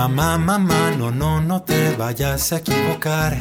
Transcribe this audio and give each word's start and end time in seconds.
Mamá, 0.00 0.38
mamá, 0.38 0.92
no, 0.96 1.10
no, 1.10 1.42
no 1.42 1.62
te 1.62 1.94
vayas 1.94 2.54
a 2.54 2.56
equivocar. 2.56 3.36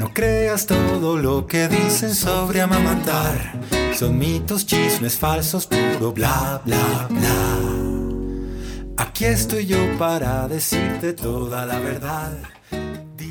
No 0.00 0.12
creas 0.12 0.66
todo 0.66 1.16
lo 1.16 1.46
que 1.46 1.68
dicen 1.68 2.12
sobre 2.12 2.60
amamantar. 2.60 3.52
Son 3.94 4.18
mitos, 4.18 4.66
chismes 4.66 5.16
falsos, 5.16 5.68
puro 5.68 6.10
bla, 6.10 6.60
bla, 6.64 7.06
bla. 7.08 7.30
Aquí 8.96 9.26
estoy 9.26 9.66
yo 9.66 9.78
para 9.96 10.48
decirte 10.48 11.12
toda 11.12 11.66
la 11.66 11.78
verdad. 11.78 12.32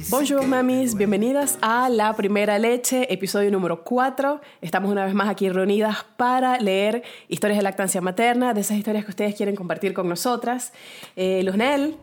Bonjour 0.10 0.48
mamis, 0.48 0.96
bienvenidas 0.96 1.58
a 1.62 1.90
La 1.90 2.14
Primera 2.16 2.58
Leche, 2.58 3.14
episodio 3.14 3.52
número 3.52 3.84
4. 3.84 4.40
Estamos 4.62 4.90
una 4.90 5.04
vez 5.04 5.14
más 5.14 5.28
aquí 5.28 5.50
reunidas 5.50 6.06
para 6.16 6.58
leer 6.58 7.04
historias 7.28 7.58
de 7.58 7.64
lactancia 7.64 8.00
materna, 8.00 8.54
de 8.54 8.62
esas 8.62 8.78
historias 8.78 9.04
que 9.04 9.12
ustedes 9.12 9.36
quieren 9.36 9.58
compartir 9.58 9.94
con 9.94 10.08
nosotras. 10.08 10.72
Eh, 11.18 11.44
Luznel. 11.44 11.98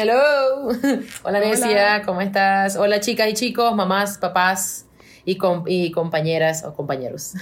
Hello. 0.00 0.68
Hola 1.24 1.40
Necia, 1.40 2.02
¿cómo 2.06 2.20
estás? 2.20 2.76
Hola 2.76 3.00
chicas 3.00 3.30
y 3.30 3.34
chicos, 3.34 3.74
mamás, 3.74 4.16
papás 4.18 4.86
y, 5.24 5.36
y 5.66 5.90
compañeras 5.90 6.62
o 6.64 6.72
compañeros. 6.72 7.34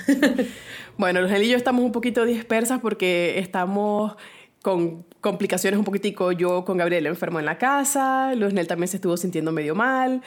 bueno, 0.96 1.20
Luznel 1.20 1.42
y 1.42 1.50
yo 1.50 1.58
estamos 1.58 1.84
un 1.84 1.92
poquito 1.92 2.24
dispersas 2.24 2.80
porque 2.80 3.38
estamos 3.40 4.16
con 4.62 5.04
complicaciones 5.20 5.76
un 5.76 5.84
poquitico. 5.84 6.32
Yo 6.32 6.64
con 6.64 6.78
Gabriel 6.78 7.04
enfermo 7.04 7.38
en 7.40 7.44
la 7.44 7.58
casa, 7.58 8.34
Luznel 8.34 8.66
también 8.66 8.88
se 8.88 8.96
estuvo 8.96 9.18
sintiendo 9.18 9.52
medio 9.52 9.74
mal 9.74 10.22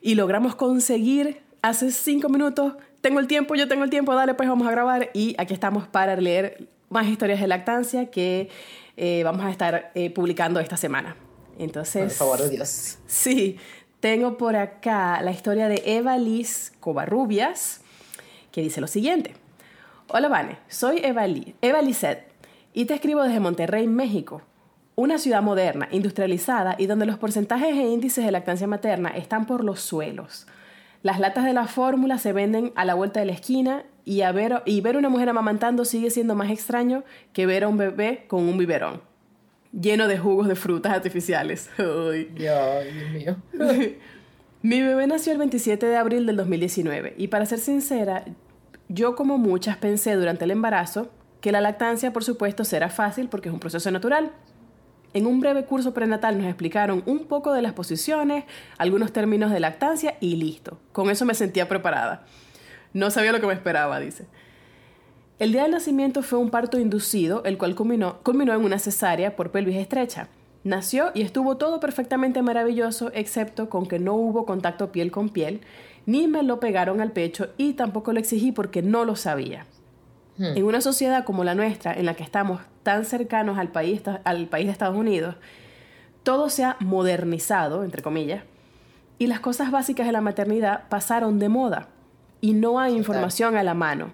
y 0.00 0.14
logramos 0.14 0.54
conseguir 0.54 1.42
hace 1.62 1.90
cinco 1.90 2.28
minutos, 2.28 2.74
tengo 3.00 3.18
el 3.18 3.26
tiempo, 3.26 3.56
yo 3.56 3.66
tengo 3.66 3.82
el 3.82 3.90
tiempo, 3.90 4.14
dale 4.14 4.34
pues 4.34 4.48
vamos 4.48 4.68
a 4.68 4.70
grabar 4.70 5.10
y 5.14 5.34
aquí 5.36 5.52
estamos 5.52 5.88
para 5.88 6.14
leer 6.14 6.68
más 6.90 7.08
historias 7.08 7.40
de 7.40 7.48
lactancia 7.48 8.08
que 8.08 8.50
eh, 8.96 9.22
vamos 9.24 9.44
a 9.44 9.50
estar 9.50 9.90
eh, 9.96 10.10
publicando 10.10 10.60
esta 10.60 10.76
semana. 10.76 11.16
Entonces... 11.64 12.14
Por 12.16 12.36
favor 12.36 12.50
Dios. 12.50 12.98
Sí, 13.06 13.58
tengo 14.00 14.36
por 14.36 14.56
acá 14.56 15.20
la 15.22 15.30
historia 15.30 15.68
de 15.68 15.82
Eva 15.84 16.18
Liz 16.18 16.72
Covarrubias, 16.80 17.80
que 18.50 18.62
dice 18.62 18.80
lo 18.80 18.86
siguiente. 18.86 19.34
Hola, 20.08 20.28
Vane, 20.28 20.58
soy 20.68 20.98
Eva, 21.02 21.26
Liz, 21.26 21.54
Eva 21.62 21.80
y 22.74 22.84
te 22.84 22.94
escribo 22.94 23.22
desde 23.22 23.40
Monterrey, 23.40 23.86
México, 23.86 24.42
una 24.94 25.18
ciudad 25.18 25.42
moderna, 25.42 25.88
industrializada 25.90 26.74
y 26.78 26.86
donde 26.86 27.06
los 27.06 27.18
porcentajes 27.18 27.74
e 27.74 27.88
índices 27.88 28.24
de 28.24 28.32
lactancia 28.32 28.66
materna 28.66 29.10
están 29.10 29.46
por 29.46 29.64
los 29.64 29.80
suelos. 29.80 30.46
Las 31.02 31.18
latas 31.18 31.44
de 31.44 31.52
la 31.52 31.66
fórmula 31.66 32.18
se 32.18 32.32
venden 32.32 32.72
a 32.76 32.84
la 32.84 32.94
vuelta 32.94 33.20
de 33.20 33.26
la 33.26 33.32
esquina 33.32 33.84
y, 34.04 34.22
a 34.22 34.32
ver, 34.32 34.62
y 34.66 34.80
ver 34.80 34.96
una 34.96 35.08
mujer 35.08 35.28
amamantando 35.28 35.84
sigue 35.84 36.10
siendo 36.10 36.34
más 36.34 36.50
extraño 36.50 37.04
que 37.32 37.46
ver 37.46 37.64
a 37.64 37.68
un 37.68 37.76
bebé 37.76 38.24
con 38.28 38.42
un 38.48 38.58
biberón, 38.58 39.00
lleno 39.72 40.08
de 40.08 40.18
jugos 40.18 40.48
de 40.48 40.54
frutas 40.54 40.92
artificiales. 40.92 41.70
Ay. 41.78 42.30
Dios 42.34 43.12
mío. 43.12 43.36
Mi 44.62 44.80
bebé 44.80 45.06
nació 45.08 45.32
el 45.32 45.38
27 45.38 45.86
de 45.86 45.96
abril 45.96 46.24
del 46.24 46.36
2019 46.36 47.14
y 47.18 47.28
para 47.28 47.46
ser 47.46 47.58
sincera, 47.58 48.24
yo 48.88 49.16
como 49.16 49.36
muchas 49.36 49.76
pensé 49.76 50.14
durante 50.14 50.44
el 50.44 50.52
embarazo 50.52 51.10
que 51.40 51.50
la 51.50 51.60
lactancia, 51.60 52.12
por 52.12 52.22
supuesto, 52.22 52.64
será 52.64 52.88
fácil 52.88 53.28
porque 53.28 53.48
es 53.48 53.52
un 53.52 53.58
proceso 53.58 53.90
natural. 53.90 54.30
En 55.14 55.26
un 55.26 55.40
breve 55.40 55.64
curso 55.64 55.92
prenatal 55.92 56.38
nos 56.38 56.46
explicaron 56.46 57.02
un 57.06 57.26
poco 57.26 57.52
de 57.52 57.60
las 57.60 57.72
posiciones, 57.72 58.44
algunos 58.78 59.12
términos 59.12 59.50
de 59.50 59.58
lactancia 59.58 60.16
y 60.20 60.36
listo. 60.36 60.78
Con 60.92 61.10
eso 61.10 61.24
me 61.24 61.34
sentía 61.34 61.68
preparada. 61.68 62.24
No 62.92 63.10
sabía 63.10 63.32
lo 63.32 63.40
que 63.40 63.48
me 63.48 63.52
esperaba, 63.52 63.98
dice. 63.98 64.26
El 65.38 65.52
día 65.52 65.62
del 65.62 65.72
nacimiento 65.72 66.22
fue 66.22 66.38
un 66.38 66.50
parto 66.50 66.78
inducido, 66.78 67.42
el 67.44 67.58
cual 67.58 67.74
culminó, 67.74 68.18
culminó 68.22 68.54
en 68.54 68.64
una 68.64 68.78
cesárea 68.78 69.34
por 69.34 69.50
pelvis 69.50 69.76
estrecha. 69.76 70.28
Nació 70.64 71.10
y 71.14 71.22
estuvo 71.22 71.56
todo 71.56 71.80
perfectamente 71.80 72.42
maravilloso, 72.42 73.10
excepto 73.14 73.68
con 73.68 73.86
que 73.86 73.98
no 73.98 74.14
hubo 74.14 74.46
contacto 74.46 74.92
piel 74.92 75.10
con 75.10 75.30
piel, 75.30 75.60
ni 76.06 76.28
me 76.28 76.42
lo 76.42 76.60
pegaron 76.60 77.00
al 77.00 77.12
pecho 77.12 77.48
y 77.56 77.72
tampoco 77.72 78.12
lo 78.12 78.20
exigí 78.20 78.52
porque 78.52 78.82
no 78.82 79.04
lo 79.04 79.16
sabía. 79.16 79.66
Hmm. 80.38 80.56
En 80.56 80.64
una 80.64 80.80
sociedad 80.80 81.24
como 81.24 81.44
la 81.44 81.54
nuestra, 81.54 81.92
en 81.92 82.06
la 82.06 82.14
que 82.14 82.22
estamos 82.22 82.60
tan 82.82 83.04
cercanos 83.04 83.58
al 83.58 83.68
país, 83.68 84.02
al 84.24 84.46
país 84.46 84.66
de 84.66 84.72
Estados 84.72 84.96
Unidos, 84.96 85.34
todo 86.22 86.48
se 86.48 86.64
ha 86.64 86.76
modernizado, 86.78 87.82
entre 87.82 88.02
comillas, 88.02 88.44
y 89.18 89.26
las 89.26 89.40
cosas 89.40 89.70
básicas 89.70 90.06
de 90.06 90.12
la 90.12 90.20
maternidad 90.20 90.88
pasaron 90.88 91.38
de 91.38 91.48
moda 91.48 91.88
y 92.40 92.54
no 92.54 92.78
hay 92.80 92.94
información 92.94 93.56
a 93.56 93.62
la 93.62 93.74
mano. 93.74 94.12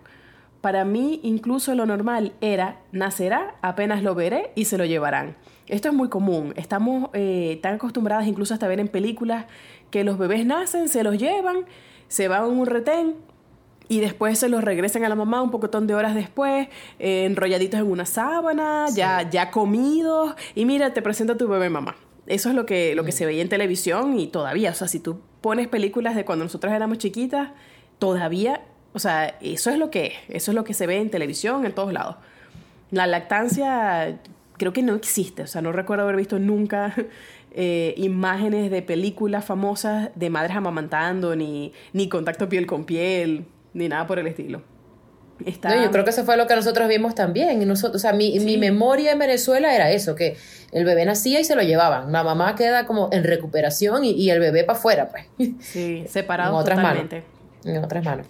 Para 0.60 0.84
mí, 0.84 1.20
incluso 1.22 1.74
lo 1.74 1.86
normal 1.86 2.32
era, 2.40 2.80
nacerá, 2.92 3.54
apenas 3.62 4.02
lo 4.02 4.14
veré 4.14 4.50
y 4.54 4.64
se 4.64 4.76
lo 4.76 4.84
llevarán. 4.84 5.36
Esto 5.66 5.88
es 5.88 5.94
muy 5.94 6.08
común. 6.08 6.52
Estamos 6.56 7.10
eh, 7.12 7.58
tan 7.62 7.74
acostumbradas 7.74 8.26
incluso 8.26 8.54
hasta 8.54 8.66
ver 8.66 8.80
en 8.80 8.88
películas 8.88 9.46
que 9.90 10.04
los 10.04 10.18
bebés 10.18 10.44
nacen, 10.46 10.88
se 10.88 11.02
los 11.02 11.18
llevan, 11.18 11.66
se 12.08 12.28
van 12.28 12.42
a 12.42 12.46
un 12.46 12.66
retén, 12.66 13.14
y 13.88 14.00
después 14.00 14.38
se 14.38 14.48
los 14.48 14.62
regresan 14.62 15.04
a 15.04 15.08
la 15.08 15.14
mamá 15.14 15.42
un 15.42 15.50
pocotón 15.50 15.86
de 15.86 15.94
horas 15.94 16.14
después, 16.14 16.68
eh, 16.98 17.24
enrolladitos 17.24 17.80
en 17.80 17.90
una 17.90 18.04
sábana, 18.04 18.86
ya, 18.94 19.28
ya 19.28 19.50
comidos, 19.50 20.34
y 20.54 20.66
mira, 20.66 20.92
te 20.92 21.02
presenta 21.02 21.32
a 21.32 21.36
tu 21.36 21.48
bebé 21.48 21.70
mamá. 21.70 21.96
Eso 22.26 22.50
es 22.50 22.54
lo 22.54 22.66
que, 22.66 22.94
lo 22.94 23.04
que 23.04 23.12
se 23.12 23.24
veía 23.24 23.40
en 23.40 23.48
televisión 23.48 24.18
y 24.18 24.26
todavía, 24.26 24.70
o 24.70 24.74
sea, 24.74 24.88
si 24.88 25.00
tú 25.00 25.20
pones 25.40 25.68
películas 25.68 26.14
de 26.14 26.26
cuando 26.26 26.44
nosotros 26.44 26.72
éramos 26.72 26.98
chiquitas, 26.98 27.50
todavía, 27.98 28.60
o 28.92 28.98
sea, 28.98 29.36
eso 29.40 29.70
es 29.70 29.78
lo 29.78 29.90
que 29.90 30.06
es, 30.06 30.12
eso 30.28 30.50
es 30.50 30.54
lo 30.54 30.64
que 30.64 30.74
se 30.74 30.86
ve 30.86 30.98
en 30.98 31.10
televisión, 31.10 31.64
en 31.64 31.72
todos 31.72 31.92
lados. 31.92 32.16
La 32.90 33.06
lactancia 33.06 34.18
creo 34.56 34.72
que 34.72 34.82
no 34.82 34.94
existe, 34.94 35.42
o 35.42 35.46
sea, 35.46 35.62
no 35.62 35.72
recuerdo 35.72 36.04
haber 36.04 36.16
visto 36.16 36.38
nunca 36.38 36.94
eh, 37.52 37.94
imágenes 37.96 38.70
de 38.70 38.82
películas 38.82 39.44
famosas 39.44 40.10
de 40.14 40.30
madres 40.30 40.56
amamantando, 40.56 41.36
ni, 41.36 41.72
ni 41.92 42.08
contacto 42.08 42.48
piel 42.48 42.66
con 42.66 42.84
piel 42.84 43.46
ni 43.74 43.88
nada 43.88 44.06
por 44.06 44.18
el 44.18 44.26
estilo. 44.26 44.62
Está... 45.46 45.80
yo 45.82 45.90
creo 45.92 46.02
que 46.02 46.10
eso 46.10 46.24
fue 46.24 46.36
lo 46.36 46.48
que 46.48 46.56
nosotros 46.56 46.88
vimos 46.88 47.14
también. 47.14 47.66
nosotros, 47.68 47.96
o 47.96 47.98
sea, 48.00 48.12
mi, 48.12 48.40
mi, 48.40 48.56
memoria 48.56 49.12
en 49.12 49.20
Venezuela 49.20 49.72
era 49.72 49.92
eso, 49.92 50.16
que 50.16 50.36
el 50.72 50.84
bebé 50.84 51.04
nacía 51.04 51.38
y 51.38 51.44
se 51.44 51.54
lo 51.54 51.62
llevaban. 51.62 52.10
La 52.10 52.24
mamá 52.24 52.56
queda 52.56 52.86
como 52.86 53.08
en 53.12 53.22
recuperación 53.22 54.04
y, 54.04 54.28
el 54.30 54.40
bebé 54.40 54.64
para 54.64 54.78
afuera, 54.78 55.10
pues. 55.10 55.26
Sí, 55.60 56.04
separado 56.08 56.54
en 56.54 56.60
otras 56.60 56.78
totalmente. 56.78 57.22
Manos. 57.64 57.76
En 57.76 57.84
otras 57.84 58.04
manos. 58.04 58.26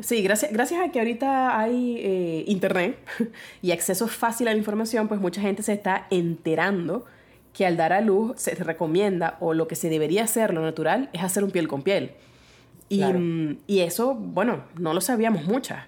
Sí, 0.00 0.22
gracias, 0.22 0.52
gracias 0.52 0.80
a 0.80 0.92
que 0.92 1.00
ahorita 1.00 1.58
hay 1.58 1.96
eh, 1.98 2.44
internet 2.46 2.98
y 3.62 3.72
acceso 3.72 4.06
fácil 4.06 4.46
a 4.48 4.52
la 4.52 4.58
información, 4.58 5.08
pues 5.08 5.20
mucha 5.20 5.40
gente 5.40 5.62
se 5.62 5.72
está 5.72 6.06
enterando 6.10 7.04
que 7.52 7.66
al 7.66 7.76
dar 7.76 7.92
a 7.92 8.00
luz 8.00 8.34
se 8.36 8.54
recomienda 8.54 9.36
o 9.40 9.54
lo 9.54 9.66
que 9.66 9.74
se 9.74 9.88
debería 9.88 10.22
hacer, 10.22 10.54
lo 10.54 10.62
natural, 10.62 11.10
es 11.12 11.24
hacer 11.24 11.42
un 11.42 11.50
piel 11.50 11.66
con 11.66 11.82
piel. 11.82 12.12
Y, 12.88 13.80
eso, 13.80 14.14
bueno, 14.14 14.64
no 14.78 14.94
lo 14.94 15.00
sabíamos 15.00 15.44
muchas. 15.44 15.84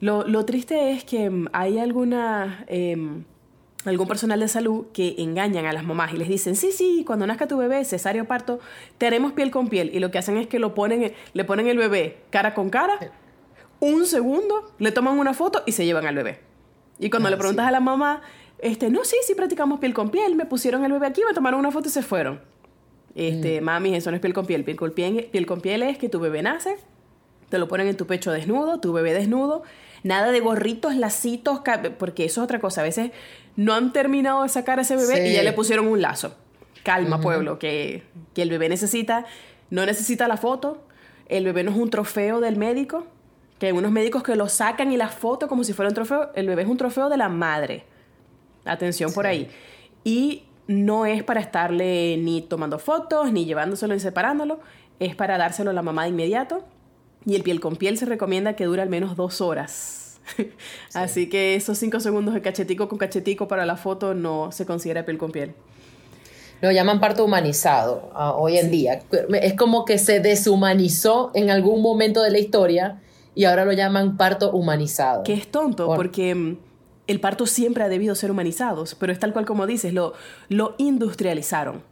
Lo, 0.00 0.44
triste 0.44 0.92
es 0.92 1.04
que 1.04 1.28
mm, 1.28 1.48
hay 1.52 1.78
alguna, 1.78 2.64
em, 2.68 3.24
algún 3.84 4.08
personal 4.08 4.40
de 4.40 4.48
salud 4.48 4.86
que 4.92 5.14
engañan 5.18 5.66
a 5.66 5.72
las 5.72 5.84
mamás 5.84 6.12
y 6.12 6.16
les 6.16 6.28
dicen, 6.28 6.56
sí, 6.56 6.72
sí, 6.72 7.04
cuando 7.06 7.26
nazca 7.26 7.46
tu 7.46 7.56
bebé, 7.56 7.84
cesárea 7.84 8.22
o 8.22 8.24
parto, 8.26 8.58
te 8.98 9.06
haremos 9.06 9.32
piel 9.32 9.50
con 9.50 9.68
piel. 9.68 9.90
Y 9.94 10.00
lo 10.00 10.10
que 10.10 10.18
hacen 10.18 10.36
es 10.36 10.46
que 10.46 10.58
lo 10.58 10.74
ponen, 10.74 11.12
le 11.32 11.44
ponen 11.44 11.68
el 11.68 11.78
bebé 11.78 12.18
cara 12.30 12.54
con 12.54 12.70
cara, 12.70 12.98
un 13.80 14.06
segundo, 14.06 14.72
le 14.78 14.90
toman 14.92 15.18
una 15.18 15.34
foto 15.34 15.62
y 15.66 15.72
se 15.72 15.84
llevan 15.84 16.06
al 16.06 16.16
bebé. 16.16 16.40
Y 16.98 17.10
cuando 17.10 17.28
le 17.28 17.36
ah, 17.36 17.38
preguntas 17.38 17.66
a 17.66 17.70
la 17.70 17.80
mamá, 17.80 18.22
este, 18.58 18.90
no, 18.90 19.04
sí, 19.04 19.16
sí 19.24 19.34
practicamos 19.34 19.78
piel 19.78 19.94
con 19.94 20.10
piel, 20.10 20.34
me 20.34 20.46
pusieron 20.46 20.84
el 20.84 20.92
bebé 20.92 21.06
aquí, 21.06 21.22
me 21.26 21.32
tomaron 21.32 21.60
una 21.60 21.70
foto 21.70 21.88
y 21.88 21.92
se 21.92 22.02
fueron. 22.02 22.40
Este, 23.14 23.60
mm. 23.60 23.64
Mami, 23.64 23.94
eso 23.94 24.10
no 24.10 24.16
es 24.16 24.20
piel 24.20 24.34
con 24.34 24.46
piel. 24.46 24.64
Piel 24.64 24.76
con 24.76 24.90
piel, 24.90 25.28
piel 25.30 25.46
con 25.46 25.60
piel 25.60 25.82
es 25.82 25.98
que 25.98 26.08
tu 26.08 26.18
bebé 26.18 26.42
nace, 26.42 26.76
te 27.48 27.58
lo 27.58 27.68
ponen 27.68 27.86
en 27.86 27.96
tu 27.96 28.06
pecho 28.06 28.32
desnudo, 28.32 28.80
tu 28.80 28.92
bebé 28.92 29.14
desnudo. 29.14 29.62
Nada 30.02 30.30
de 30.30 30.40
gorritos, 30.40 30.94
lacitos, 30.94 31.60
porque 31.98 32.24
eso 32.24 32.40
es 32.40 32.44
otra 32.44 32.60
cosa. 32.60 32.82
A 32.82 32.84
veces 32.84 33.10
no 33.58 33.74
han 33.74 33.92
terminado 33.92 34.44
de 34.44 34.48
sacar 34.48 34.78
a 34.78 34.82
ese 34.82 34.94
bebé 34.94 35.28
y 35.28 35.32
ya 35.32 35.42
le 35.42 35.52
pusieron 35.52 35.88
un 35.88 36.00
lazo. 36.00 36.32
Calma, 36.84 37.20
pueblo, 37.20 37.58
que, 37.58 38.04
que 38.32 38.42
el 38.42 38.50
bebé 38.50 38.68
necesita, 38.68 39.26
no 39.68 39.84
necesita 39.84 40.28
la 40.28 40.36
foto. 40.36 40.84
El 41.26 41.44
bebé 41.44 41.64
no 41.64 41.72
es 41.72 41.76
un 41.76 41.90
trofeo 41.90 42.38
del 42.38 42.56
médico. 42.56 43.04
Que 43.58 43.66
hay 43.66 43.72
unos 43.72 43.90
médicos 43.90 44.22
que 44.22 44.36
lo 44.36 44.48
sacan 44.48 44.92
y 44.92 44.96
la 44.96 45.08
foto 45.08 45.48
como 45.48 45.64
si 45.64 45.72
fuera 45.72 45.88
un 45.88 45.94
trofeo. 45.96 46.30
El 46.36 46.46
bebé 46.46 46.62
es 46.62 46.68
un 46.68 46.76
trofeo 46.76 47.08
de 47.08 47.16
la 47.16 47.28
madre. 47.28 47.84
Atención 48.64 49.12
por 49.12 49.26
ahí. 49.26 49.50
Y 50.04 50.44
no 50.68 51.04
es 51.04 51.24
para 51.24 51.40
estarle 51.40 52.16
ni 52.16 52.42
tomando 52.42 52.78
fotos, 52.78 53.32
ni 53.32 53.44
llevándoselo 53.44 53.92
ni 53.92 53.98
separándolo, 53.98 54.60
es 55.00 55.16
para 55.16 55.36
dárselo 55.36 55.70
a 55.70 55.74
la 55.74 55.82
mamá 55.82 56.04
de 56.04 56.10
inmediato. 56.10 56.64
Y 57.26 57.34
el 57.34 57.42
piel 57.42 57.58
con 57.58 57.74
piel 57.74 57.98
se 57.98 58.06
recomienda 58.06 58.54
que 58.54 58.66
dure 58.66 58.82
al 58.82 58.88
menos 58.88 59.16
dos 59.16 59.40
horas. 59.40 60.07
Así 60.94 61.28
que 61.28 61.54
esos 61.54 61.78
cinco 61.78 62.00
segundos 62.00 62.34
de 62.34 62.42
cachetico 62.42 62.88
con 62.88 62.98
cachetico 62.98 63.48
para 63.48 63.66
la 63.66 63.76
foto 63.76 64.14
no 64.14 64.52
se 64.52 64.66
considera 64.66 65.04
piel 65.04 65.18
con 65.18 65.32
piel. 65.32 65.54
Lo 66.60 66.72
llaman 66.72 66.98
parto 66.98 67.24
humanizado 67.24 68.10
ah, 68.14 68.32
hoy 68.32 68.58
en 68.58 68.70
día. 68.70 69.02
Es 69.40 69.54
como 69.54 69.84
que 69.84 69.98
se 69.98 70.20
deshumanizó 70.20 71.30
en 71.34 71.50
algún 71.50 71.82
momento 71.82 72.22
de 72.22 72.30
la 72.30 72.38
historia 72.38 73.00
y 73.34 73.44
ahora 73.44 73.64
lo 73.64 73.72
llaman 73.72 74.16
parto 74.16 74.50
humanizado. 74.50 75.22
Que 75.22 75.34
es 75.34 75.46
tonto, 75.46 75.94
porque 75.94 76.34
mm, 76.34 76.58
el 77.06 77.20
parto 77.20 77.46
siempre 77.46 77.84
ha 77.84 77.88
debido 77.88 78.16
ser 78.16 78.32
humanizado, 78.32 78.84
pero 78.98 79.12
es 79.12 79.20
tal 79.20 79.32
cual 79.32 79.46
como 79.46 79.66
dices, 79.66 79.94
lo, 79.94 80.14
lo 80.48 80.74
industrializaron. 80.78 81.82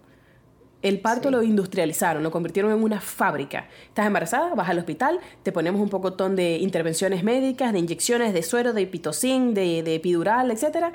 El 0.83 1.01
parto 1.01 1.31
lo 1.31 1.43
industrializaron, 1.43 2.23
lo 2.23 2.31
convirtieron 2.31 2.71
en 2.71 2.83
una 2.83 3.01
fábrica. 3.01 3.67
Estás 3.89 4.07
embarazada, 4.07 4.55
vas 4.55 4.69
al 4.69 4.79
hospital, 4.79 5.19
te 5.43 5.51
ponemos 5.51 5.81
un 5.81 5.89
pocotón 5.89 6.37
de 6.37 6.59
intervenciones 6.59 7.25
médicas, 7.25 7.73
de 7.73 7.79
inyecciones 7.79 8.35
de 8.35 8.43
suero, 8.43 8.73
de 8.73 8.87
pitocin, 8.87 9.55
de, 9.55 9.83
de 9.83 9.95
epidural, 9.95 10.51
etc. 10.51 10.95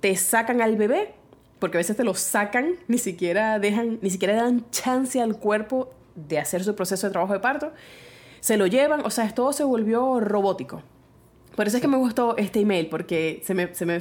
Te 0.00 0.14
sacan 0.16 0.60
al 0.60 0.76
bebé, 0.76 1.14
porque 1.58 1.78
a 1.78 1.80
veces 1.80 1.96
te 1.96 2.04
lo 2.04 2.14
sacan, 2.14 2.76
ni 2.88 2.98
siquiera 2.98 3.58
dejan, 3.58 3.98
ni 4.02 4.10
siquiera 4.10 4.36
dan 4.36 4.70
chance 4.70 5.20
al 5.20 5.38
cuerpo 5.38 5.90
de 6.14 6.38
hacer 6.38 6.62
su 6.62 6.74
proceso 6.74 7.06
de 7.06 7.12
trabajo 7.12 7.32
de 7.32 7.40
parto. 7.40 7.72
Se 8.40 8.56
lo 8.56 8.66
llevan, 8.66 9.04
o 9.04 9.10
sea, 9.10 9.28
todo 9.34 9.52
se 9.52 9.64
volvió 9.64 10.20
robótico. 10.20 10.82
Por 11.56 11.66
eso 11.66 11.78
es 11.78 11.80
que 11.80 11.88
me 11.88 11.96
gustó 11.96 12.36
este 12.36 12.60
email, 12.60 12.88
porque 12.88 13.40
se 13.44 13.54
me, 13.54 13.74
se 13.74 13.86
me 13.86 13.98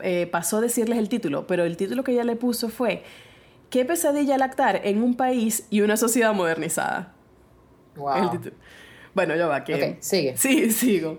eh, 0.00 0.26
pasó 0.26 0.60
decirles 0.60 0.98
el 0.98 1.08
título, 1.08 1.46
pero 1.46 1.64
el 1.64 1.76
título 1.76 2.02
que 2.02 2.12
ella 2.12 2.24
le 2.24 2.36
puso 2.36 2.70
fue 2.70 3.02
¿Qué 3.70 3.84
pesadilla 3.84 4.38
lactar 4.38 4.80
en 4.84 5.02
un 5.02 5.16
país 5.16 5.66
y 5.70 5.80
una 5.80 5.96
sociedad 5.96 6.32
modernizada? 6.34 7.14
Wow. 7.96 8.40
Bueno, 9.14 9.34
ya 9.34 9.46
va, 9.46 9.64
que... 9.64 9.74
Ok, 9.74 9.96
sigue. 10.00 10.34
Sí, 10.36 10.70
sigo. 10.70 11.18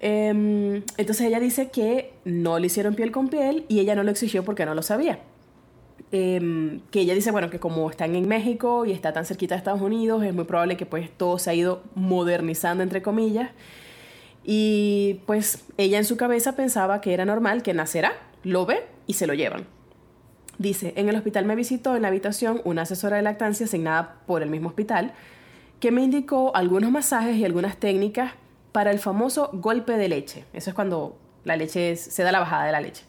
Em, 0.00 0.82
entonces 0.96 1.20
ella 1.20 1.40
dice 1.40 1.70
que 1.70 2.14
no 2.24 2.58
le 2.58 2.66
hicieron 2.66 2.94
piel 2.94 3.12
con 3.12 3.28
piel 3.28 3.66
y 3.68 3.80
ella 3.80 3.94
no 3.94 4.02
lo 4.02 4.10
exigió 4.10 4.44
porque 4.44 4.64
no 4.64 4.74
lo 4.74 4.82
sabía. 4.82 5.20
Em, 6.12 6.80
que 6.90 7.00
ella 7.00 7.14
dice, 7.14 7.30
bueno, 7.30 7.50
que 7.50 7.60
como 7.60 7.88
están 7.88 8.16
en 8.16 8.26
México 8.26 8.84
y 8.84 8.92
está 8.92 9.12
tan 9.12 9.26
cerquita 9.26 9.54
de 9.54 9.58
Estados 9.58 9.80
Unidos, 9.80 10.24
es 10.24 10.34
muy 10.34 10.44
probable 10.44 10.76
que 10.76 10.86
pues 10.86 11.10
todo 11.16 11.38
se 11.38 11.50
ha 11.50 11.54
ido 11.54 11.82
modernizando, 11.94 12.82
entre 12.82 13.02
comillas. 13.02 13.50
Y 14.42 15.20
pues 15.26 15.64
ella 15.76 15.98
en 15.98 16.04
su 16.04 16.16
cabeza 16.16 16.56
pensaba 16.56 17.00
que 17.00 17.12
era 17.14 17.24
normal 17.24 17.62
que 17.62 17.74
nacerá, 17.74 18.12
lo 18.42 18.66
ve 18.66 18.84
y 19.06 19.14
se 19.14 19.26
lo 19.26 19.34
llevan. 19.34 19.66
Dice, 20.60 20.92
en 20.96 21.08
el 21.08 21.16
hospital 21.16 21.46
me 21.46 21.56
visitó 21.56 21.96
en 21.96 22.02
la 22.02 22.08
habitación 22.08 22.60
una 22.64 22.82
asesora 22.82 23.16
de 23.16 23.22
lactancia 23.22 23.64
asignada 23.64 24.16
por 24.26 24.42
el 24.42 24.50
mismo 24.50 24.68
hospital, 24.68 25.14
que 25.80 25.90
me 25.90 26.02
indicó 26.02 26.54
algunos 26.54 26.90
masajes 26.90 27.34
y 27.38 27.46
algunas 27.46 27.78
técnicas 27.78 28.34
para 28.70 28.90
el 28.90 28.98
famoso 28.98 29.48
golpe 29.54 29.96
de 29.96 30.10
leche. 30.10 30.44
Eso 30.52 30.68
es 30.68 30.74
cuando 30.74 31.16
la 31.44 31.56
leche 31.56 31.96
se 31.96 32.22
da 32.22 32.30
la 32.30 32.40
bajada 32.40 32.66
de 32.66 32.72
la 32.72 32.82
leche. 32.82 33.04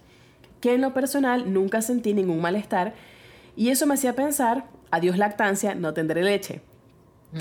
Que 0.62 0.76
en 0.76 0.80
lo 0.80 0.94
personal 0.94 1.52
nunca 1.52 1.82
sentí 1.82 2.14
ningún 2.14 2.40
malestar 2.40 2.94
y 3.58 3.68
eso 3.68 3.86
me 3.86 3.96
hacía 3.96 4.16
pensar, 4.16 4.64
adiós 4.90 5.18
lactancia, 5.18 5.76
no 5.76 5.94
tendré 5.94 6.24
leche. 6.24 6.62
Mm. 7.34 7.40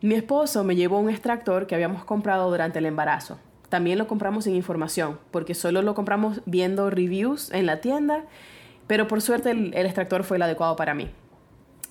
Mi 0.06 0.14
esposo 0.14 0.64
me 0.64 0.76
llevó 0.76 0.98
un 0.98 1.10
extractor 1.10 1.66
que 1.66 1.74
habíamos 1.74 2.06
comprado 2.06 2.48
durante 2.48 2.78
el 2.78 2.86
embarazo. 2.86 3.38
También 3.68 3.98
lo 3.98 4.08
compramos 4.08 4.44
sin 4.44 4.56
información, 4.56 5.18
porque 5.30 5.54
solo 5.54 5.82
lo 5.82 5.94
compramos 5.94 6.40
viendo 6.46 6.88
reviews 6.88 7.52
en 7.52 7.66
la 7.66 7.82
tienda 7.82 8.24
pero 8.90 9.06
por 9.06 9.22
suerte 9.22 9.52
el, 9.52 9.72
extractor 9.72 10.24
fue 10.24 10.36
el 10.36 10.42
adecuado 10.42 10.74
para 10.74 10.94
mí. 10.94 11.08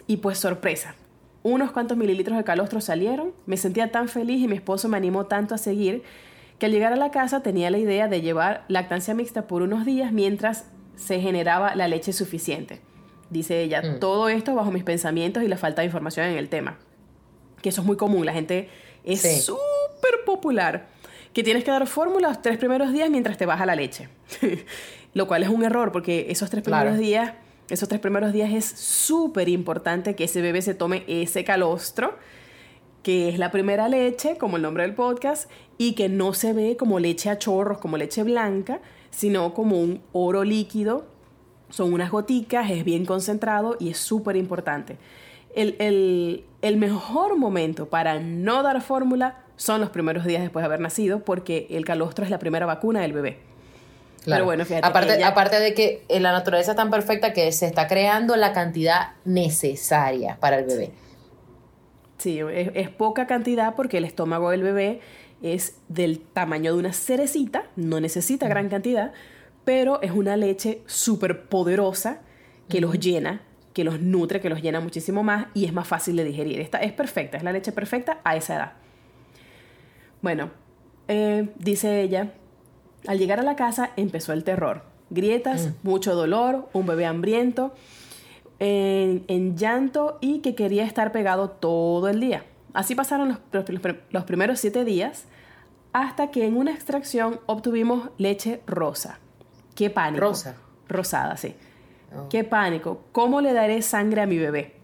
Y 0.06 0.18
pues 0.18 0.38
sorpresa, 0.38 0.96
unos 1.44 1.72
cuantos 1.72 1.96
mililitros 1.96 2.38
de 2.38 2.44
calostro 2.44 2.81
salieron, 2.81 3.31
me 3.46 3.56
sentía 3.56 3.90
tan 3.90 4.10
feliz 4.10 4.42
y 4.42 4.50
mi 4.50 4.57
esposo 4.57 4.90
me 4.90 4.98
animó 4.98 5.25
tanto 5.25 5.56
a 5.56 5.57
seguir 5.57 6.04
que 6.57 6.66
al 6.66 6.74
llegar 6.74 6.92
a 6.92 6.98
la 6.98 7.10
casa 7.10 7.42
tenía 7.42 7.72
la 7.72 7.78
idea 7.78 8.10
de 8.10 8.19
llevar 8.19 8.66
lactancia 8.68 9.13
mixta 9.13 9.48
por 9.48 9.62
unos 9.62 9.86
días 9.86 10.12
mientras 10.12 10.66
se 10.98 11.22
generaba 11.22 11.74
la 11.74 11.88
leche 11.88 12.12
suficiente. 12.12 12.81
Dice 13.30 13.63
ella, 13.63 13.81
mm. 13.81 14.00
todo 14.02 14.28
esto 14.28 14.54
bajo 14.54 14.69
mis 14.69 14.84
pensamientos 14.84 15.42
y 15.42 15.48
la 15.48 15.56
falta 15.56 15.81
de 15.81 15.86
información 15.86 16.25
en 16.25 16.36
el 16.36 16.50
tema. 16.50 16.80
Que 17.62 17.69
eso 17.69 17.80
es 17.80 17.88
muy 17.88 17.95
común, 17.95 18.25
la 18.25 18.34
gente 18.34 18.68
es 19.06 19.45
súper 19.45 20.25
popular. 20.25 20.90
Que 21.34 21.44
tienes 21.44 21.64
que 21.64 21.72
dar 21.72 21.86
fórmula 21.88 22.30
los 22.30 22.42
tres 22.42 22.58
primeros 22.58 22.92
días 22.92 23.10
mientras 23.10 23.38
te 23.38 23.46
baja 23.46 23.66
la 23.66 23.76
leche. 23.76 24.10
lo 25.14 25.28
cual 25.28 25.44
es 25.44 25.50
un 25.50 25.64
error 25.64 25.92
porque 25.92 26.28
esos 26.30 26.50
tres 26.50 26.64
primeros 26.64 26.98
días, 26.98 27.34
esos 27.70 27.90
tres 27.90 28.02
primeros 28.02 28.34
días 28.34 28.52
es 28.52 28.66
súper 28.66 29.50
importante 29.50 30.16
que 30.16 30.26
ese 30.26 30.42
bebé 30.42 30.62
se 30.62 30.74
tome 30.74 31.04
ese 31.08 31.44
calostro, 31.44 32.16
que 33.04 33.30
es 33.30 33.40
la 33.40 33.52
primera 33.52 33.88
leche, 33.88 34.38
como 34.38 34.58
el 34.58 34.64
nombre 34.64 34.84
del 34.84 34.94
podcast, 34.94 35.50
y 35.78 35.94
que 35.94 36.10
no 36.10 36.34
se 36.34 36.54
ve 36.54 36.78
como 36.78 37.00
leche 37.00 37.30
a 37.30 37.38
chorros, 37.38 37.78
como 37.78 37.98
leche 37.98 38.24
blanca, 38.24 38.81
sino 39.10 39.54
como 39.54 39.80
un 39.80 40.02
oro 40.12 40.44
líquido. 40.44 41.08
Son 41.70 41.94
unas 41.94 42.12
goticas, 42.12 42.70
es 42.70 42.84
bien 42.84 43.06
concentrado 43.06 43.78
y 43.80 43.90
es 43.90 43.98
súper 43.98 44.36
importante. 44.36 44.98
El, 45.56 46.46
el 46.62 46.78
mejor 46.78 47.38
momento 47.38 47.90
para 47.90 48.20
no 48.20 48.62
dar 48.64 48.81
fórmula 48.81 49.44
son 49.60 49.82
los 49.82 49.90
primeros 49.90 50.24
días 50.24 50.42
después 50.42 50.64
de 50.64 50.68
haber 50.68 50.80
nacido, 50.80 51.20
porque 51.20 51.68
el 51.70 51.84
calostro 51.84 52.24
es 52.24 52.32
la 52.32 52.40
primera 52.40 52.66
vacuna 52.66 53.02
del 53.02 53.12
bebé. 53.12 53.40
Pero 54.24 54.46
bueno, 54.46 54.64
fíjate. 54.64 54.88
Aparte, 54.88 55.24
aparte 55.24 55.60
de 55.60 55.74
que 55.74 56.06
la 56.08 56.32
naturaleza 56.32 56.72
es 56.72 56.78
tan 56.78 56.90
perfecta 56.90 57.34
que 57.34 57.52
se 57.52 57.66
está 57.66 57.88
creando 57.88 58.38
la 58.38 58.54
cantidad 58.54 59.12
necesaria 59.26 60.38
para 60.40 60.60
el 60.60 60.66
bebé. 60.66 60.92
Sí, 62.20 62.40
es, 62.40 62.90
poca 62.90 63.28
cantidad 63.28 63.76
porque 63.76 63.98
el 63.98 64.06
estómago 64.06 64.52
del 64.52 64.64
bebé 64.64 65.02
es 65.42 65.76
del 65.90 66.20
tamaño 66.20 66.74
de 66.74 66.80
una 66.80 66.94
cerecita, 66.94 67.64
no 67.76 68.00
necesita 68.00 68.48
gran 68.48 68.70
cantidad, 68.70 69.12
pero 69.66 70.02
es 70.02 70.12
una 70.12 70.38
leche 70.38 70.82
súper 70.86 71.44
poderosa 71.48 72.22
que 72.70 72.80
los 72.80 72.98
llena, 72.98 73.42
que 73.74 73.84
los 73.84 74.00
nutre, 74.00 74.40
que 74.40 74.50
los 74.50 74.62
llena 74.62 74.80
muchísimo 74.80 75.22
más 75.22 75.48
y 75.54 75.66
es 75.66 75.74
más 75.74 75.88
fácil 75.88 76.16
de 76.16 76.24
digerir. 76.24 76.62
Esta 76.62 76.78
es 76.80 76.94
perfecta, 76.94 77.36
es 77.36 77.44
la 77.44 77.52
leche 77.52 77.74
perfecta 77.74 78.20
a 78.24 78.38
esa 78.38 78.56
edad. 78.56 78.89
Bueno, 80.21 80.51
eh, 81.07 81.50
dice 81.57 82.01
ella 82.01 82.33
al 83.07 83.18
llegar 83.18 83.39
a 83.39 83.44
la 83.44 83.56
casa 83.56 83.92
empezó 83.95 84.33
el 84.33 84.44
terror. 84.44 84.83
Grietas, 85.10 85.68
mm. 85.68 85.88
mucho 85.88 86.16
dolor, 86.16 86.69
un 86.74 86.86
bebé 86.86 87.06
hambriento, 87.06 87.74
en, 88.60 89.56
llanto 89.56 90.18
y 90.21 90.39
que 90.39 90.54
quería 90.54 90.83
estar 90.83 91.12
pegado 91.12 91.50
todo 91.50 92.10
el 92.10 92.19
día. 92.19 92.45
Así 92.74 92.94
pasaron 92.94 93.39
los, 93.51 94.24
primeros 94.25 94.60
siete 94.60 94.86
días 94.86 95.25
hasta 95.94 96.30
que 96.30 96.45
en 96.45 96.57
una 96.57 96.71
extracción 96.71 97.39
obtuvimos 97.45 98.10
leche 98.18 98.62
rosa. 98.68 99.19
¡Qué 99.75 99.89
pánico! 99.89 100.25
Rosa. 100.25 100.56
Rosada, 100.88 101.38
sí. 101.38 101.56
Oh. 102.16 102.30
¡Qué 102.30 102.44
pánico! 102.44 103.01
¿Cómo 103.12 103.42
le 103.42 103.54
daré 103.54 103.81
sangre 103.81 104.21
a 104.21 104.27
mi 104.27 104.38
bebé? 104.38 104.75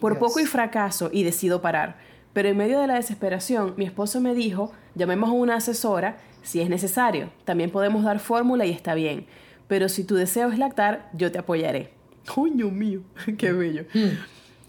Por 0.00 0.18
poco 0.18 0.40
y 0.40 0.46
fracaso 0.46 1.08
y 1.10 1.22
decido 1.22 1.62
parar. 1.62 1.96
Pero 2.36 2.50
en 2.50 2.56
medio 2.58 2.78
de 2.78 2.86
la 2.86 2.96
desesperación, 2.96 3.72
mi 3.78 3.86
esposo 3.86 4.20
me 4.20 4.34
dijo, 4.34 4.70
llamemos 4.94 5.30
a 5.30 5.32
una 5.32 5.54
asesora 5.54 6.18
si 6.42 6.60
es 6.60 6.68
necesario. 6.68 7.30
También 7.46 7.70
podemos 7.70 8.04
dar 8.04 8.18
fórmula 8.18 8.66
y 8.66 8.72
está 8.72 8.92
bien. 8.92 9.24
Pero 9.68 9.88
si 9.88 10.04
tu 10.04 10.16
deseo 10.16 10.50
es 10.52 10.58
lactar, 10.58 11.08
yo 11.14 11.32
te 11.32 11.38
apoyaré. 11.38 11.92
¡Coño 12.26 12.68
mío! 12.68 13.00
¡Qué 13.38 13.52
bello! 13.52 13.84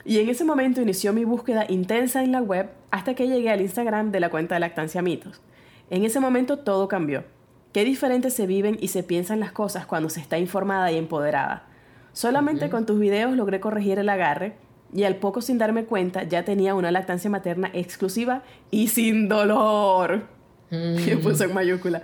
Y 0.06 0.20
en 0.20 0.30
ese 0.30 0.46
momento 0.46 0.82
inició 0.82 1.12
mi 1.12 1.26
búsqueda 1.26 1.66
intensa 1.68 2.24
en 2.24 2.32
la 2.32 2.42
web 2.42 2.70
hasta 2.90 3.16
que 3.16 3.28
llegué 3.28 3.50
al 3.50 3.60
Instagram 3.60 4.14
de 4.14 4.22
la 4.22 4.30
cuenta 4.30 4.56
de 4.56 4.62
Lactancia 4.62 5.02
Mitos. 5.02 5.42
En 5.90 6.06
ese 6.06 6.22
momento 6.22 6.60
todo 6.60 6.88
cambió. 6.88 7.26
Qué 7.74 7.84
diferentes 7.84 8.34
se 8.34 8.48
viven 8.48 8.78
y 8.80 8.88
se 8.88 9.04
piensan 9.04 9.42
las 9.42 9.52
cosas 9.52 9.86
cuando 9.86 10.10
se 10.10 10.22
está 10.22 10.40
informada 10.40 10.90
y 10.94 10.98
empoderada. 10.98 11.68
Solamente 12.14 12.70
con 12.70 12.86
tus 12.86 12.98
videos 12.98 13.36
logré 13.36 13.60
corregir 13.60 14.00
el 14.00 14.08
agarre 14.08 14.56
y 14.94 15.04
al 15.04 15.16
poco 15.16 15.42
sin 15.42 15.58
darme 15.58 15.86
cuenta 15.86 16.24
ya 16.24 16.44
tenía 16.44 16.76
una 16.76 16.92
lactancia 16.92 17.30
materna 17.30 17.70
exclusiva 17.74 18.44
y 18.72 18.88
sin 18.88 19.28
dolor. 19.28 20.28
que 20.70 21.18
puso 21.18 21.46
en 21.46 21.54
mayúscula. 21.54 22.04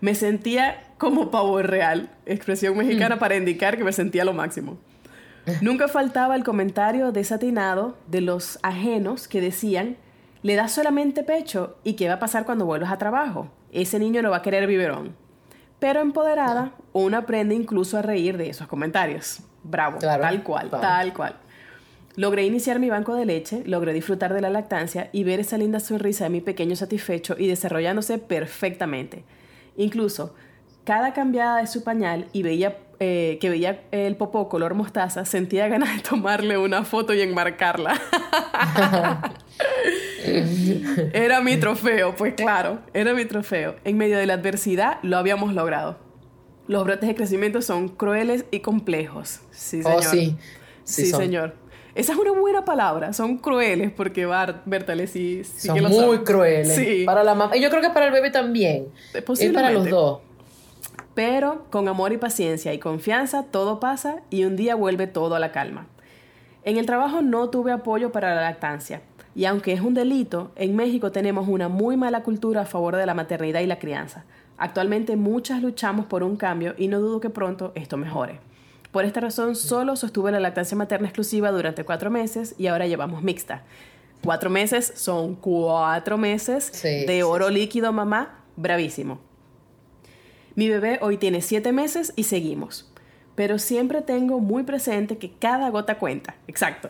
Me 0.00 0.14
sentía 0.14 0.84
como 0.96 1.30
pavo 1.30 1.60
real, 1.62 2.10
expresión 2.26 2.76
mexicana 2.76 3.16
mm. 3.16 3.18
para 3.18 3.36
indicar 3.36 3.76
que 3.76 3.84
me 3.84 3.92
sentía 3.92 4.24
lo 4.24 4.32
máximo. 4.32 4.78
Nunca 5.62 5.88
faltaba 5.88 6.36
el 6.36 6.44
comentario 6.44 7.10
desatinado 7.10 7.96
de 8.06 8.20
los 8.20 8.58
ajenos 8.62 9.28
que 9.28 9.40
decían, 9.40 9.96
le 10.42 10.54
das 10.56 10.72
solamente 10.72 11.22
pecho 11.24 11.78
y 11.84 11.94
qué 11.94 12.06
va 12.06 12.14
a 12.14 12.18
pasar 12.18 12.44
cuando 12.44 12.66
vuelvas 12.66 12.92
a 12.92 12.98
trabajo. 12.98 13.50
Ese 13.72 13.98
niño 13.98 14.22
no 14.22 14.30
va 14.30 14.38
a 14.38 14.42
querer 14.42 14.66
biberón. 14.66 15.16
Pero 15.78 16.00
empoderada, 16.00 16.72
uno 16.92 17.16
aprende 17.16 17.54
incluso 17.54 17.96
a 17.98 18.02
reír 18.02 18.36
de 18.36 18.50
esos 18.50 18.66
comentarios. 18.66 19.40
Bravo, 19.62 19.98
tal 19.98 20.42
cual, 20.42 20.70
tal 20.70 21.12
cual. 21.12 21.36
Logré 22.18 22.44
iniciar 22.44 22.80
mi 22.80 22.90
banco 22.90 23.14
de 23.14 23.24
leche, 23.24 23.62
logré 23.64 23.92
disfrutar 23.92 24.34
de 24.34 24.40
la 24.40 24.50
lactancia 24.50 25.08
y 25.12 25.22
ver 25.22 25.38
esa 25.38 25.56
linda 25.56 25.78
sonrisa 25.78 26.24
de 26.24 26.30
mi 26.30 26.40
pequeño 26.40 26.74
satisfecho 26.74 27.36
y 27.38 27.46
desarrollándose 27.46 28.18
perfectamente. 28.18 29.22
Incluso, 29.76 30.34
cada 30.82 31.12
cambiada 31.12 31.60
de 31.60 31.68
su 31.68 31.84
pañal 31.84 32.26
y 32.32 32.42
veía 32.42 32.76
eh, 32.98 33.38
que 33.40 33.50
veía 33.50 33.84
el 33.92 34.16
popó 34.16 34.48
color 34.48 34.74
mostaza, 34.74 35.24
sentía 35.24 35.68
ganas 35.68 35.94
de 35.94 36.02
tomarle 36.02 36.58
una 36.58 36.82
foto 36.82 37.14
y 37.14 37.20
enmarcarla. 37.20 38.00
era 41.12 41.40
mi 41.40 41.56
trofeo, 41.56 42.16
pues 42.16 42.34
claro, 42.34 42.80
era 42.94 43.14
mi 43.14 43.26
trofeo. 43.26 43.76
En 43.84 43.96
medio 43.96 44.18
de 44.18 44.26
la 44.26 44.34
adversidad 44.34 44.98
lo 45.04 45.18
habíamos 45.18 45.54
logrado. 45.54 46.00
Los 46.66 46.82
brotes 46.82 47.08
de 47.08 47.14
crecimiento 47.14 47.62
son 47.62 47.86
crueles 47.86 48.44
y 48.50 48.58
complejos. 48.58 49.42
Sí, 49.52 49.82
oh, 49.84 50.02
señor. 50.02 50.10
sí. 50.10 50.36
Sí, 50.82 51.06
señor. 51.06 51.67
Esa 51.98 52.12
es 52.12 52.18
una 52.20 52.30
buena 52.30 52.64
palabra. 52.64 53.12
Son 53.12 53.38
crueles 53.38 53.90
porque 53.90 54.24
Bart, 54.24 54.62
Bertale 54.66 55.08
sí, 55.08 55.42
sí 55.42 55.66
Son 55.66 55.82
muy 55.82 56.18
crueles. 56.18 56.72
Sí. 56.72 57.02
Para 57.04 57.24
la 57.24 57.34
mamá. 57.34 57.56
Y 57.56 57.60
yo 57.60 57.70
creo 57.70 57.82
que 57.82 57.90
para 57.90 58.06
el 58.06 58.12
bebé 58.12 58.30
también. 58.30 58.86
Es 59.12 59.52
para 59.52 59.72
los 59.72 59.90
dos. 59.90 60.20
Pero 61.14 61.66
con 61.70 61.88
amor 61.88 62.12
y 62.12 62.16
paciencia 62.16 62.72
y 62.72 62.78
confianza 62.78 63.46
todo 63.50 63.80
pasa 63.80 64.22
y 64.30 64.44
un 64.44 64.54
día 64.54 64.76
vuelve 64.76 65.08
todo 65.08 65.34
a 65.34 65.40
la 65.40 65.50
calma. 65.50 65.88
En 66.62 66.76
el 66.76 66.86
trabajo 66.86 67.20
no 67.20 67.50
tuve 67.50 67.72
apoyo 67.72 68.12
para 68.12 68.32
la 68.32 68.42
lactancia. 68.42 69.02
Y 69.34 69.46
aunque 69.46 69.72
es 69.72 69.80
un 69.80 69.94
delito, 69.94 70.52
en 70.54 70.76
México 70.76 71.10
tenemos 71.10 71.48
una 71.48 71.68
muy 71.68 71.96
mala 71.96 72.22
cultura 72.22 72.60
a 72.60 72.66
favor 72.66 72.94
de 72.94 73.06
la 73.06 73.14
maternidad 73.14 73.58
y 73.58 73.66
la 73.66 73.80
crianza. 73.80 74.24
Actualmente 74.56 75.16
muchas 75.16 75.60
luchamos 75.62 76.06
por 76.06 76.22
un 76.22 76.36
cambio 76.36 76.76
y 76.78 76.86
no 76.86 77.00
dudo 77.00 77.18
que 77.18 77.30
pronto 77.30 77.72
esto 77.74 77.96
mejore. 77.96 78.38
Por 78.90 79.04
esta 79.04 79.20
razón 79.20 79.54
solo 79.54 79.96
sostuve 79.96 80.32
la 80.32 80.40
lactancia 80.40 80.76
materna 80.76 81.08
exclusiva 81.08 81.50
durante 81.50 81.84
cuatro 81.84 82.10
meses 82.10 82.54
y 82.58 82.68
ahora 82.68 82.86
llevamos 82.86 83.22
mixta. 83.22 83.64
Cuatro 84.22 84.50
meses 84.50 84.92
son 84.96 85.36
cuatro 85.36 86.18
meses 86.18 86.72
de 86.82 87.22
oro 87.22 87.50
líquido, 87.50 87.92
mamá, 87.92 88.40
bravísimo. 88.56 89.20
Mi 90.54 90.68
bebé 90.68 90.98
hoy 91.02 91.18
tiene 91.18 91.40
siete 91.40 91.72
meses 91.72 92.12
y 92.16 92.24
seguimos. 92.24 92.90
Pero 93.36 93.60
siempre 93.60 94.02
tengo 94.02 94.40
muy 94.40 94.64
presente 94.64 95.18
que 95.18 95.30
cada 95.30 95.70
gota 95.70 95.98
cuenta. 95.98 96.34
Exacto. 96.48 96.88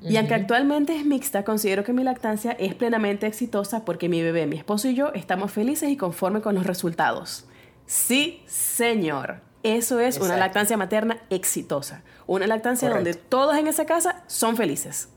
Y 0.00 0.16
aunque 0.16 0.34
actualmente 0.34 0.96
es 0.96 1.04
mixta, 1.04 1.44
considero 1.44 1.84
que 1.84 1.92
mi 1.92 2.02
lactancia 2.02 2.52
es 2.52 2.74
plenamente 2.74 3.26
exitosa 3.26 3.84
porque 3.84 4.08
mi 4.08 4.22
bebé, 4.22 4.46
mi 4.46 4.56
esposo 4.56 4.88
y 4.88 4.94
yo 4.94 5.12
estamos 5.12 5.52
felices 5.52 5.90
y 5.90 5.96
conformes 5.96 6.42
con 6.42 6.54
los 6.54 6.66
resultados. 6.66 7.44
Sí, 7.84 8.42
señor. 8.46 9.42
Eso 9.62 10.00
es 10.00 10.18
una 10.18 10.36
lactancia 10.36 10.76
materna 10.76 11.18
exitosa. 11.30 12.02
Una 12.26 12.46
lactancia 12.46 12.90
donde 12.90 13.14
todos 13.14 13.56
en 13.56 13.68
esa 13.68 13.86
casa 13.86 14.22
son 14.26 14.56
felices. 14.56 15.08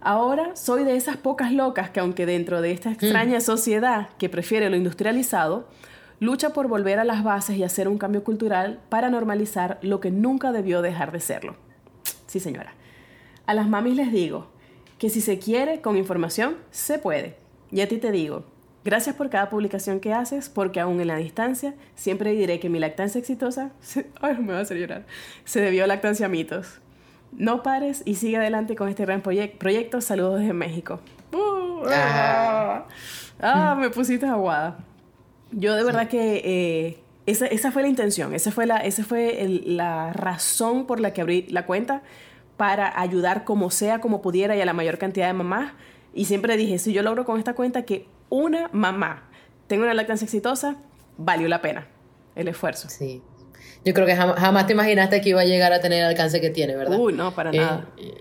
Ahora 0.00 0.56
soy 0.56 0.82
de 0.82 0.96
esas 0.96 1.16
pocas 1.16 1.52
locas 1.52 1.90
que 1.90 2.00
aunque 2.00 2.26
dentro 2.26 2.60
de 2.60 2.72
esta 2.72 2.90
extraña 2.90 3.38
mm. 3.38 3.42
sociedad 3.42 4.08
que 4.18 4.28
prefiere 4.28 4.68
lo 4.68 4.76
industrializado, 4.76 5.68
lucha 6.18 6.52
por 6.52 6.66
volver 6.66 6.98
a 6.98 7.04
las 7.04 7.22
bases 7.22 7.56
y 7.56 7.62
hacer 7.62 7.86
un 7.86 7.98
cambio 7.98 8.24
cultural 8.24 8.80
para 8.88 9.10
normalizar 9.10 9.78
lo 9.82 10.00
que 10.00 10.10
nunca 10.10 10.50
debió 10.50 10.82
dejar 10.82 11.12
de 11.12 11.20
serlo. 11.20 11.56
Sí, 12.26 12.40
señora. 12.40 12.74
A 13.46 13.54
las 13.54 13.68
mamis 13.68 13.94
les 13.94 14.10
digo 14.10 14.48
que 14.98 15.08
si 15.08 15.20
se 15.20 15.38
quiere 15.38 15.80
con 15.80 15.96
información, 15.96 16.56
se 16.72 16.98
puede. 16.98 17.36
Y 17.70 17.80
a 17.80 17.88
ti 17.88 17.98
te 17.98 18.10
digo, 18.10 18.44
gracias 18.84 19.16
por 19.16 19.30
cada 19.30 19.50
publicación 19.50 20.00
que 20.00 20.12
haces, 20.12 20.48
porque 20.48 20.80
aún 20.80 21.00
en 21.00 21.08
la 21.08 21.16
distancia 21.16 21.74
siempre 21.94 22.32
diré 22.32 22.60
que 22.60 22.68
mi 22.68 22.78
lactancia 22.78 23.18
exitosa, 23.18 23.70
ay, 24.20 24.36
me 24.38 24.52
va 24.52 24.58
a 24.58 24.62
hacer 24.62 24.78
llorar, 24.78 25.04
se 25.44 25.60
debió 25.60 25.84
a 25.84 25.86
lactancia 25.86 26.28
mitos. 26.28 26.80
No 27.32 27.62
pares 27.62 28.02
y 28.04 28.16
sigue 28.16 28.36
adelante 28.36 28.76
con 28.76 28.90
este 28.90 29.06
gran 29.06 29.22
proyecto. 29.22 30.00
Saludos 30.02 30.40
desde 30.40 30.52
México. 30.52 31.00
Uh, 31.32 31.82
ah. 31.88 32.86
ah. 33.40 33.74
me 33.74 33.88
pusiste 33.88 34.26
aguada. 34.26 34.76
Yo 35.50 35.74
de 35.74 35.82
verdad 35.82 36.08
que 36.08 36.42
eh, 36.44 36.98
esa, 37.24 37.46
esa, 37.46 37.72
fue 37.72 37.82
la 37.82 37.88
intención, 37.88 38.34
esa 38.34 38.52
fue, 38.52 38.66
la, 38.66 38.78
esa 38.78 39.04
fue 39.04 39.62
la 39.64 40.12
razón 40.12 40.86
por 40.86 41.00
la 41.00 41.12
que 41.12 41.22
abrí 41.22 41.46
la 41.48 41.64
cuenta 41.64 42.02
para 42.56 42.98
ayudar 43.00 43.44
como 43.44 43.70
sea, 43.70 44.00
como 44.00 44.22
pudiera 44.22 44.54
y 44.54 44.60
a 44.60 44.64
la 44.64 44.72
mayor 44.72 44.98
cantidad 44.98 45.26
de 45.26 45.32
mamás. 45.32 45.72
Y 46.14 46.26
siempre 46.26 46.56
dije, 46.56 46.78
si 46.78 46.92
yo 46.92 47.02
logro 47.02 47.24
con 47.24 47.38
esta 47.38 47.54
cuenta 47.54 47.82
que 47.82 48.06
una 48.28 48.68
mamá 48.72 49.28
tenga 49.66 49.84
una 49.84 49.94
lactancia 49.94 50.24
exitosa, 50.24 50.76
valió 51.16 51.48
la 51.48 51.62
pena 51.62 51.88
el 52.34 52.48
esfuerzo. 52.48 52.88
Sí. 52.88 53.22
Yo 53.84 53.94
creo 53.94 54.06
que 54.06 54.14
jamás, 54.14 54.66
te 54.66 54.72
imaginaste 54.72 55.20
que 55.20 55.30
iba 55.30 55.40
a 55.40 55.44
llegar 55.44 55.72
a 55.72 55.80
tener 55.80 56.00
el 56.00 56.06
alcance 56.06 56.40
que 56.40 56.50
tiene, 56.50 56.76
¿verdad? 56.76 56.98
Uy, 56.98 57.12
no, 57.12 57.34
para 57.34 57.52
nada. 57.52 57.88
Eh, 57.96 58.14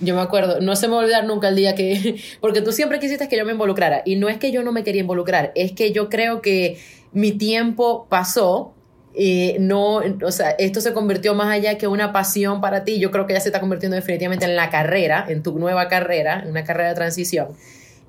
yo 0.00 0.14
me 0.14 0.20
acuerdo, 0.20 0.60
no 0.60 0.76
se 0.76 0.86
me 0.86 0.94
va 0.94 1.00
a 1.00 1.02
olvidar 1.02 1.24
nunca 1.24 1.48
el 1.48 1.56
día 1.56 1.74
que, 1.74 2.20
porque 2.40 2.62
tú 2.62 2.72
siempre 2.72 3.00
quisiste 3.00 3.28
que 3.28 3.36
yo 3.36 3.44
me 3.44 3.52
involucrara, 3.52 4.02
y 4.04 4.16
no 4.16 4.28
es 4.28 4.38
que 4.38 4.52
yo 4.52 4.62
no 4.62 4.72
me 4.72 4.84
quería 4.84 5.00
involucrar, 5.00 5.52
es 5.54 5.72
que 5.72 5.92
yo 5.92 6.08
creo 6.08 6.40
que 6.40 6.78
mi 7.12 7.32
tiempo 7.32 8.06
pasó 8.08 8.74
eh, 9.20 9.56
no, 9.58 9.96
o 9.96 10.30
sea, 10.30 10.50
esto 10.50 10.80
se 10.80 10.92
convirtió 10.92 11.34
más 11.34 11.48
allá 11.48 11.76
que 11.76 11.88
una 11.88 12.12
pasión 12.12 12.60
para 12.60 12.84
ti, 12.84 13.00
yo 13.00 13.10
creo 13.10 13.26
que 13.26 13.34
ya 13.34 13.40
se 13.40 13.48
está 13.48 13.58
convirtiendo 13.58 13.96
definitivamente 13.96 14.44
en 14.44 14.54
la 14.54 14.70
carrera, 14.70 15.26
en 15.28 15.42
tu 15.42 15.58
nueva 15.58 15.88
carrera, 15.88 16.40
en 16.40 16.50
una 16.50 16.62
carrera 16.62 16.90
de 16.90 16.94
transición. 16.94 17.48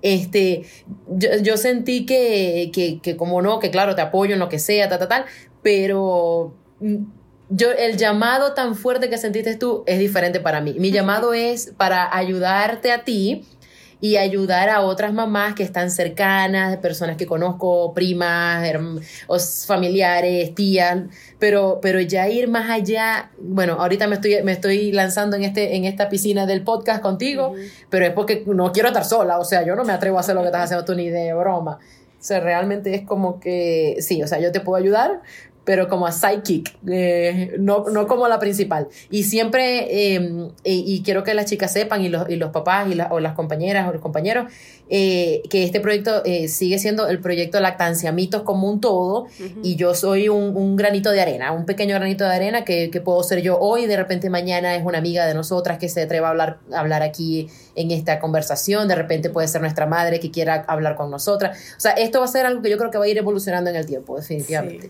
Este, 0.04 0.66
yo, 1.08 1.58
sentí 1.58 2.06
que, 2.06 2.70
que, 2.72 3.00
que, 3.01 3.18
como 3.18 3.42
no, 3.42 3.58
que 3.58 3.72
claro, 3.72 3.96
te 3.96 4.01
apoyo 4.01 4.36
en 4.36 4.39
lo 4.39 4.50
que 4.50 4.60
sea, 4.60 4.88
tal, 4.88 5.00
tal, 5.00 5.08
tal, 5.08 5.25
pero 5.63 6.54
mm, 6.80 6.98
yo, 7.50 7.72
el 7.72 7.98
llamado 7.98 8.54
tan 8.54 8.75
fuerte 8.75 9.10
que 9.10 9.18
sentiste 9.18 9.56
tú 9.56 9.84
es 9.88 9.98
diferente 9.98 10.39
para 10.39 10.62
mí. 10.62 10.75
Mi 10.78 10.92
llamado 10.92 11.34
es 11.34 11.74
para 11.75 12.16
ayudarte 12.16 12.92
a 12.92 13.04
ti 13.04 13.48
y 14.01 14.15
ayudar 14.15 14.70
a 14.70 14.82
otras 14.82 15.13
mamás 15.13 15.56
que 15.56 15.63
están 15.63 15.91
cercanas, 15.91 16.77
personas 16.77 17.18
que 17.18 17.25
conozco, 17.25 17.94
primas, 17.94 18.63
familiares, 19.68 20.56
tías, 20.56 21.00
pero, 21.38 21.79
pero 21.82 22.00
ya 22.00 22.29
ir 22.29 22.48
más 22.48 22.70
allá, 22.70 23.32
bueno, 23.38 23.74
ahorita 23.74 24.08
me 24.08 24.15
estoy, 24.15 24.41
me 24.44 24.53
estoy 24.53 24.91
lanzando 24.91 25.36
en, 25.36 25.44
este, 25.44 25.75
en 25.75 25.86
esta 25.86 26.08
piscina 26.08 26.46
del 26.46 26.63
podcast 26.63 27.01
contigo, 27.01 27.53
pero 27.89 28.06
es 28.06 28.13
porque 28.13 28.44
no 28.48 28.72
quiero 28.72 28.88
estar 28.88 29.03
sola, 29.03 29.38
o 29.38 29.46
sea, 29.46 29.65
yo 29.65 29.75
no 29.75 29.84
me 29.84 29.94
atrevo 29.94 30.18
a 30.18 30.22
hacer 30.22 30.36
lo 30.36 30.41
que 30.41 30.48
estás 30.48 30.65
haciendo 30.65 30.86
tú 30.86 30.96
ni 30.96 31.10
de 31.10 31.34
broma. 31.34 31.79
O 32.20 32.22
sea, 32.22 32.41
realmente 32.41 32.94
es 32.96 33.08
como 33.08 33.39
que, 33.39 33.96
sí, 34.01 34.22
o 34.22 34.27
sea, 34.27 34.39
yo 34.39 34.51
te 34.51 34.60
puedo 34.60 34.75
ayudar, 34.75 35.22
pero 35.63 35.88
como 35.88 36.08
a 36.08 36.12
sidekick, 36.12 36.75
eh, 36.88 37.56
no, 37.60 37.86
no, 37.92 38.08
como 38.08 38.28
la 38.28 38.39
principal. 38.39 38.88
Y 39.12 39.24
siempre, 39.24 40.16
em, 40.16 40.50
y, 40.63 41.04
quiero 41.04 41.24
que 41.24 41.34
las 41.34 41.46
chicas 41.46 41.72
sepan, 41.72 42.01
y 42.01 42.10
los, 42.10 42.28
y 42.30 42.38
los 42.38 42.51
papás, 42.51 42.88
y 42.89 42.98
o 43.10 43.20
las 43.20 43.34
compañeras 43.34 43.88
o 43.88 43.92
los 43.94 44.01
compañeros, 44.01 44.51
eh, 44.89 45.44
que 45.50 45.63
este 45.63 45.80
proyecto 45.80 46.24
eh, 46.25 46.48
sigue 46.48 46.80
siendo 46.80 47.08
el 47.08 47.20
proyecto 47.20 47.60
Lactancia 47.60 48.12
Mitos 48.12 48.42
como 48.42 48.68
un 48.68 48.82
todo, 48.82 49.28
y 49.62 49.75
yo 49.75 49.94
soy 49.94 50.28
un, 50.30 50.58
un, 50.58 50.75
granito 50.75 51.12
de 51.12 51.22
arena, 51.22 51.51
un 51.51 51.66
pequeño 51.66 51.94
granito 51.96 52.24
de 52.24 52.32
arena 52.32 52.66
que, 52.66 52.89
que, 52.89 53.00
puedo 53.00 53.22
ser 53.22 53.42
yo 53.42 53.60
hoy, 53.60 53.86
de 53.86 53.96
repente 53.96 54.30
mañana 54.32 54.75
es 54.75 54.84
una 54.84 54.98
amiga 54.98 55.28
de 55.28 55.36
nosotras 55.36 55.78
que 55.78 55.89
se 55.89 56.01
atreva 56.01 56.30
a 56.30 56.32
hablar, 56.32 56.58
a 56.74 56.80
hablar 56.80 57.04
aquí 57.04 57.48
en 57.75 57.92
esta 57.92 58.20
conversación, 58.20 58.88
de 58.88 58.96
repente 58.96 59.30
puede 59.30 59.48
ser 59.48 59.62
nuestra 59.62 59.86
madre 59.86 60.20
que 60.20 60.32
quiera 60.32 60.66
hablar 60.68 60.96
con 60.96 61.12
nosotras. 61.12 61.58
O 61.78 61.80
sea, 61.80 61.92
esto 61.92 62.20
va 62.20 62.25
a 62.25 62.30
ser 62.30 62.48
algo 62.48 62.62
que 62.63 62.72
yo 62.72 62.78
creo 62.78 62.89
que 62.89 62.98
va 62.98 63.06
a 63.06 63.08
ir 63.08 63.18
evolucionando 63.18 63.70
en 63.70 63.75
el 63.75 63.86
tiempo, 63.86 64.18
definitivamente 64.18 64.89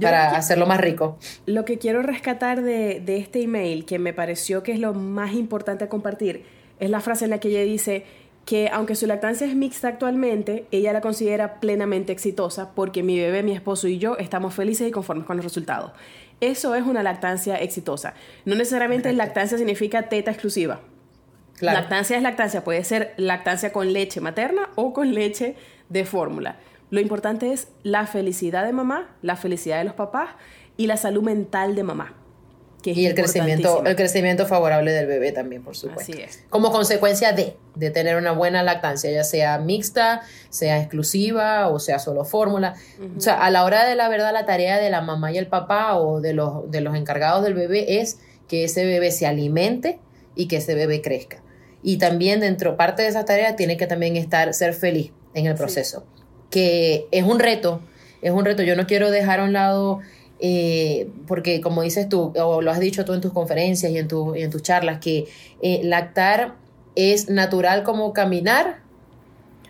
para 0.00 0.36
hacerlo 0.36 0.66
más 0.66 0.80
rico. 0.80 1.18
Lo 1.46 1.64
que 1.64 1.78
quiero 1.78 2.02
rescatar 2.02 2.62
de, 2.62 3.02
este 3.16 3.42
email, 3.42 3.84
que 3.84 3.98
me 3.98 4.12
pareció 4.12 4.62
que 4.62 4.72
es 4.72 4.78
lo 4.78 4.94
más 4.94 5.34
importante 5.34 5.84
a 5.84 5.88
compartir, 5.88 6.44
es 6.80 6.90
la 6.90 7.00
frase 7.00 7.24
en 7.24 7.30
la 7.30 7.38
que 7.38 7.48
ella 7.48 7.62
dice 7.62 8.04
que 8.44 8.68
aunque 8.72 8.96
su 8.96 9.06
lactancia 9.06 9.46
es 9.46 9.54
mixta 9.54 9.88
actualmente, 9.88 10.66
ella 10.72 10.92
la 10.92 11.00
considera 11.00 11.60
plenamente 11.60 12.12
exitosa 12.12 12.74
porque 12.74 13.02
mi 13.02 13.18
bebé, 13.18 13.42
mi 13.42 13.52
esposo 13.52 13.86
y 13.86 13.98
yo 13.98 14.16
estamos 14.16 14.54
felices 14.54 14.88
y 14.88 14.90
conformes 14.90 15.26
con 15.26 15.36
los 15.36 15.44
resultados. 15.44 15.92
Eso 16.40 16.74
es 16.74 16.84
una 16.84 17.04
lactancia 17.04 17.54
exitosa. 17.56 18.14
No 18.44 18.56
necesariamente 18.56 19.12
lactancia 19.12 19.58
significa 19.58 20.08
teta 20.08 20.32
exclusiva. 20.32 20.80
Lactancia 21.60 22.16
es 22.16 22.22
lactancia, 22.24 22.64
puede 22.64 22.82
ser 22.82 23.14
lactancia 23.16 23.72
con 23.72 23.92
leche 23.92 24.20
materna 24.20 24.70
o 24.74 24.92
con 24.92 25.14
leche 25.14 25.54
de 25.88 26.04
fórmula. 26.04 26.56
Lo 26.92 27.00
importante 27.00 27.54
es 27.54 27.68
la 27.84 28.06
felicidad 28.06 28.66
de 28.66 28.74
mamá, 28.74 29.16
la 29.22 29.34
felicidad 29.36 29.78
de 29.78 29.84
los 29.84 29.94
papás 29.94 30.28
y 30.76 30.88
la 30.88 30.98
salud 30.98 31.22
mental 31.22 31.74
de 31.74 31.84
mamá. 31.84 32.18
y 32.84 33.06
el 33.06 33.14
crecimiento, 33.14 33.82
el 33.86 33.96
crecimiento 33.96 34.44
favorable 34.44 34.92
del 34.92 35.06
bebé 35.06 35.32
también, 35.32 35.62
por 35.62 35.74
supuesto. 35.74 36.12
Así 36.12 36.20
es. 36.20 36.44
Como 36.50 36.70
consecuencia 36.70 37.32
de, 37.32 37.56
de 37.76 37.90
tener 37.90 38.16
una 38.16 38.32
buena 38.32 38.62
lactancia, 38.62 39.10
ya 39.10 39.24
sea 39.24 39.56
mixta, 39.56 40.20
sea 40.50 40.80
exclusiva 40.80 41.68
o 41.68 41.78
sea 41.78 41.98
solo 41.98 42.26
fórmula. 42.26 42.74
O 43.16 43.20
sea, 43.22 43.42
a 43.42 43.50
la 43.50 43.64
hora 43.64 43.86
de 43.86 43.94
la 43.94 44.10
verdad, 44.10 44.30
la 44.30 44.44
tarea 44.44 44.76
de 44.76 44.90
la 44.90 45.00
mamá 45.00 45.32
y 45.32 45.38
el 45.38 45.46
papá 45.46 45.96
o 45.96 46.20
de 46.20 46.34
los, 46.34 46.70
de 46.70 46.82
los 46.82 46.94
encargados 46.94 47.42
del 47.42 47.54
bebé 47.54 48.02
es 48.02 48.18
que 48.48 48.64
ese 48.64 48.84
bebé 48.84 49.12
se 49.12 49.26
alimente 49.26 49.98
y 50.34 50.46
que 50.46 50.58
ese 50.58 50.74
bebé 50.74 51.00
crezca. 51.00 51.42
Y 51.82 51.96
también 51.96 52.40
dentro, 52.40 52.76
parte 52.76 53.00
de 53.00 53.08
esa 53.08 53.24
tarea 53.24 53.56
tiene 53.56 53.78
que 53.78 53.86
también 53.86 54.16
estar, 54.16 54.52
ser 54.52 54.74
feliz 54.74 55.10
en 55.32 55.46
el 55.46 55.54
proceso 55.54 56.04
que 56.52 57.08
es 57.10 57.24
un 57.24 57.40
reto, 57.40 57.80
es 58.20 58.30
un 58.30 58.44
reto. 58.44 58.62
Yo 58.62 58.76
no 58.76 58.86
quiero 58.86 59.10
dejar 59.10 59.40
a 59.40 59.44
un 59.44 59.52
lado, 59.52 60.00
eh, 60.38 61.08
porque 61.26 61.60
como 61.60 61.82
dices 61.82 62.08
tú, 62.08 62.32
o 62.36 62.60
lo 62.60 62.70
has 62.70 62.78
dicho 62.78 63.04
tú 63.04 63.14
en 63.14 63.20
tus 63.20 63.32
conferencias 63.32 63.90
y 63.90 63.98
en, 63.98 64.06
tu, 64.06 64.36
en 64.36 64.50
tus 64.50 64.62
charlas, 64.62 65.00
que 65.00 65.24
eh, 65.62 65.80
lactar 65.82 66.54
es 66.94 67.30
natural 67.30 67.82
como 67.82 68.12
caminar, 68.12 68.80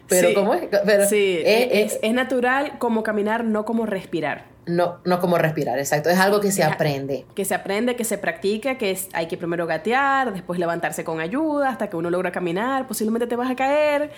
pero 0.09 0.35
¿cómo 0.35 0.53
es? 0.53 0.65
Pero 0.85 1.09
sí, 1.09 1.39
es, 1.43 1.99
es, 2.03 2.13
natural 2.13 2.79
como 2.79 3.03
caminar, 3.03 3.45
no 3.45 3.65
como 3.65 3.87
respirar. 3.87 4.52
No, 4.65 5.01
no 5.05 5.21
como 5.21 5.39
respirar, 5.39 5.79
exacto. 5.79 6.09
Es 6.09 6.19
algo 6.19 6.41
que 6.41 6.53
se 6.53 6.63
aprende. 6.63 7.27
Que 7.35 7.45
se 7.45 7.55
aprende, 7.55 7.97
que 7.97 8.05
se 8.05 8.17
practica, 8.17 8.79
que 8.79 8.93
es, 8.93 9.09
hay 9.13 9.27
que 9.27 9.37
primero 9.37 9.67
gatear, 9.67 10.33
después 10.33 10.59
levantarse 10.61 11.03
con 11.03 11.21
ayuda 11.21 11.71
hasta 11.71 11.89
que 11.89 11.97
uno 11.97 12.11
logra 12.11 12.31
caminar. 12.31 12.87
Posiblemente 12.87 13.27
te 13.27 13.35
vas 13.35 13.51
a 13.51 13.57
caer, 13.57 14.13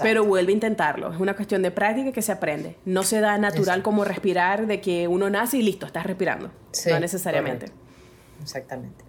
pero 0.00 0.24
vuelve 0.24 0.52
a 0.52 0.54
intentarlo. 0.54 1.12
Es 1.12 1.18
una 1.18 1.34
cuestión 1.34 1.62
de 1.62 1.72
práctica 1.72 2.12
que 2.12 2.22
se 2.22 2.30
aprende. 2.30 2.76
No 2.84 3.02
se 3.02 3.20
da 3.20 3.36
natural 3.38 3.82
como 3.82 4.04
respirar 4.04 4.66
de 4.66 4.80
que 4.80 5.08
uno 5.08 5.30
nace 5.30 5.56
y 5.56 5.62
listo, 5.62 5.86
estás 5.86 6.06
respirando. 6.06 6.52
no 6.88 7.00
necesariamente. 7.00 7.66
Exactamente. 8.40 9.04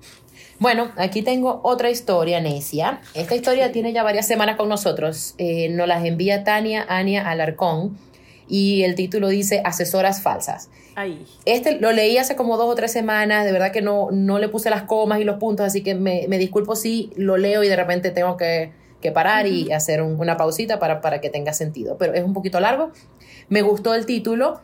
Bueno, 0.60 0.92
aquí 0.98 1.22
tengo 1.22 1.62
otra 1.64 1.90
historia, 1.90 2.40
Necia. 2.40 3.02
Esta 3.14 3.36
historia 3.36 3.72
tiene 3.72 3.94
ya 3.94 4.02
varias 4.02 4.28
semanas 4.28 4.56
con 4.56 4.70
nosotros. 4.70 5.36
Eh, 5.38 5.70
nos 5.70 5.88
las 5.88 6.06
envía 6.06 6.44
Tania 6.44 6.86
Ania 6.88 7.30
Alarcón 7.30 7.98
y 8.48 8.84
el 8.84 8.96
título 8.96 9.28
dice 9.30 9.62
Asesoras 9.66 10.22
falsas. 10.22 10.70
Ahí. 10.96 11.26
Este 11.46 11.80
lo 11.80 11.92
leí 11.92 12.18
hace 12.18 12.36
como 12.36 12.58
dos 12.58 12.68
o 12.72 12.76
tres 12.76 12.92
semanas, 12.92 13.46
de 13.46 13.52
verdad 13.52 13.72
que 13.72 13.82
no, 13.82 14.10
no 14.12 14.38
le 14.40 14.48
puse 14.50 14.70
las 14.70 14.84
comas 14.84 15.20
y 15.20 15.24
los 15.24 15.38
puntos, 15.38 15.66
así 15.66 15.82
que 15.82 15.96
me, 15.96 16.26
me 16.28 16.38
disculpo 16.38 16.76
si 16.76 17.12
lo 17.16 17.38
leo 17.38 17.64
y 17.64 17.68
de 17.68 17.76
repente 17.76 18.12
tengo 18.12 18.38
que, 18.38 18.72
que 19.02 19.12
parar 19.12 19.48
y 19.48 19.72
hacer 19.72 20.02
un- 20.02 20.20
una 20.20 20.38
pausita 20.38 20.80
para, 20.80 21.02
para 21.02 21.20
que 21.20 21.30
tenga 21.30 21.54
sentido. 21.54 21.98
Pero 21.98 22.14
es 22.14 22.24
un 22.24 22.34
poquito 22.34 22.60
largo. 22.60 22.92
Me 23.50 23.62
gustó 23.64 23.96
el 23.96 24.06
título 24.06 24.62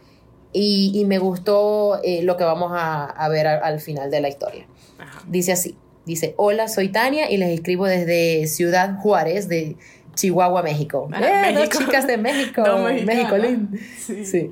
y, 0.53 0.91
y 0.93 1.05
me 1.05 1.17
gustó 1.19 1.99
eh, 2.03 2.21
lo 2.23 2.37
que 2.37 2.43
vamos 2.43 2.71
a, 2.73 3.05
a 3.05 3.29
ver 3.29 3.47
a- 3.47 3.57
al 3.57 3.79
final 3.79 4.11
de 4.11 4.21
la 4.21 4.29
historia. 4.29 4.67
Ajá. 4.99 5.23
Dice 5.27 5.51
así, 5.51 5.75
dice, 6.05 6.33
hola, 6.37 6.67
soy 6.67 6.89
Tania 6.89 7.29
y 7.31 7.37
les 7.37 7.49
escribo 7.49 7.85
desde 7.85 8.45
Ciudad 8.47 8.97
Juárez 8.99 9.47
de 9.47 9.77
Chihuahua, 10.19 10.61
México. 10.63 11.07
Ah, 11.13 11.49
¡Eh, 11.49 11.53
dos 11.53 11.69
chicas 11.69 12.05
de 12.05 12.17
México, 12.17 12.61
Dos 12.65 12.91
México 13.05 13.37
lindo. 13.37 13.77
Sí. 13.97 14.25
Sí. 14.25 14.51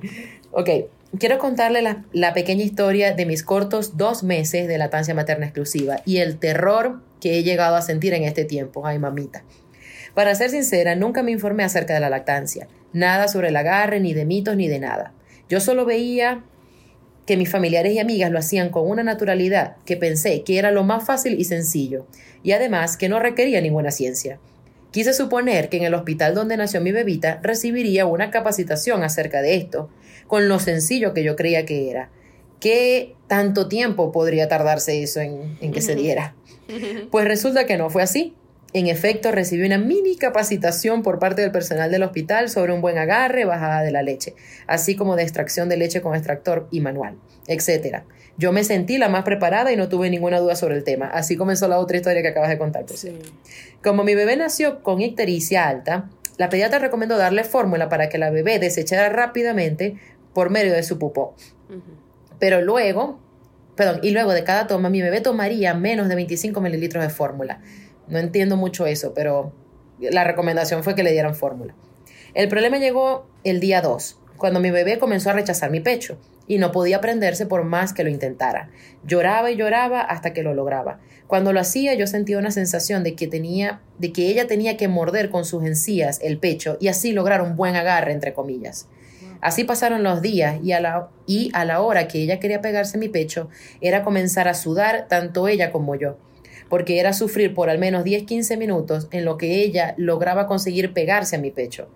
Ok, 0.52 0.70
quiero 1.20 1.38
contarle 1.40 1.82
la, 1.82 2.06
la 2.14 2.34
pequeña 2.34 2.64
historia 2.64 3.14
de 3.14 3.26
mis 3.26 3.44
cortos 3.44 3.98
dos 3.98 4.24
meses 4.24 4.70
de 4.70 4.78
lactancia 4.78 5.14
materna 5.14 5.46
exclusiva 5.46 5.98
y 6.06 6.18
el 6.18 6.38
terror 6.38 7.02
que 7.20 7.38
he 7.38 7.44
llegado 7.44 7.76
a 7.76 7.82
sentir 7.82 8.14
en 8.14 8.24
este 8.24 8.46
tiempo. 8.46 8.88
Ay, 8.88 8.98
mamita. 8.98 9.44
Para 10.14 10.34
ser 10.36 10.52
sincera, 10.52 10.96
nunca 10.96 11.22
me 11.22 11.32
informé 11.32 11.66
acerca 11.66 11.94
de 11.94 12.00
la 12.00 12.10
lactancia. 12.10 12.68
Nada 12.94 13.28
sobre 13.28 13.50
el 13.50 13.56
agarre, 13.58 14.00
ni 14.00 14.14
de 14.14 14.24
mitos, 14.24 14.56
ni 14.56 14.70
de 14.70 14.80
nada. 14.80 15.14
Yo 15.50 15.60
solo 15.60 15.86
veía 15.86 16.44
que 17.26 17.36
mis 17.36 17.52
familiares 17.52 17.92
y 17.92 18.00
amigas 18.00 18.32
lo 18.32 18.40
hacían 18.40 18.70
con 18.70 18.90
una 18.90 19.04
naturalidad 19.04 19.76
que 19.86 19.98
pensé 19.98 20.44
que 20.44 20.58
era 20.58 20.72
lo 20.72 20.86
más 20.86 21.06
fácil 21.06 21.38
y 21.38 21.44
sencillo, 21.44 22.08
y 22.42 22.54
además 22.54 22.96
que 22.96 23.10
no 23.10 23.20
requería 23.20 23.60
ninguna 23.60 23.92
ciencia. 23.92 24.40
Quise 24.98 25.14
suponer 25.14 25.70
que 25.70 25.78
en 25.78 25.84
el 25.84 25.94
hospital 25.94 26.34
donde 26.34 26.58
nació 26.58 26.82
mi 26.82 26.92
bebita 26.92 27.40
recibiría 27.44 28.08
una 28.08 28.32
capacitación 28.32 29.04
acerca 29.04 29.44
de 29.44 29.54
esto, 29.54 29.92
con 30.26 30.50
lo 30.50 30.58
sencillo 30.58 31.14
que 31.14 31.24
yo 31.24 31.36
creía 31.36 31.68
que 31.68 31.92
era. 31.92 32.10
¿Qué 32.60 33.14
tanto 33.28 33.68
tiempo 33.68 34.12
podría 34.12 34.48
tardarse 34.48 35.04
eso 35.04 35.22
en, 35.22 35.56
en 35.62 35.72
que 35.72 35.82
se 35.82 35.94
diera? 35.94 36.34
Pues 37.12 37.28
resulta 37.28 37.68
que 37.68 37.78
no 37.78 37.92
fue 37.92 38.02
así. 38.02 38.34
En 38.74 38.88
efecto, 38.88 39.32
recibí 39.32 39.68
una 39.68 39.78
mini 39.78 40.18
capacitación 40.18 41.04
por 41.04 41.20
parte 41.20 41.44
del 41.44 41.52
personal 41.52 41.92
del 41.92 42.02
hospital 42.02 42.50
sobre 42.50 42.74
un 42.74 42.82
buen 42.82 42.98
agarre, 42.98 43.46
bajada 43.46 43.84
de 43.84 43.92
la 43.92 44.02
leche, 44.02 44.34
así 44.66 44.96
como 44.96 45.16
de 45.16 45.22
extracción 45.22 45.70
de 45.70 45.78
leche 45.78 46.02
con 46.02 46.16
extractor 46.16 46.68
y 46.72 46.82
manual, 46.82 47.20
etc. 47.46 48.02
Yo 48.38 48.52
me 48.52 48.64
sentí 48.64 49.00
la 49.00 49.10
más 49.10 49.24
preparada 49.24 49.72
y 49.72 49.76
no 49.76 49.90
tuve 49.90 50.12
ninguna 50.12 50.40
duda 50.40 50.56
sobre 50.56 50.76
el 50.76 50.84
tema. 50.84 51.08
Así 51.08 51.36
comenzó 51.36 51.68
la 51.68 51.80
otra 51.80 51.98
historia 51.98 52.22
que 52.22 52.28
acabas 52.28 52.50
de 52.50 52.58
contar. 52.60 52.86
por. 52.86 52.96
Sí. 52.96 53.18
Como 53.84 54.04
mi 54.04 54.14
bebé 54.14 54.38
nació 54.38 54.84
con 54.84 55.02
ictericia 55.02 55.68
alta, 55.68 56.10
la 56.38 56.50
pediatra 56.50 56.78
recomendó 56.78 57.18
darle 57.18 57.44
fórmula 57.44 57.90
para 57.90 58.10
que 58.10 58.20
la 58.20 58.30
bebé 58.30 58.60
desechara 58.60 59.10
rápidamente 59.10 59.96
por 60.34 60.52
medio 60.52 60.74
de 60.74 60.84
su 60.84 61.00
pupó. 61.00 61.36
Ujú. 61.70 61.82
Pero 62.38 62.62
luego, 62.62 63.20
perdón, 63.76 64.02
y 64.04 64.12
luego 64.12 64.34
de 64.34 64.44
cada 64.44 64.68
toma, 64.68 64.90
mi 64.90 65.02
bebé 65.02 65.20
tomaría 65.22 65.74
menos 65.74 66.08
de 66.08 66.14
25 66.14 66.62
mililitros 66.62 67.04
de 67.04 67.10
fórmula. 67.10 67.62
No 68.08 68.20
entiendo 68.20 68.56
mucho 68.56 68.86
eso, 68.86 69.16
pero 69.16 69.52
la 70.00 70.24
recomendación 70.24 70.84
fue 70.84 70.94
que 70.94 71.02
le 71.02 71.12
dieran 71.12 71.34
fórmula. 71.34 71.74
El 72.36 72.50
problema 72.50 72.78
llegó 72.78 73.26
el 73.44 73.60
día 73.60 73.82
2, 73.82 74.20
cuando 74.38 74.60
mi 74.60 74.70
bebé 74.70 75.00
comenzó 75.00 75.32
a 75.32 75.34
rechazar 75.34 75.72
mi 75.72 75.80
pecho 75.80 76.20
y 76.48 76.58
no 76.58 76.72
podía 76.72 77.02
prenderse 77.02 77.46
por 77.46 77.64
más 77.64 77.94
que 77.94 78.04
lo 78.04 78.10
intentara. 78.10 78.70
Lloraba 79.04 79.52
y 79.52 79.56
lloraba 79.56 80.02
hasta 80.02 80.34
que 80.34 80.44
lo 80.44 80.54
lograba. 80.54 81.00
Cuando 81.28 81.52
lo 81.54 81.60
hacía 81.60 81.94
yo 81.94 82.08
sentía 82.08 82.38
una 82.38 82.52
sensación 82.52 83.04
de 83.04 83.16
que 83.16 83.28
tenía 83.28 83.82
de 83.98 84.14
que 84.14 84.28
ella 84.28 84.48
tenía 84.48 84.78
que 84.78 84.88
morder 84.88 85.30
con 85.30 85.44
sus 85.44 85.64
encías 85.64 86.20
el 86.22 86.38
pecho 86.38 86.78
y 86.80 86.88
así 86.88 87.12
lograr 87.12 87.42
un 87.42 87.56
buen 87.56 87.76
agarre 87.76 88.14
entre 88.14 88.34
comillas. 88.34 88.88
Así 89.42 89.64
pasaron 89.64 90.04
los 90.04 90.22
días 90.22 90.60
y 90.64 90.72
a, 90.72 90.80
la, 90.80 91.10
y 91.28 91.52
a 91.54 91.66
la 91.66 91.82
hora 91.82 92.08
que 92.08 92.20
ella 92.22 92.40
quería 92.40 92.62
pegarse 92.62 92.98
mi 92.98 93.08
pecho 93.08 93.50
era 93.82 94.04
comenzar 94.04 94.48
a 94.48 94.54
sudar 94.54 95.08
tanto 95.08 95.48
ella 95.48 95.72
como 95.72 95.96
yo, 95.96 96.18
porque 96.70 97.00
era 97.00 97.14
sufrir 97.14 97.54
por 97.54 97.70
al 97.70 97.78
menos 97.78 98.04
10-15 98.04 98.58
minutos 98.58 99.08
en 99.12 99.26
lo 99.26 99.38
que 99.38 99.62
ella 99.64 99.94
lograba 99.98 100.48
conseguir 100.48 100.94
pegarse 100.94 101.36
a 101.36 101.40
mi 101.40 101.52
pecho. 101.52 101.88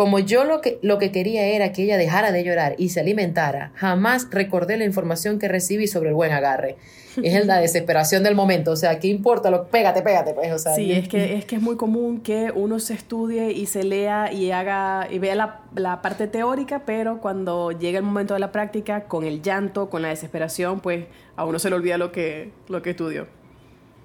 Como 0.00 0.18
yo 0.18 0.44
lo 0.44 0.62
que, 0.62 0.78
lo 0.80 0.96
que 0.96 1.12
quería 1.12 1.44
era 1.44 1.72
que 1.72 1.82
ella 1.82 1.98
dejara 1.98 2.32
de 2.32 2.42
llorar 2.42 2.74
y 2.78 2.88
se 2.88 3.00
alimentara, 3.00 3.72
jamás 3.74 4.28
recordé 4.30 4.78
la 4.78 4.86
información 4.86 5.38
que 5.38 5.46
recibí 5.46 5.86
sobre 5.86 6.08
el 6.08 6.14
buen 6.14 6.32
agarre. 6.32 6.78
Es 7.22 7.44
la 7.44 7.58
desesperación 7.60 8.22
del 8.22 8.34
momento, 8.34 8.70
o 8.70 8.76
sea, 8.76 8.98
¿qué 8.98 9.08
importa? 9.08 9.50
Lo, 9.50 9.66
pégate, 9.66 10.00
pégate, 10.00 10.32
pues, 10.32 10.50
o 10.52 10.58
sea, 10.58 10.74
Sí, 10.74 10.90
es 10.90 11.06
que, 11.06 11.34
es 11.36 11.44
que 11.44 11.56
es 11.56 11.60
muy 11.60 11.76
común 11.76 12.22
que 12.22 12.50
uno 12.50 12.80
se 12.80 12.94
estudie 12.94 13.52
y 13.52 13.66
se 13.66 13.84
lea 13.84 14.32
y 14.32 14.52
haga 14.52 15.06
y 15.10 15.18
vea 15.18 15.34
la, 15.34 15.60
la 15.76 16.00
parte 16.00 16.28
teórica, 16.28 16.84
pero 16.86 17.20
cuando 17.20 17.70
llega 17.70 17.98
el 17.98 18.04
momento 18.06 18.32
de 18.32 18.40
la 18.40 18.52
práctica, 18.52 19.04
con 19.04 19.24
el 19.24 19.42
llanto, 19.42 19.90
con 19.90 20.00
la 20.00 20.08
desesperación, 20.08 20.80
pues 20.80 21.04
a 21.36 21.44
uno 21.44 21.58
se 21.58 21.68
le 21.68 21.76
olvida 21.76 21.98
lo 21.98 22.10
que, 22.10 22.52
lo 22.68 22.80
que 22.80 22.88
estudió. 22.88 23.26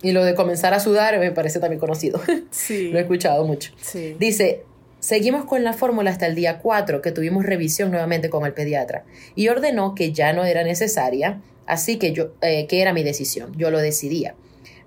Y 0.01 0.11
lo 0.11 0.25
de 0.25 0.35
comenzar 0.35 0.73
a 0.73 0.81
sudar 0.81 1.17
me 1.19 1.31
parece 1.31 1.61
también 1.61 1.79
conocido. 1.79 2.19
Sí. 2.51 2.91
lo 2.91 2.99
he 2.99 3.03
escuchado 3.03 3.45
mucho. 3.45 3.71
Sí. 3.77 4.17
Dice, 4.19 4.65
seguimos 5.05 5.45
con 5.45 5.63
la 5.63 5.73
fórmula 5.73 6.09
hasta 6.09 6.25
el 6.25 6.33
día 6.33 6.57
4, 6.57 7.03
que 7.03 7.11
tuvimos 7.11 7.45
revisión 7.45 7.91
nuevamente 7.91 8.31
con 8.31 8.43
el 8.43 8.53
pediatra, 8.53 9.03
y 9.35 9.49
ordenó 9.49 9.93
que 9.93 10.11
ya 10.11 10.33
no 10.33 10.45
era 10.45 10.63
necesaria, 10.63 11.41
así 11.67 11.97
que 11.97 12.11
yo, 12.11 12.31
eh, 12.41 12.65
que 12.65 12.81
era 12.81 12.91
mi 12.91 13.03
decisión, 13.03 13.53
yo 13.55 13.69
lo 13.69 13.77
decidía. 13.77 14.33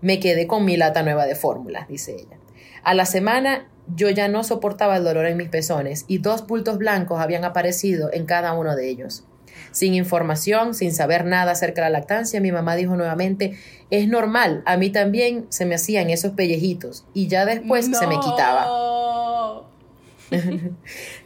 Me 0.00 0.18
quedé 0.18 0.48
con 0.48 0.64
mi 0.64 0.76
lata 0.76 1.04
nueva 1.04 1.24
de 1.26 1.36
fórmula, 1.36 1.86
dice 1.88 2.16
ella. 2.16 2.36
A 2.82 2.94
la 2.94 3.06
semana 3.06 3.68
yo 3.94 4.10
ya 4.10 4.26
no 4.26 4.42
soportaba 4.42 4.96
el 4.96 5.04
dolor 5.04 5.24
en 5.26 5.36
mis 5.36 5.50
pezones 5.50 6.04
y 6.08 6.18
dos 6.18 6.48
bultos 6.48 6.78
blancos 6.78 7.20
habían 7.20 7.44
aparecido 7.44 8.12
en 8.12 8.26
cada 8.26 8.54
uno 8.54 8.74
de 8.74 8.88
ellos. 8.88 9.22
Sin 9.70 9.94
información, 9.94 10.74
sin 10.74 10.92
saber 10.92 11.26
nada 11.26 11.52
acerca 11.52 11.82
de 11.84 11.90
la 11.90 11.98
lactancia, 12.00 12.40
mi 12.40 12.50
mamá 12.50 12.74
dijo 12.74 12.96
nuevamente, 12.96 13.56
es 13.90 14.08
normal, 14.08 14.64
a 14.66 14.76
mí 14.78 14.90
también 14.90 15.46
se 15.50 15.64
me 15.64 15.76
hacían 15.76 16.10
esos 16.10 16.32
pellejitos 16.32 17.06
y 17.14 17.28
ya 17.28 17.46
después 17.46 17.86
se 17.86 18.06
me 18.08 18.18
quitaba. 18.18 18.66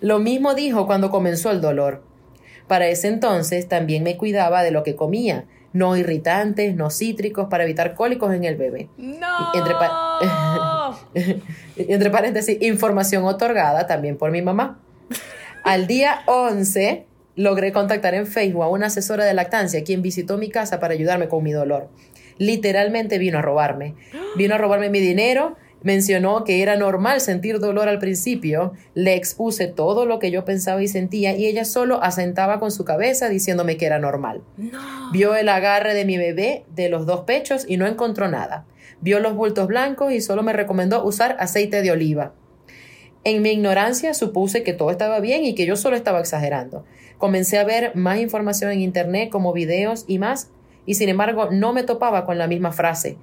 Lo 0.00 0.18
mismo 0.18 0.54
dijo 0.54 0.86
cuando 0.86 1.10
comenzó 1.10 1.50
el 1.50 1.60
dolor. 1.60 2.02
Para 2.68 2.86
ese 2.88 3.08
entonces 3.08 3.68
también 3.68 4.02
me 4.02 4.16
cuidaba 4.16 4.62
de 4.62 4.70
lo 4.70 4.82
que 4.82 4.94
comía, 4.96 5.44
no 5.72 5.96
irritantes, 5.96 6.74
no 6.74 6.90
cítricos, 6.90 7.48
para 7.50 7.64
evitar 7.64 7.94
cólicos 7.94 8.32
en 8.34 8.44
el 8.44 8.56
bebé. 8.56 8.88
No. 8.96 9.26
Entre, 9.54 9.74
pa- 9.74 10.96
Entre 11.76 12.10
paréntesis, 12.10 12.58
información 12.62 13.24
otorgada 13.24 13.86
también 13.86 14.16
por 14.16 14.30
mi 14.30 14.42
mamá. 14.42 14.78
Al 15.64 15.86
día 15.86 16.22
11 16.26 17.06
logré 17.36 17.72
contactar 17.72 18.14
en 18.14 18.26
Facebook 18.26 18.62
a 18.62 18.68
una 18.68 18.86
asesora 18.86 19.24
de 19.24 19.34
lactancia 19.34 19.84
quien 19.84 20.02
visitó 20.02 20.36
mi 20.38 20.50
casa 20.50 20.80
para 20.80 20.94
ayudarme 20.94 21.28
con 21.28 21.42
mi 21.42 21.52
dolor. 21.52 21.88
Literalmente 22.38 23.18
vino 23.18 23.38
a 23.38 23.42
robarme. 23.42 23.94
Vino 24.36 24.54
a 24.54 24.58
robarme 24.58 24.90
mi 24.90 25.00
dinero, 25.00 25.56
mencionó 25.82 26.44
que 26.44 26.62
era 26.62 26.76
normal 26.76 27.20
sentir 27.20 27.58
dolor 27.58 27.88
al 27.88 27.98
principio, 27.98 28.72
le 28.94 29.14
expuse 29.14 29.66
todo 29.66 30.06
lo 30.06 30.18
que 30.18 30.30
yo 30.30 30.44
pensaba 30.44 30.82
y 30.82 30.88
sentía 30.88 31.36
y 31.36 31.46
ella 31.46 31.64
solo 31.64 32.02
asentaba 32.02 32.60
con 32.60 32.70
su 32.70 32.84
cabeza 32.84 33.28
diciéndome 33.28 33.76
que 33.76 33.86
era 33.86 33.98
normal. 33.98 34.42
no. 34.56 35.10
Vio 35.12 35.34
el 35.34 35.48
agarre 35.48 35.94
de 35.94 36.04
mi 36.04 36.16
bebé 36.16 36.64
de 36.74 36.88
los 36.88 37.06
dos 37.06 37.22
pechos 37.22 37.64
y 37.68 37.76
no 37.76 37.86
encontró 37.86 38.28
nada. 38.28 38.64
Vio 39.00 39.18
los 39.20 39.34
bultos 39.34 39.66
blancos 39.66 40.12
y 40.12 40.20
solo 40.20 40.42
me 40.42 40.52
recomendó 40.52 41.04
usar 41.04 41.36
aceite 41.40 41.82
de 41.82 41.90
oliva. 41.90 42.32
En 43.24 43.42
mi 43.42 43.50
ignorancia 43.50 44.14
supuse 44.14 44.62
que 44.62 44.72
todo 44.72 44.90
estaba 44.90 45.20
bien 45.20 45.44
y 45.44 45.54
que 45.54 45.66
yo 45.66 45.76
solo 45.76 45.96
estaba 45.96 46.20
exagerando. 46.20 46.84
Comencé 47.18 47.58
a 47.58 47.64
ver 47.64 47.94
más 47.94 48.18
información 48.18 48.72
en 48.72 48.80
internet 48.80 49.30
como 49.30 49.52
videos 49.52 50.04
y 50.08 50.18
más, 50.18 50.50
y 50.86 50.94
sin 50.94 51.08
embargo 51.08 51.48
no 51.50 51.72
me 51.72 51.84
topaba 51.84 52.24
con 52.24 52.38
la 52.38 52.48
misma 52.48 52.72
frase. 52.72 53.16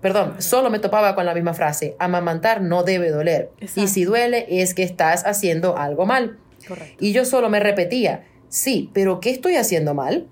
Perdón, 0.00 0.36
solo 0.38 0.70
me 0.70 0.78
topaba 0.78 1.14
con 1.14 1.26
la 1.26 1.34
misma 1.34 1.52
frase. 1.52 1.94
Amamantar 1.98 2.62
no 2.62 2.82
debe 2.84 3.10
doler. 3.10 3.50
Exacto. 3.60 3.82
Y 3.82 3.88
si 3.88 4.04
duele 4.04 4.46
es 4.48 4.74
que 4.74 4.82
estás 4.82 5.26
haciendo 5.26 5.76
algo 5.76 6.06
mal. 6.06 6.38
Correcto. 6.66 6.96
Y 7.00 7.12
yo 7.12 7.24
solo 7.24 7.50
me 7.50 7.60
repetía, 7.60 8.24
sí, 8.48 8.90
pero 8.94 9.20
¿qué 9.20 9.30
estoy 9.30 9.56
haciendo 9.56 9.94
mal? 9.94 10.26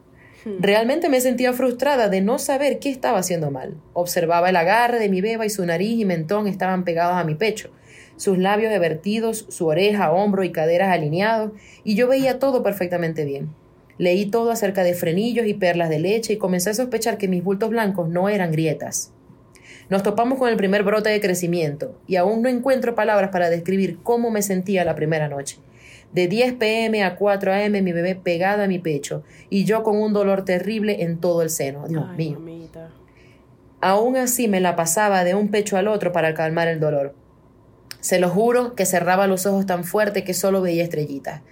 Hmm. 0.45 0.61
Realmente 0.61 1.09
me 1.09 1.21
sentía 1.21 1.53
frustrada 1.53 2.09
de 2.09 2.21
no 2.21 2.39
saber 2.39 2.79
qué 2.79 2.91
estaba 2.91 3.19
haciendo 3.19 3.51
mal. 3.51 3.77
Observaba 3.93 4.49
el 4.49 4.57
agarre 4.57 4.99
de 4.99 5.09
mi 5.09 5.21
beba 5.21 5.45
y 5.45 5.51
su 5.51 5.65
nariz 5.67 5.99
y 5.99 6.05
mentón 6.05 6.47
estaban 6.47 6.85
pegados 6.85 7.17
a 7.17 7.25
mi 7.25 7.35
pecho, 7.35 7.71
sus 8.17 8.39
labios 8.39 8.73
evertidos, 8.73 9.47
su 9.49 9.67
oreja, 9.67 10.13
hombro 10.13 10.45
y 10.45 10.53
caderas 10.53 10.93
alineados, 10.93 11.53
y 11.85 11.95
yo 11.95 12.09
veía 12.09 12.39
todo 12.39 12.63
perfectamente 12.63 13.25
bien. 13.25 13.51
Leí 13.99 14.27
todo 14.27 14.51
acerca 14.51 14.85
de 14.85 14.95
frenillos 14.95 15.47
y 15.47 15.55
perlas 15.55 15.91
de 15.91 15.99
leche 15.99 16.35
y 16.35 16.39
comencé 16.39 16.71
a 16.71 16.75
sospechar 16.75 17.19
que 17.19 17.27
mis 17.27 17.43
bultos 17.43 17.71
blancos 17.71 18.09
no 18.09 18.29
eran 18.29 18.53
grietas. 18.53 19.13
Nos 19.91 20.03
topamos 20.03 20.39
con 20.39 20.49
el 20.49 20.57
primer 20.57 20.83
brote 20.83 21.09
de 21.09 21.21
crecimiento 21.21 21.99
y 22.07 22.17
aún 22.17 22.43
no 22.43 22.49
encuentro 22.49 22.95
palabras 22.95 23.31
para 23.31 23.49
describir 23.49 23.99
cómo 24.03 24.31
me 24.31 24.43
sentía 24.43 24.85
la 24.85 24.95
primera 24.95 25.29
noche. 25.29 25.59
De 26.13 26.27
10 26.27 26.55
pm 26.55 27.05
a 27.05 27.17
4 27.17 27.53
am 27.53 27.73
mi 27.73 27.93
bebé 27.93 28.15
pegada 28.15 28.65
a 28.65 28.69
mi 28.69 28.79
pecho 28.79 29.25
y 29.51 29.65
yo 29.65 29.83
con 29.83 29.97
un 29.97 30.13
dolor 30.13 30.45
terrible 30.45 31.03
en 31.03 31.19
todo 31.19 31.43
el 31.43 31.51
seno. 31.51 31.87
Dios 31.87 32.05
Ay, 32.11 32.17
mío. 32.17 32.39
mamita. 32.39 32.91
Aún 33.81 34.17
así 34.17 34.49
me 34.49 34.61
la 34.61 34.77
pasaba 34.77 35.25
de 35.25 35.35
un 35.35 35.49
pecho 35.49 35.77
al 35.77 35.89
otro 35.89 36.13
para 36.13 36.35
calmar 36.35 36.69
el 36.69 36.81
dolor. 36.81 37.15
Se 38.01 38.19
lo 38.19 38.29
juro 38.29 38.75
que 38.75 38.87
cerraba 38.87 39.27
los 39.27 39.47
ojos 39.47 39.67
tan 39.67 39.85
fuerte 39.85 40.25
que 40.25 40.35
solo 40.35 40.63
veía 40.63 40.83
estrellitas. 40.83 41.43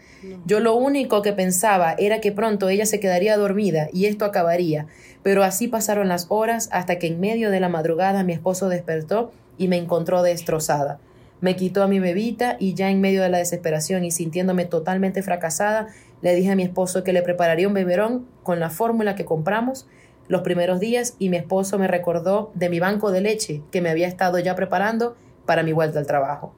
Yo 0.44 0.61
lo 0.61 0.74
único 0.74 1.22
que 1.22 1.33
pensaba 1.33 1.94
era 1.98 2.20
que 2.20 2.33
pronto 2.33 2.68
ella 2.68 2.87
se 2.87 3.00
quedaría 3.00 3.37
dormida 3.37 3.88
y 3.92 4.07
esto 4.07 4.24
acabaría, 4.24 4.87
pero 5.22 5.42
así 5.42 5.68
pasaron 5.68 6.09
las 6.09 6.26
horas 6.29 6.68
hasta 6.72 6.98
que 6.98 7.07
en 7.07 7.20
medio 7.20 7.50
de 7.50 7.61
la 7.61 7.68
madrugada 7.68 8.24
mi 8.24 8.33
esposo 8.33 8.68
despertó 8.68 9.33
y 9.59 9.68
me 9.68 9.76
encontró 9.76 10.22
destrozada. 10.22 10.98
Me 11.40 11.57
quitó 11.57 11.83
a 11.83 11.88
mi 11.88 12.00
bebita 12.00 12.57
y 12.59 12.74
ya 12.74 12.90
en 12.90 13.00
medio 13.00 13.22
de 13.22 13.29
la 13.29 13.38
desesperación 13.38 14.05
y 14.05 14.11
sintiéndome 14.11 14.64
totalmente 14.64 15.22
fracasada, 15.22 15.88
le 16.22 16.35
dije 16.35 16.50
a 16.50 16.57
mi 16.57 16.62
esposo 16.62 17.05
que 17.05 17.12
le 17.12 17.22
prepararía 17.22 17.68
un 17.68 17.74
beberón 17.74 18.26
con 18.42 18.59
la 18.59 18.70
fórmula 18.70 19.14
que 19.14 19.26
compramos 19.26 19.87
los 20.29 20.42
primeros 20.42 20.81
días 20.81 21.14
y 21.18 21.29
mi 21.29 21.37
esposo 21.37 21.79
me 21.79 21.88
recordó 21.88 22.50
de 22.55 22.68
mi 22.68 22.81
banco 22.81 23.12
de 23.12 23.20
leche 23.20 23.62
que 23.70 23.81
me 23.81 23.90
había 23.90 24.09
estado 24.09 24.38
ya 24.38 24.55
preparando 24.55 25.16
para 25.44 25.62
mi 25.62 25.72
vuelta 25.72 25.98
al 25.98 26.07
trabajo. 26.07 26.55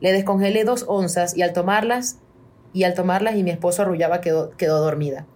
Le 0.00 0.12
descongelé 0.12 0.64
dos 0.64 0.84
onzas 0.88 1.36
y 1.36 1.42
al 1.42 1.52
tomarlas 1.52 2.18
y 2.72 2.84
al 2.84 2.94
tomarlas 2.94 3.36
y 3.36 3.42
mi 3.42 3.50
esposo 3.50 3.82
arrullaba 3.82 4.20
quedó, 4.20 4.50
quedó 4.56 4.80
dormida. 4.80 5.26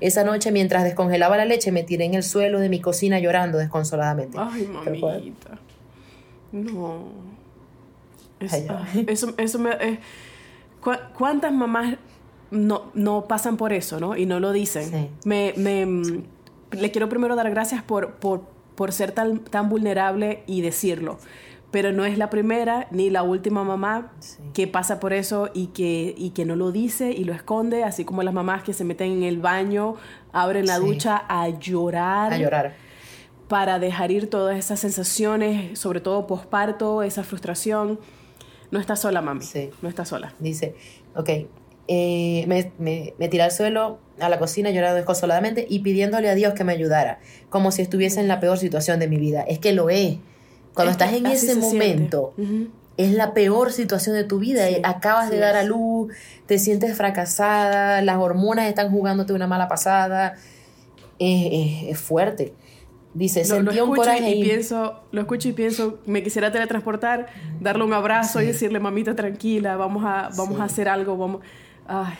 Esa 0.00 0.24
noche, 0.24 0.50
mientras 0.50 0.84
descongelaba 0.84 1.36
la 1.36 1.44
leche, 1.44 1.72
me 1.72 1.84
tiré 1.84 2.04
en 2.04 2.14
el 2.14 2.22
suelo 2.22 2.58
de 2.60 2.68
mi 2.68 2.80
cocina 2.80 3.18
llorando 3.20 3.58
desconsoladamente. 3.58 4.36
Ay, 4.38 4.66
mamita. 4.66 5.58
No. 6.50 7.04
eso, 9.06 9.34
eso 9.36 9.58
me... 9.58 9.70
Eh, 9.80 9.98
¿Cuántas 11.16 11.52
mamás 11.52 11.96
no, 12.50 12.90
no 12.94 13.26
pasan 13.28 13.56
por 13.56 13.72
eso, 13.72 14.00
no? 14.00 14.16
Y 14.16 14.26
no 14.26 14.40
lo 14.40 14.52
dicen. 14.52 15.10
Me, 15.24 15.54
me, 15.56 15.86
mm, 15.86 16.24
le 16.72 16.90
quiero 16.90 17.08
primero 17.08 17.36
dar 17.36 17.48
gracias 17.50 17.84
por, 17.84 18.14
por, 18.14 18.42
por 18.74 18.92
ser 18.92 19.12
tan, 19.12 19.38
tan 19.38 19.68
vulnerable 19.68 20.42
y 20.48 20.60
decirlo 20.60 21.18
pero 21.72 21.90
no 21.90 22.04
es 22.04 22.18
la 22.18 22.30
primera 22.30 22.86
ni 22.90 23.10
la 23.10 23.24
última 23.24 23.64
mamá 23.64 24.12
que 24.52 24.68
pasa 24.68 25.00
por 25.00 25.12
eso 25.12 25.50
y 25.54 25.68
que, 25.68 26.14
y 26.16 26.30
que 26.30 26.44
no 26.44 26.54
lo 26.54 26.70
dice 26.70 27.10
y 27.10 27.24
lo 27.24 27.32
esconde, 27.32 27.82
así 27.82 28.04
como 28.04 28.22
las 28.22 28.34
mamás 28.34 28.62
que 28.62 28.74
se 28.74 28.84
meten 28.84 29.10
en 29.10 29.22
el 29.24 29.38
baño, 29.38 29.96
abren 30.32 30.66
la 30.66 30.78
ducha 30.78 31.24
a 31.28 31.48
llorar. 31.48 32.34
A 32.34 32.38
llorar. 32.38 32.74
Para 33.48 33.78
dejar 33.78 34.12
ir 34.12 34.28
todas 34.28 34.56
esas 34.56 34.80
sensaciones, 34.80 35.78
sobre 35.78 36.00
todo 36.00 36.26
posparto, 36.26 37.02
esa 37.02 37.24
frustración. 37.24 37.98
No 38.70 38.78
está 38.78 38.94
sola, 38.94 39.22
mami. 39.22 39.42
Sí. 39.42 39.70
No 39.80 39.88
está 39.88 40.04
sola. 40.04 40.34
Dice, 40.40 40.74
ok, 41.16 41.28
eh, 41.88 42.44
me, 42.46 42.70
me, 42.78 43.14
me, 43.18 43.28
tiré 43.28 43.44
al 43.44 43.50
suelo 43.50 43.98
a 44.20 44.28
la 44.28 44.38
cocina 44.38 44.70
llorando 44.70 44.96
desconsoladamente 44.96 45.66
y 45.68 45.80
pidiéndole 45.80 46.28
a 46.28 46.34
Dios 46.34 46.52
que 46.52 46.64
me 46.64 46.72
ayudara, 46.72 47.18
como 47.48 47.72
si 47.72 47.80
estuviese 47.80 48.20
en 48.20 48.28
la 48.28 48.40
peor 48.40 48.58
situación 48.58 49.00
de 49.00 49.08
mi 49.08 49.16
vida. 49.16 49.42
Es 49.42 49.58
que 49.58 49.72
lo 49.72 49.88
es. 49.88 50.18
Cuando 50.74 50.92
estás 50.92 51.12
en 51.12 51.26
ese 51.26 51.56
momento, 51.56 52.34
es 52.96 53.12
la 53.12 53.34
peor 53.34 53.72
situación 53.72 54.16
de 54.16 54.24
tu 54.24 54.38
vida. 54.38 54.64
Acabas 54.84 55.30
de 55.30 55.38
dar 55.38 55.56
a 55.56 55.62
luz, 55.62 56.12
te 56.46 56.58
sientes 56.58 56.96
fracasada, 56.96 58.02
las 58.02 58.18
hormonas 58.18 58.68
están 58.68 58.90
jugándote 58.90 59.32
una 59.32 59.46
mala 59.46 59.68
pasada. 59.68 60.34
Es, 61.18 61.98
fuerte. 61.98 62.54
Dice, 63.14 63.44
sentí 63.44 63.78
un 63.78 63.94
coraje 63.94 64.30
y, 64.30 64.42
pienso, 64.42 65.02
lo 65.12 65.20
escucho 65.20 65.48
y 65.48 65.52
pienso, 65.52 65.98
me 66.06 66.22
quisiera 66.22 66.50
teletransportar, 66.50 67.26
darle 67.60 67.84
un 67.84 67.92
abrazo 67.92 68.40
y 68.40 68.46
decirle, 68.46 68.80
mamita, 68.80 69.14
tranquila, 69.14 69.76
vamos 69.76 70.02
a, 70.06 70.30
vamos 70.36 70.58
a 70.60 70.64
hacer 70.64 70.88
algo, 70.88 71.18
vamos... 71.18 71.42
Ay, 71.86 72.14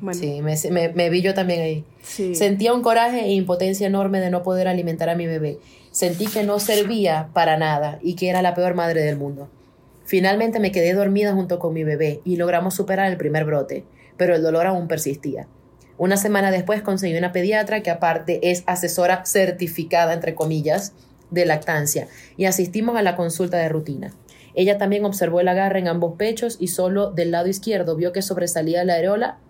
bueno. 0.00 0.20
Sí, 0.20 0.42
me, 0.42 0.90
me, 0.90 1.10
vi 1.10 1.22
yo 1.22 1.34
también 1.34 1.60
ahí. 1.60 1.84
Sentía 2.02 2.72
un 2.72 2.82
coraje 2.82 3.24
e 3.24 3.32
impotencia 3.32 3.86
enorme 3.86 4.20
de 4.20 4.30
no 4.30 4.42
poder 4.42 4.68
alimentar 4.68 5.08
a 5.08 5.14
mi 5.14 5.26
bebé. 5.26 5.58
Sentí 5.98 6.28
que 6.28 6.44
no 6.44 6.60
servía 6.60 7.30
para 7.32 7.56
nada 7.56 7.98
y 8.00 8.14
que 8.14 8.30
era 8.30 8.40
la 8.40 8.54
peor 8.54 8.74
madre 8.76 9.02
del 9.02 9.16
mundo. 9.16 9.50
Finalmente 10.04 10.60
me 10.60 10.70
quedé 10.70 10.94
dormida 10.94 11.32
junto 11.32 11.58
con 11.58 11.74
mi 11.74 11.82
bebé 11.82 12.20
y 12.24 12.36
logramos 12.36 12.74
superar 12.74 13.10
el 13.10 13.16
primer 13.16 13.44
brote, 13.44 13.84
pero 14.16 14.36
el 14.36 14.42
dolor 14.44 14.68
aún 14.68 14.86
persistía. 14.86 15.48
Una 15.96 16.16
semana 16.16 16.52
después 16.52 16.82
conseguí 16.82 17.18
una 17.18 17.32
pediatra 17.32 17.82
que 17.82 17.90
aparte 17.90 18.38
es 18.48 18.62
asesora 18.66 19.24
certificada, 19.26 20.12
entre 20.12 20.36
comillas, 20.36 20.92
de 21.32 21.44
lactancia, 21.46 22.06
y 22.36 22.44
asistimos 22.44 22.96
a 22.96 23.02
la 23.02 23.16
consulta 23.16 23.56
de 23.56 23.68
rutina. 23.68 24.14
Ella 24.54 24.78
también 24.78 25.04
observó 25.04 25.40
el 25.40 25.48
agarre 25.48 25.80
en 25.80 25.88
ambos 25.88 26.14
pechos 26.16 26.58
y 26.60 26.68
solo 26.68 27.10
del 27.10 27.32
lado 27.32 27.48
izquierdo 27.48 27.96
vio 27.96 28.12
que 28.12 28.22
sobresalía 28.22 28.84
la 28.84 28.94
areola 28.94 29.40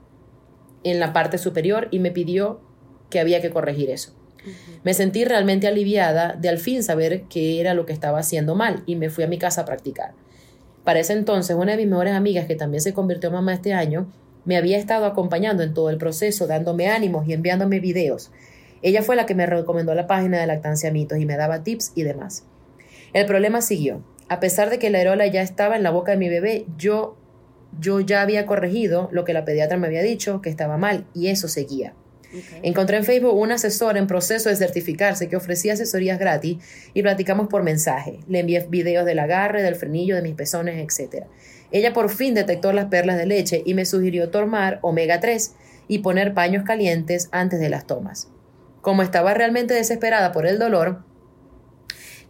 en 0.82 0.98
la 0.98 1.12
parte 1.12 1.36
superior 1.36 1.88
y 1.90 1.98
me 1.98 2.10
pidió 2.10 2.62
que 3.10 3.20
había 3.20 3.42
que 3.42 3.50
corregir 3.50 3.90
eso. 3.90 4.17
Me 4.84 4.94
sentí 4.94 5.24
realmente 5.24 5.66
aliviada 5.66 6.34
de 6.34 6.48
al 6.48 6.58
fin 6.58 6.82
saber 6.82 7.22
qué 7.28 7.60
era 7.60 7.74
lo 7.74 7.86
que 7.86 7.92
estaba 7.92 8.18
haciendo 8.18 8.54
mal 8.54 8.82
y 8.86 8.96
me 8.96 9.10
fui 9.10 9.24
a 9.24 9.28
mi 9.28 9.38
casa 9.38 9.62
a 9.62 9.64
practicar. 9.64 10.12
Para 10.84 11.00
ese 11.00 11.12
entonces, 11.12 11.56
una 11.56 11.72
de 11.72 11.78
mis 11.78 11.88
mejores 11.88 12.14
amigas, 12.14 12.46
que 12.46 12.56
también 12.56 12.80
se 12.80 12.94
convirtió 12.94 13.28
en 13.28 13.34
mamá 13.34 13.52
este 13.52 13.74
año, 13.74 14.10
me 14.44 14.56
había 14.56 14.78
estado 14.78 15.04
acompañando 15.04 15.62
en 15.62 15.74
todo 15.74 15.90
el 15.90 15.98
proceso, 15.98 16.46
dándome 16.46 16.88
ánimos 16.88 17.28
y 17.28 17.34
enviándome 17.34 17.80
videos. 17.80 18.30
Ella 18.80 19.02
fue 19.02 19.16
la 19.16 19.26
que 19.26 19.34
me 19.34 19.44
recomendó 19.44 19.94
la 19.94 20.06
página 20.06 20.40
de 20.40 20.46
Lactancia 20.46 20.90
Mitos 20.90 21.18
y 21.18 21.26
me 21.26 21.36
daba 21.36 21.62
tips 21.62 21.92
y 21.94 22.04
demás. 22.04 22.44
El 23.12 23.26
problema 23.26 23.60
siguió. 23.60 24.02
A 24.28 24.40
pesar 24.40 24.70
de 24.70 24.78
que 24.78 24.90
la 24.90 24.98
aerola 24.98 25.26
ya 25.26 25.42
estaba 25.42 25.76
en 25.76 25.82
la 25.82 25.90
boca 25.90 26.12
de 26.12 26.18
mi 26.18 26.28
bebé, 26.28 26.64
yo, 26.76 27.16
yo 27.78 28.00
ya 28.00 28.22
había 28.22 28.46
corregido 28.46 29.08
lo 29.12 29.24
que 29.24 29.32
la 29.32 29.44
pediatra 29.44 29.78
me 29.78 29.86
había 29.86 30.02
dicho, 30.02 30.40
que 30.40 30.50
estaba 30.50 30.76
mal, 30.76 31.06
y 31.14 31.28
eso 31.28 31.48
seguía. 31.48 31.94
Encontré 32.62 32.98
en 32.98 33.04
Facebook 33.04 33.34
una 33.34 33.54
asesora 33.54 33.98
en 33.98 34.06
proceso 34.06 34.48
de 34.48 34.56
certificarse 34.56 35.28
que 35.28 35.36
ofrecía 35.36 35.72
asesorías 35.72 36.18
gratis 36.18 36.58
y 36.92 37.02
platicamos 37.02 37.48
por 37.48 37.62
mensaje. 37.62 38.20
Le 38.28 38.40
envié 38.40 38.66
videos 38.68 39.06
del 39.06 39.18
agarre, 39.18 39.62
del 39.62 39.76
frenillo, 39.76 40.16
de 40.16 40.22
mis 40.22 40.34
pezones, 40.34 40.76
etc. 40.78 41.24
Ella 41.70 41.92
por 41.92 42.10
fin 42.10 42.34
detectó 42.34 42.72
las 42.72 42.86
perlas 42.86 43.16
de 43.16 43.26
leche 43.26 43.62
y 43.64 43.74
me 43.74 43.84
sugirió 43.84 44.30
tomar 44.30 44.78
omega 44.82 45.20
3 45.20 45.54
y 45.88 45.98
poner 45.98 46.34
paños 46.34 46.64
calientes 46.64 47.28
antes 47.32 47.60
de 47.60 47.70
las 47.70 47.86
tomas. 47.86 48.28
Como 48.82 49.02
estaba 49.02 49.34
realmente 49.34 49.74
desesperada 49.74 50.32
por 50.32 50.46
el 50.46 50.58
dolor, 50.58 51.04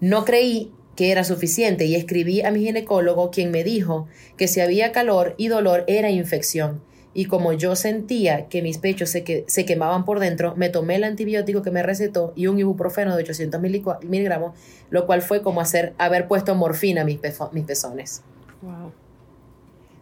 no 0.01 0.25
creí 0.25 0.73
que 0.97 1.11
era 1.11 1.25
suficiente 1.25 1.85
y 1.85 1.95
escribí 1.95 2.43
a 2.43 2.51
mi 2.51 2.65
ginecólogo 2.65 3.31
quien 3.31 3.51
me 3.51 3.65
dijo 3.65 4.09
que 4.37 4.49
si 4.49 4.61
había 4.61 4.93
calor 4.93 5.35
y 5.39 5.49
dolor 5.49 5.85
era 5.87 6.11
infección 6.11 6.83
y 7.19 7.25
como 7.25 7.53
yo 7.53 7.75
sentía 7.75 8.47
que 8.47 8.63
mis 8.63 8.79
pechos 8.79 9.11
se, 9.11 9.45
se 9.49 9.65
quemaban 9.65 10.05
por 10.05 10.21
dentro, 10.21 10.55
me 10.55 10.69
tomé 10.69 10.95
el 10.95 11.03
antibiótico 11.03 11.63
que 11.63 11.73
me 11.73 11.83
recetó 11.83 12.33
y 12.37 12.47
un 12.47 12.61
ibuprofeno 12.61 13.17
de 13.17 13.25
800 13.25 13.61
miligramos, 13.61 14.55
lo 14.89 15.05
cual 15.05 15.21
fue 15.23 15.43
como 15.43 15.61
hacer, 15.61 15.95
haber 15.99 16.29
puesto 16.29 16.55
morfina 16.55 17.01
a 17.01 17.05
mis, 17.05 17.19
mis 17.51 17.65
pezones. 17.65 18.23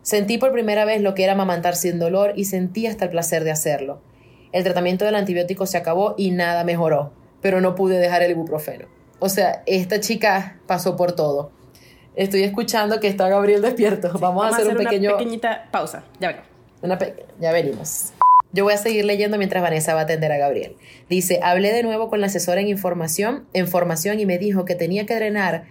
Sentí 0.02 0.36
por 0.36 0.52
primera 0.52 0.84
vez 0.84 1.00
lo 1.00 1.14
que 1.14 1.24
era 1.24 1.32
amamantar 1.32 1.74
sin 1.74 1.98
dolor 1.98 2.34
y 2.36 2.44
sentí 2.44 2.86
hasta 2.86 3.06
el 3.06 3.10
placer 3.12 3.44
de 3.44 3.50
hacerlo. 3.50 4.02
El 4.52 4.62
tratamiento 4.64 5.06
del 5.06 5.14
antibiótico 5.14 5.64
se 5.64 5.78
acabó 5.78 6.16
y 6.18 6.32
nada 6.32 6.64
mejoró, 6.64 7.12
pero 7.40 7.62
no 7.62 7.74
pude 7.76 7.98
dejar 7.98 8.24
el 8.24 8.32
ibuprofeno. 8.32 8.88
O 9.20 9.30
sea, 9.30 9.62
esta 9.64 10.00
chica 10.00 10.58
pasó 10.66 10.96
por 10.96 11.12
todo. 11.12 11.50
Estoy 12.14 12.42
escuchando 12.42 13.00
que 13.00 13.08
está 13.08 13.26
Gabriel 13.30 13.62
despierto. 13.62 14.12
Vamos, 14.20 14.44
a 14.44 14.48
hacer, 14.48 14.68
un 14.68 14.76
pequeño... 14.76 15.12
una 15.12 15.18
pequeñita 15.18 15.68
pausa. 15.70 16.04
Ya 16.20 16.28
vengo 16.28 16.55
ya 17.40 17.52
venimos. 17.52 18.12
Yo 18.52 18.64
voy 18.64 18.74
a 18.74 18.78
seguir 18.78 19.04
leyendo 19.04 19.38
mientras 19.38 19.62
Vanessa 19.62 19.94
va 19.94 20.00
a 20.00 20.02
atender 20.04 20.32
a 20.32 20.38
Gabriel. 20.38 20.76
Dice, 21.10 21.40
hablé 21.42 21.72
de 21.72 21.82
nuevo 21.82 22.08
con 22.08 22.20
la 22.20 22.28
asesora 22.28 22.60
en 22.60 22.68
información, 22.68 23.46
en 23.52 23.66
y 24.18 24.26
me 24.26 24.38
dijo 24.38 24.64
que 24.64 24.74
tenía 24.74 25.04
que 25.04 25.14
drenar, 25.14 25.64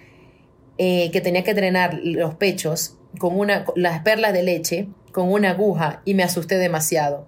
eh, 0.77 1.09
que 1.11 1.21
tenía 1.21 1.43
que 1.43 1.53
drenar 1.53 1.99
los 2.03 2.35
pechos 2.35 2.97
con 3.17 3.39
una, 3.39 3.65
las 3.75 4.01
perlas 4.01 4.33
de 4.33 4.43
leche 4.43 4.87
con 5.11 5.31
una 5.31 5.51
aguja 5.51 6.01
y 6.05 6.13
me 6.13 6.23
asusté 6.23 6.57
demasiado. 6.57 7.27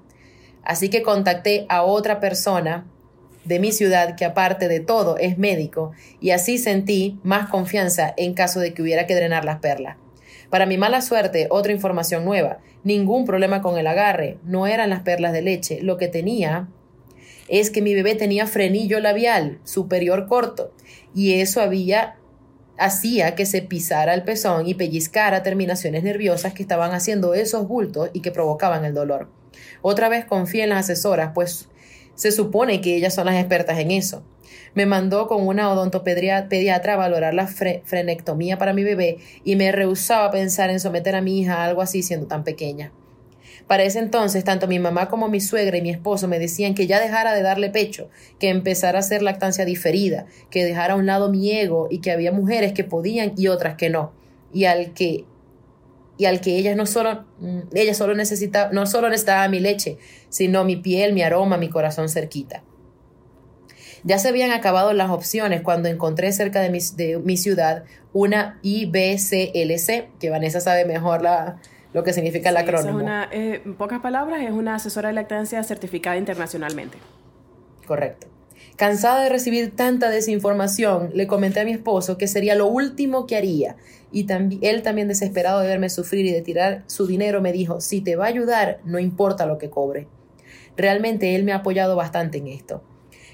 Así 0.64 0.90
que 0.90 1.02
contacté 1.02 1.66
a 1.70 1.84
otra 1.84 2.20
persona 2.20 2.86
de 3.46 3.60
mi 3.60 3.72
ciudad 3.72 4.16
que 4.16 4.26
aparte 4.26 4.68
de 4.68 4.82
todo 4.82 5.18
es 5.18 5.38
médico 5.38 5.94
y 6.20 6.32
así 6.32 6.58
sentí 6.58 7.18
más 7.24 7.50
confianza 7.50 8.14
en 8.18 8.34
caso 8.34 8.60
de 8.60 8.74
que 8.74 8.82
hubiera 8.82 9.08
que 9.08 9.16
drenar 9.16 9.46
las 9.46 9.60
perlas. 9.60 9.96
Para 10.50 10.66
mi 10.66 10.78
mala 10.78 11.02
suerte, 11.02 11.48
otra 11.50 11.72
información 11.72 12.26
nueva. 12.26 12.60
Ningún 12.88 13.26
problema 13.26 13.62
con 13.62 13.78
el 13.78 13.86
agarre. 13.86 14.38
No 14.46 14.66
eran 14.66 14.90
las 14.90 15.02
perlas 15.02 15.34
de 15.34 15.42
leche. 15.42 15.82
Lo 15.82 15.98
que 15.98 16.08
tenía 16.08 16.70
es 17.50 17.70
que 17.70 17.82
mi 17.82 17.94
bebé 17.94 18.16
tenía 18.16 18.48
frenillo 18.48 19.02
labial 19.02 19.60
superior 19.66 20.26
corto 20.26 20.72
y 21.14 21.34
eso 21.34 21.60
había 21.60 22.16
hacía 22.78 23.36
que 23.36 23.46
se 23.46 23.62
pisara 23.62 24.14
el 24.14 24.24
pezón 24.24 24.68
y 24.68 24.74
pellizcara 24.74 25.44
terminaciones 25.44 26.02
nerviosas 26.02 26.54
que 26.54 26.62
estaban 26.62 26.94
haciendo 26.94 27.34
esos 27.34 27.68
bultos 27.68 28.10
y 28.14 28.22
que 28.22 28.32
provocaban 28.32 28.86
el 28.86 28.94
dolor. 28.94 29.30
Otra 29.82 30.08
vez 30.08 30.24
confié 30.24 30.64
en 30.64 30.70
las 30.70 30.90
asesoras, 30.90 31.32
pues 31.36 31.68
se 32.16 32.32
supone 32.32 32.80
que 32.80 32.96
ellas 32.96 33.14
son 33.14 33.26
las 33.26 33.36
expertas 33.36 33.80
en 33.80 33.92
eso. 33.92 34.24
Me 34.74 34.86
mandó 34.86 35.28
con 35.28 35.48
una 35.48 35.72
odontopediatra 35.72 36.94
a 36.94 36.98
valorar 36.98 37.34
la 37.34 37.48
frenectomía 37.48 38.58
para 38.58 38.74
mi 38.74 38.84
bebé 38.84 39.18
y 39.44 39.56
me 39.56 39.72
rehusaba 39.72 40.26
a 40.26 40.32
pensar 40.32 40.70
en 40.70 40.80
someter 40.80 41.16
a 41.16 41.22
mi 41.22 41.40
hija 41.40 41.56
a 41.56 41.66
algo 41.66 41.82
así 41.82 42.04
siendo 42.04 42.28
tan 42.28 42.44
pequeña. 42.44 42.92
Para 43.68 43.84
ese 43.84 44.00
entonces, 44.00 44.46
tanto 44.46 44.68
mi 44.68 44.80
mamá 44.80 45.10
como 45.10 45.28
mi 45.28 45.42
suegra 45.42 45.78
y 45.78 45.82
mi 45.82 45.90
esposo 45.90 46.28
me 46.28 46.40
decían 46.40 46.74
que 46.74 46.88
ya 46.88 47.02
dejara 47.02 47.34
de 47.34 47.42
darle 47.42 47.70
pecho, 47.70 48.10
que 48.40 48.50
empezara 48.50 48.98
a 48.98 49.02
hacer 49.02 49.22
lactancia 49.22 49.66
diferida, 49.66 50.26
que 50.50 50.64
dejara 50.64 50.94
a 50.94 50.98
un 50.98 51.06
lado 51.06 51.30
mi 51.30 51.52
ego 51.52 51.88
y 51.92 52.00
que 52.00 52.12
había 52.12 52.32
mujeres 52.32 52.72
que 52.72 52.86
podían 52.86 53.34
y 53.36 53.50
otras 53.50 53.76
que 53.76 53.90
no. 53.90 54.14
Y 54.54 54.66
al 54.66 54.94
que 54.94 55.26
y 56.18 56.26
al 56.26 56.42
que 56.42 56.58
ella 56.58 56.76
no 56.76 56.86
solo, 56.86 57.26
mm, 57.40 57.60
ella 57.76 57.94
solo 57.94 58.16
necesita, 58.16 58.70
no 58.72 58.88
solo 58.88 59.10
necesitaba 59.10 59.48
mi 59.50 59.60
leche, 59.60 59.98
sino 60.30 60.64
mi 60.64 60.76
piel, 60.76 61.14
mi 61.14 61.22
aroma, 61.22 61.58
mi 61.58 61.70
corazón 61.70 62.10
cerquita. 62.10 62.64
Ya 64.08 64.20
se 64.20 64.30
habían 64.30 64.52
acabado 64.52 64.94
las 64.94 65.10
opciones 65.10 65.62
cuando 65.62 65.90
encontré 65.90 66.32
cerca 66.32 66.62
de 66.62 66.70
mi, 66.70 66.80
de 66.96 67.20
mi 67.20 67.36
ciudad 67.36 67.84
una 68.14 68.58
IBCLC, 68.62 70.18
que 70.18 70.30
Vanessa 70.30 70.62
sabe 70.62 70.86
mejor 70.86 71.22
la, 71.22 71.58
lo 71.92 72.06
que 72.06 72.14
significa 72.14 72.52
el 72.52 72.58
acrónimo. 72.58 73.00
una, 73.00 73.28
eh, 73.34 73.62
en 73.66 73.76
pocas 73.76 74.00
palabras, 74.00 74.44
es 74.44 74.52
una 74.52 74.76
asesora 74.76 75.10
de 75.10 75.14
lactancia 75.16 75.62
certificada 75.62 76.16
internacionalmente. 76.16 76.98
Correcto. 77.86 78.28
Cansada 78.78 79.24
de 79.24 79.30
recibir 79.30 79.76
tanta 79.76 80.10
desinformación, 80.10 81.10
le 81.14 81.28
comenté 81.28 81.60
a 81.60 81.66
mi 81.66 81.74
esposo 81.74 82.18
que 82.18 82.28
sería 82.28 82.56
lo 82.56 82.68
último 82.68 83.28
que 83.28 83.36
haría. 83.36 83.76
Y 84.14 84.26
él 84.62 84.84
también 84.84 85.10
desesperado 85.10 85.60
de 85.60 85.68
verme 85.68 85.90
sufrir 85.90 86.26
y 86.26 86.32
de 86.32 86.42
tirar 86.42 86.84
su 86.88 87.08
dinero 87.08 87.42
me 87.42 87.52
dijo, 87.52 87.82
si 87.82 88.00
te 88.00 88.16
va 88.16 88.24
a 88.24 88.30
ayudar, 88.30 88.80
no 88.86 89.00
importa 89.00 89.46
lo 89.46 89.58
que 89.58 89.70
cobre. 89.70 90.08
Realmente 90.78 91.36
él 91.36 91.44
me 91.44 91.52
ha 91.52 91.58
apoyado 91.58 91.98
bastante 91.98 92.38
en 92.38 92.48
esto. 92.48 92.82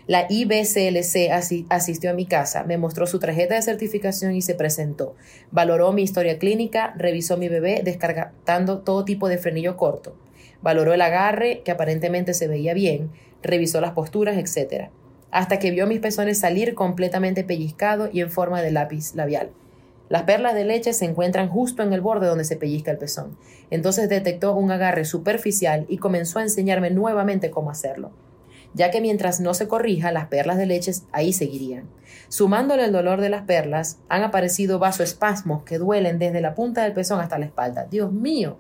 La 0.06 0.26
IBCLC 0.28 1.32
asistió 1.70 2.10
a 2.10 2.14
mi 2.14 2.26
casa, 2.26 2.66
me 2.66 2.78
mostró 2.78 3.08
su 3.08 3.20
tarjeta 3.20 3.56
de 3.56 3.62
certificación 3.62 4.36
y 4.36 4.42
se 4.42 4.54
presentó. 4.54 5.16
Valoró 5.52 5.94
mi 5.94 6.04
historia 6.04 6.40
clínica, 6.40 6.94
revisó 6.98 7.38
mi 7.38 7.48
bebé 7.48 7.84
descargando 7.86 8.80
todo 8.80 9.06
tipo 9.06 9.30
de 9.30 9.38
frenillo 9.38 9.78
corto. 9.78 10.18
Valoró 10.62 10.94
el 10.94 11.02
agarre, 11.02 11.62
que 11.64 11.72
aparentemente 11.72 12.34
se 12.34 12.50
veía 12.50 12.74
bien, 12.74 13.12
revisó 13.42 13.80
las 13.80 13.92
posturas, 13.92 14.36
etc. 14.36 14.90
Hasta 15.32 15.58
que 15.58 15.72
vio 15.72 15.88
mis 15.88 16.02
pezones 16.02 16.38
salir 16.38 16.74
completamente 16.74 17.46
pellizcados 17.46 18.10
y 18.12 18.20
en 18.20 18.30
forma 18.30 18.62
de 18.62 18.72
lápiz 18.72 19.16
labial. 19.16 19.52
Las 20.10 20.24
perlas 20.24 20.54
de 20.54 20.66
leche 20.66 20.92
se 20.92 21.06
encuentran 21.06 21.48
justo 21.48 21.82
en 21.82 21.94
el 21.94 22.02
borde 22.02 22.28
donde 22.28 22.44
se 22.44 22.58
pellizca 22.58 22.92
el 22.92 22.98
pezón. 22.98 23.38
Entonces 23.70 24.10
detectó 24.10 24.54
un 24.54 24.70
agarre 24.70 25.06
superficial 25.06 25.86
y 25.88 25.98
comenzó 25.98 26.40
a 26.40 26.44
enseñarme 26.44 26.90
nuevamente 26.90 27.52
cómo 27.52 27.72
hacerlo 27.72 28.12
ya 28.74 28.92
que 28.92 29.02
mientras 29.02 29.40
no 29.40 29.54
se 29.54 29.68
corrija, 29.68 30.12
las 30.12 30.28
perlas 30.28 30.58
de 30.58 30.66
leche 30.66 30.92
ahí 31.12 31.34
seguirían. 31.34 31.90
Sumándole 32.30 32.86
el 32.86 32.92
dolor 32.92 33.22
de 33.22 33.30
las 33.30 33.44
perlas, 33.44 34.00
han 34.10 34.24
aparecido 34.24 34.80
vasoespasmos 34.80 35.64
que 35.64 35.78
duelen 35.78 36.20
desde 36.20 36.42
la 36.42 36.56
punta 36.56 36.84
del 36.84 36.94
pezón 36.94 37.20
hasta 37.20 37.38
la 37.38 37.46
espalda. 37.46 37.88
Dios 37.90 38.12
mío. 38.12 38.58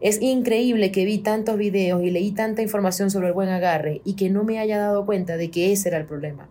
Es 0.00 0.20
increíble 0.20 0.92
que 0.92 1.06
vi 1.06 1.18
tantos 1.18 1.56
videos 1.56 2.02
y 2.02 2.10
leí 2.10 2.32
tanta 2.32 2.60
información 2.60 3.10
sobre 3.10 3.28
el 3.28 3.32
buen 3.32 3.48
agarre 3.48 4.02
y 4.04 4.14
que 4.14 4.28
no 4.28 4.44
me 4.44 4.58
haya 4.58 4.78
dado 4.78 5.06
cuenta 5.06 5.38
de 5.38 5.50
que 5.50 5.72
ese 5.72 5.88
era 5.88 5.96
el 5.98 6.04
problema. 6.04 6.48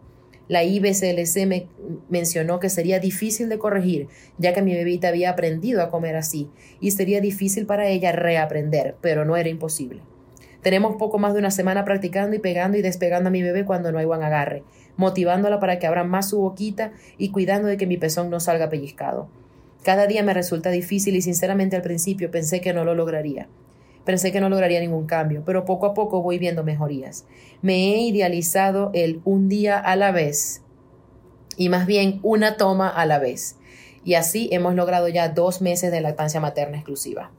La 0.47 0.63
IBCLC 0.63 1.47
me 1.47 1.67
mencionó 2.09 2.59
que 2.59 2.69
sería 2.69 2.99
difícil 2.99 3.49
de 3.49 3.57
corregir, 3.57 4.07
ya 4.37 4.53
que 4.53 4.61
mi 4.61 4.73
bebita 4.73 5.07
había 5.07 5.31
aprendido 5.31 5.81
a 5.81 5.89
comer 5.89 6.15
así, 6.15 6.49
y 6.79 6.91
sería 6.91 7.19
difícil 7.19 7.65
para 7.65 7.87
ella 7.87 8.11
reaprender, 8.11 8.95
pero 9.01 9.25
no 9.25 9.37
era 9.37 9.49
imposible. 9.49 10.01
Tenemos 10.65 10.95
poco 10.95 11.19
más 11.19 11.33
de 11.33 11.39
una 11.39 11.51
semana 11.51 11.85
practicando 11.85 12.35
y 12.35 12.39
pegando 12.39 12.75
y 12.75 12.81
despegando 12.81 13.27
a 13.27 13.31
mi 13.31 13.43
bebé 13.43 13.65
cuando 13.65 13.91
no 13.91 13.99
hay 13.99 14.05
buen 14.05 14.23
agarre, 14.23 14.63
motivándola 14.97 15.59
para 15.59 15.77
que 15.77 15.85
abra 15.85 16.03
más 16.03 16.29
su 16.29 16.39
boquita 16.39 16.91
y 17.19 17.29
cuidando 17.29 17.67
de 17.67 17.77
que 17.77 17.85
mi 17.85 17.97
pezón 17.97 18.31
no 18.31 18.39
salga 18.39 18.67
pellizcado. 18.67 19.29
Cada 19.83 20.07
día 20.07 20.23
me 20.23 20.33
resulta 20.33 20.71
difícil 20.71 21.15
y 21.15 21.21
sinceramente 21.21 21.75
al 21.75 21.83
principio 21.83 22.31
pensé 22.31 22.61
que 22.61 22.73
no 22.73 22.83
lo 22.83 22.95
lograría. 22.95 23.47
Pensé 24.05 24.31
que 24.31 24.41
no 24.41 24.49
lograría 24.49 24.79
ningún 24.79 25.05
cambio, 25.05 25.43
pero 25.45 25.65
poco 25.65 25.85
a 25.85 25.93
poco 25.93 26.23
voy 26.23 26.39
viendo 26.39 26.63
mejorías. 26.63 27.27
Me 27.61 27.93
he 27.93 27.99
idealizado 27.99 28.89
el 28.95 29.21
un 29.23 29.47
día 29.47 29.77
a 29.77 29.95
la 29.95 30.11
vez 30.11 30.63
y 31.57 31.69
más 31.69 31.85
bien 31.85 32.19
una 32.23 32.57
toma 32.57 32.89
a 32.89 33.05
la 33.05 33.19
vez. 33.19 33.57
Y 34.03 34.15
así 34.15 34.49
hemos 34.51 34.73
logrado 34.73 35.09
ya 35.09 35.29
dos 35.29 35.61
meses 35.61 35.91
de 35.91 36.01
lactancia 36.01 36.39
materna 36.39 36.77
exclusiva. 36.77 37.29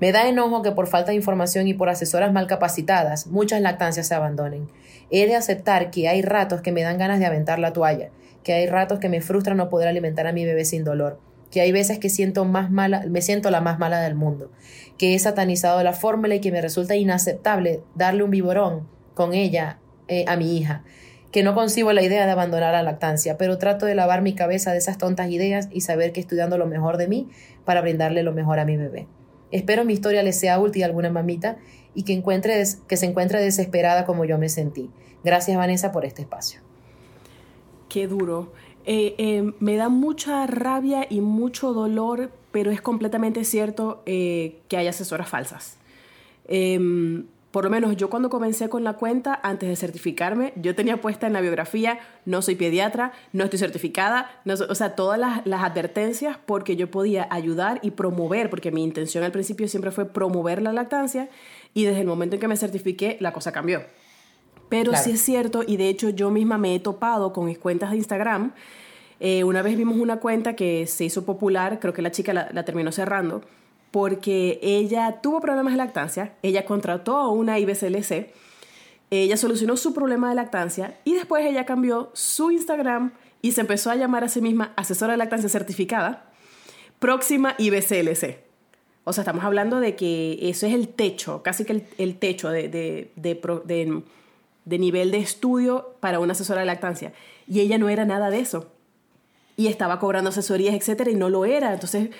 Me 0.00 0.12
da 0.12 0.26
enojo 0.26 0.62
que 0.62 0.72
por 0.72 0.86
falta 0.86 1.10
de 1.10 1.16
información 1.16 1.68
y 1.68 1.74
por 1.74 1.90
asesoras 1.90 2.32
mal 2.32 2.46
capacitadas 2.46 3.26
muchas 3.26 3.60
lactancias 3.60 4.08
se 4.08 4.14
abandonen. 4.14 4.68
He 5.10 5.26
de 5.26 5.36
aceptar 5.36 5.90
que 5.90 6.08
hay 6.08 6.22
ratos 6.22 6.62
que 6.62 6.72
me 6.72 6.82
dan 6.82 6.96
ganas 6.96 7.18
de 7.18 7.26
aventar 7.26 7.58
la 7.58 7.74
toalla, 7.74 8.08
que 8.42 8.54
hay 8.54 8.66
ratos 8.66 8.98
que 8.98 9.10
me 9.10 9.20
frustran 9.20 9.58
no 9.58 9.68
poder 9.68 9.88
alimentar 9.88 10.26
a 10.26 10.32
mi 10.32 10.46
bebé 10.46 10.64
sin 10.64 10.84
dolor, 10.84 11.20
que 11.50 11.60
hay 11.60 11.70
veces 11.70 11.98
que 11.98 12.08
siento 12.08 12.46
más 12.46 12.70
mala, 12.70 13.04
me 13.08 13.20
siento 13.20 13.50
la 13.50 13.60
más 13.60 13.78
mala 13.78 14.00
del 14.00 14.14
mundo, 14.14 14.50
que 14.96 15.14
he 15.14 15.18
satanizado 15.18 15.82
la 15.82 15.92
fórmula 15.92 16.34
y 16.34 16.40
que 16.40 16.50
me 16.50 16.62
resulta 16.62 16.96
inaceptable 16.96 17.82
darle 17.94 18.22
un 18.22 18.30
biberón 18.30 18.88
con 19.12 19.34
ella 19.34 19.80
eh, 20.08 20.24
a 20.26 20.36
mi 20.36 20.56
hija, 20.56 20.82
que 21.30 21.42
no 21.42 21.54
concibo 21.54 21.92
la 21.92 22.02
idea 22.02 22.24
de 22.24 22.32
abandonar 22.32 22.72
la 22.72 22.82
lactancia, 22.82 23.36
pero 23.36 23.58
trato 23.58 23.84
de 23.84 23.94
lavar 23.94 24.22
mi 24.22 24.34
cabeza 24.34 24.72
de 24.72 24.78
esas 24.78 24.96
tontas 24.96 25.28
ideas 25.30 25.68
y 25.70 25.82
saber 25.82 26.12
que 26.12 26.20
estoy 26.20 26.38
dando 26.38 26.56
lo 26.56 26.66
mejor 26.66 26.96
de 26.96 27.06
mí 27.06 27.28
para 27.66 27.82
brindarle 27.82 28.22
lo 28.22 28.32
mejor 28.32 28.58
a 28.60 28.64
mi 28.64 28.78
bebé. 28.78 29.06
Espero 29.52 29.84
mi 29.84 29.92
historia 29.92 30.22
le 30.22 30.32
sea 30.32 30.58
útil 30.58 30.82
a 30.82 30.86
alguna 30.86 31.10
mamita 31.10 31.58
y 31.94 32.04
que, 32.04 32.12
encuentre 32.12 32.62
que 32.86 32.96
se 32.96 33.06
encuentre 33.06 33.40
desesperada 33.40 34.04
como 34.06 34.24
yo 34.24 34.38
me 34.38 34.48
sentí. 34.48 34.90
Gracias 35.24 35.56
Vanessa 35.56 35.92
por 35.92 36.04
este 36.04 36.22
espacio. 36.22 36.60
Qué 37.88 38.06
duro. 38.06 38.52
Eh, 38.86 39.14
eh, 39.18 39.52
me 39.60 39.76
da 39.76 39.88
mucha 39.88 40.46
rabia 40.46 41.06
y 41.08 41.20
mucho 41.20 41.72
dolor, 41.74 42.30
pero 42.52 42.70
es 42.70 42.80
completamente 42.80 43.44
cierto 43.44 44.02
eh, 44.06 44.60
que 44.68 44.76
hay 44.76 44.86
asesoras 44.86 45.28
falsas. 45.28 45.76
Por 47.50 47.64
lo 47.64 47.70
menos 47.70 47.96
yo 47.96 48.10
cuando 48.10 48.30
comencé 48.30 48.68
con 48.68 48.84
la 48.84 48.92
cuenta, 48.92 49.40
antes 49.42 49.68
de 49.68 49.74
certificarme, 49.74 50.52
yo 50.54 50.76
tenía 50.76 51.00
puesta 51.00 51.26
en 51.26 51.32
la 51.32 51.40
biografía, 51.40 51.98
no 52.24 52.42
soy 52.42 52.54
pediatra, 52.54 53.12
no 53.32 53.42
estoy 53.42 53.58
certificada, 53.58 54.40
o 54.46 54.74
sea, 54.76 54.94
todas 54.94 55.18
las, 55.18 55.44
las, 55.46 55.64
advertencias 55.64 56.38
porque 56.46 56.76
yo 56.76 56.92
podía 56.92 57.26
ayudar 57.28 57.80
y 57.82 57.90
promover, 57.90 58.50
porque 58.50 58.70
mi 58.70 58.84
intención 58.84 59.24
al 59.24 59.32
principio 59.32 59.66
siempre 59.66 59.90
fue 59.90 60.04
promover 60.04 60.62
la 60.62 60.72
lactancia 60.72 61.28
y 61.74 61.84
desde 61.84 62.02
el 62.02 62.06
momento 62.06 62.36
en 62.36 62.40
que 62.40 62.48
me 62.48 62.56
certifiqué, 62.56 63.16
la 63.18 63.32
cosa 63.32 63.50
cambió. 63.50 63.82
Pero 64.68 64.94
sí 64.94 65.10
es 65.10 65.20
cierto, 65.20 65.64
y 65.66 65.76
de 65.76 65.88
hecho 65.88 66.10
yo 66.10 66.30
misma 66.30 66.56
me 66.56 66.76
he 66.76 66.78
topado 66.78 67.32
con 67.32 67.46
mis 67.46 67.58
cuentas 67.58 67.90
de 67.90 67.96
Instagram. 67.96 68.52
Eh, 69.18 69.42
una 69.42 69.62
vez 69.62 69.76
vimos 69.76 69.96
una 69.98 70.18
cuenta 70.18 70.54
que 70.54 70.86
se 70.86 71.04
hizo 71.04 71.24
popular, 71.24 71.80
creo 71.80 71.92
que 71.92 72.00
la 72.00 72.12
chica 72.12 72.32
la 72.32 72.64
terminó 72.64 72.92
cerrando, 72.92 73.42
porque 73.90 74.58
ella 74.62 75.20
tuvo 75.20 75.40
problemas 75.40 75.72
de 75.72 75.78
lactancia, 75.78 76.34
ella 76.42 76.64
contrató 76.64 77.16
a 77.16 77.28
una 77.30 77.58
IBCLC, 77.58 78.32
ella 79.10 79.36
solucionó 79.36 79.76
su 79.76 79.92
problema 79.92 80.28
de 80.28 80.36
lactancia 80.36 80.98
y 81.04 81.14
después 81.14 81.44
ella 81.44 81.66
cambió 81.66 82.10
su 82.14 82.50
Instagram 82.52 83.12
y 83.42 83.52
se 83.52 83.62
empezó 83.62 83.90
a 83.90 83.96
llamar 83.96 84.24
a 84.24 84.28
sí 84.28 84.40
misma 84.40 84.72
asesora 84.76 85.12
de 85.12 85.18
lactancia 85.18 85.48
certificada, 85.48 86.30
próxima 86.98 87.54
IBCLC. 87.58 88.50
O 89.04 89.12
sea, 89.12 89.22
estamos 89.22 89.44
hablando 89.44 89.80
de 89.80 89.96
que 89.96 90.38
eso 90.42 90.66
es 90.66 90.74
el 90.74 90.88
techo, 90.88 91.42
casi 91.42 91.64
que 91.64 91.84
el, 91.98 92.18
techo 92.18 92.50
de, 92.50 92.68
de, 92.68 93.10
de, 93.16 94.02
de, 94.64 94.78
nivel 94.78 95.10
de 95.10 95.18
estudio 95.18 95.94
para 96.00 96.20
una 96.20 96.32
asesora 96.32 96.60
de 96.60 96.66
lactancia. 96.66 97.12
Y 97.48 97.60
ella 97.60 97.78
no 97.78 97.88
era 97.88 98.04
nada 98.04 98.30
de 98.30 98.40
eso. 98.40 98.70
Y 99.56 99.68
estaba 99.68 99.98
cobrando 99.98 100.30
asesorías, 100.30 100.74
etcétera, 100.74 101.10
y 101.10 101.14
no 101.14 101.30
lo 101.30 101.44
era. 101.44 101.72
Entonces, 101.72 102.10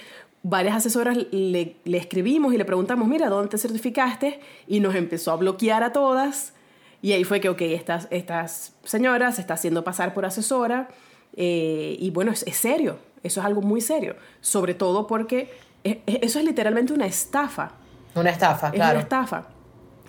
varias 0.43 0.77
asesoras 0.77 1.19
le, 1.31 1.77
escribimos 1.85 2.55
y 2.55 2.59
le 2.59 2.65
preguntamos, 2.65 3.09
mira, 3.09 3.29
¿dónde 3.29 3.49
te 3.49 3.59
certificaste? 3.59 4.41
Y 4.67 4.81
nos 4.81 4.95
empezó 4.95 5.33
a 5.33 5.37
bloquear 5.37 5.83
a 5.83 5.93
todas. 5.93 6.55
Y 7.03 7.13
ahí 7.13 7.25
fue 7.25 7.41
que, 7.41 7.49
ok, 7.49 7.61
estas, 7.63 8.09
estas 8.11 8.75
señoras 8.85 9.37
se 9.37 9.41
está 9.41 9.55
haciendo 9.55 9.85
pasar 9.85 10.15
por 10.15 10.25
asesora. 10.25 10.89
Eh, 11.37 11.97
y 11.99 12.11
bueno, 12.11 12.33
es, 12.33 12.57
serio, 12.57 12.99
eso 13.23 13.41
es 13.41 13.47
algo 13.47 13.63
muy 13.63 13.81
serio. 13.81 14.17
Sobre 14.41 14.75
todo 14.75 15.07
porque 15.07 15.51
eso 15.85 16.39
es 16.39 16.45
literalmente 16.45 16.93
una 16.93 17.07
estafa. 17.07 17.73
Una 18.15 18.31
estafa, 18.31 18.69
es 18.69 18.75
claro. 18.75 18.93
Una 18.93 19.03
estafa. 19.03 19.47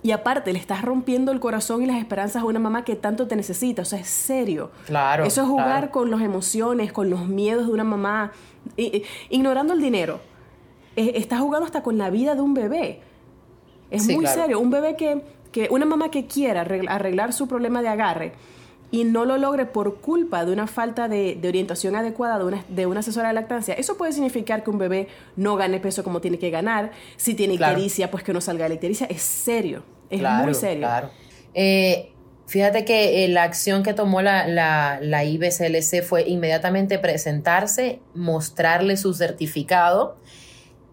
Y 0.04 0.12
aparte, 0.12 0.52
le 0.52 0.58
estás 0.58 0.82
rompiendo 0.82 1.32
el 1.32 1.40
corazón 1.40 1.84
y 1.84 1.86
las 1.86 1.98
esperanzas 1.98 2.42
a 2.42 2.46
una 2.46 2.60
mamá 2.60 2.84
que 2.84 2.96
tanto 2.96 3.28
te 3.28 3.36
necesita. 3.36 3.84
O 3.84 3.86
sea, 3.86 4.00
es 4.00 4.08
serio. 4.08 4.72
Claro. 4.88 5.26
Eso 5.26 5.44
es 5.44 5.48
jugar 5.48 5.92
con 5.92 6.10
las 6.10 6.22
emociones, 6.22 6.92
con 6.92 7.10
los 7.10 7.28
miedos 7.28 7.68
de 7.68 7.74
una 7.74 7.84
mamá 7.84 8.32
ignorando 9.30 9.74
el 9.74 9.82
dinero, 9.82 10.20
eh, 10.96 11.14
está 11.16 11.40
jugando 11.40 11.66
hasta 11.66 11.84
con 11.84 11.98
la 11.98 12.10
vida 12.10 12.36
de 12.36 12.42
un 12.42 12.54
bebé. 12.54 13.02
Es 13.90 14.08
muy 14.08 14.26
serio. 14.26 14.60
Un 14.60 14.70
bebé 14.70 14.96
que, 14.96 15.22
que, 15.52 15.68
una 15.70 15.86
mamá 15.86 16.12
que 16.12 16.26
quiera 16.26 16.62
arreglar 16.62 17.34
su 17.34 17.48
problema 17.48 17.82
de 17.82 17.90
agarre 17.90 18.34
y 18.92 19.06
no 19.06 19.24
lo 19.26 19.38
logre 19.38 19.66
por 19.66 20.02
culpa 20.02 20.46
de 20.46 20.52
una 20.52 20.68
falta 20.68 21.08
de, 21.08 21.40
orientación 21.46 21.96
adecuada 21.96 22.38
de 22.38 22.46
una, 22.46 22.66
de 22.68 22.86
una, 22.86 23.00
asesora 23.00 23.30
de 23.30 23.34
lactancia, 23.34 23.74
eso 23.74 23.98
puede 23.98 24.12
significar 24.12 24.64
que 24.64 24.70
un 24.70 24.78
bebé 24.78 25.08
no 25.38 25.56
gane 25.56 25.80
peso 25.80 26.04
como 26.04 26.20
tiene 26.20 26.38
que 26.38 26.50
ganar. 26.50 26.92
Si 27.16 27.34
tiene 27.34 27.54
ictericia, 27.54 28.12
pues 28.12 28.24
que 28.24 28.34
no 28.34 28.42
salga 28.42 28.64
de 28.64 28.70
la 28.70 28.76
ictericia. 28.76 29.08
Es 29.08 29.22
serio. 29.22 29.84
Es 30.10 30.22
muy 30.22 30.54
serio. 30.54 30.80
Claro. 30.80 31.10
Eh, 31.54 32.11
Fíjate 32.52 32.84
que 32.84 33.24
eh, 33.24 33.30
la 33.30 33.44
acción 33.44 33.82
que 33.82 33.94
tomó 33.94 34.22
la, 34.22 34.46
la, 34.46 35.00
la, 35.02 35.24
IBCLC 35.24 36.04
fue 36.04 36.28
inmediatamente 36.28 37.00
presentarse, 37.00 38.02
mostrarle 38.14 38.98
su 38.98 39.14
certificado. 39.14 40.18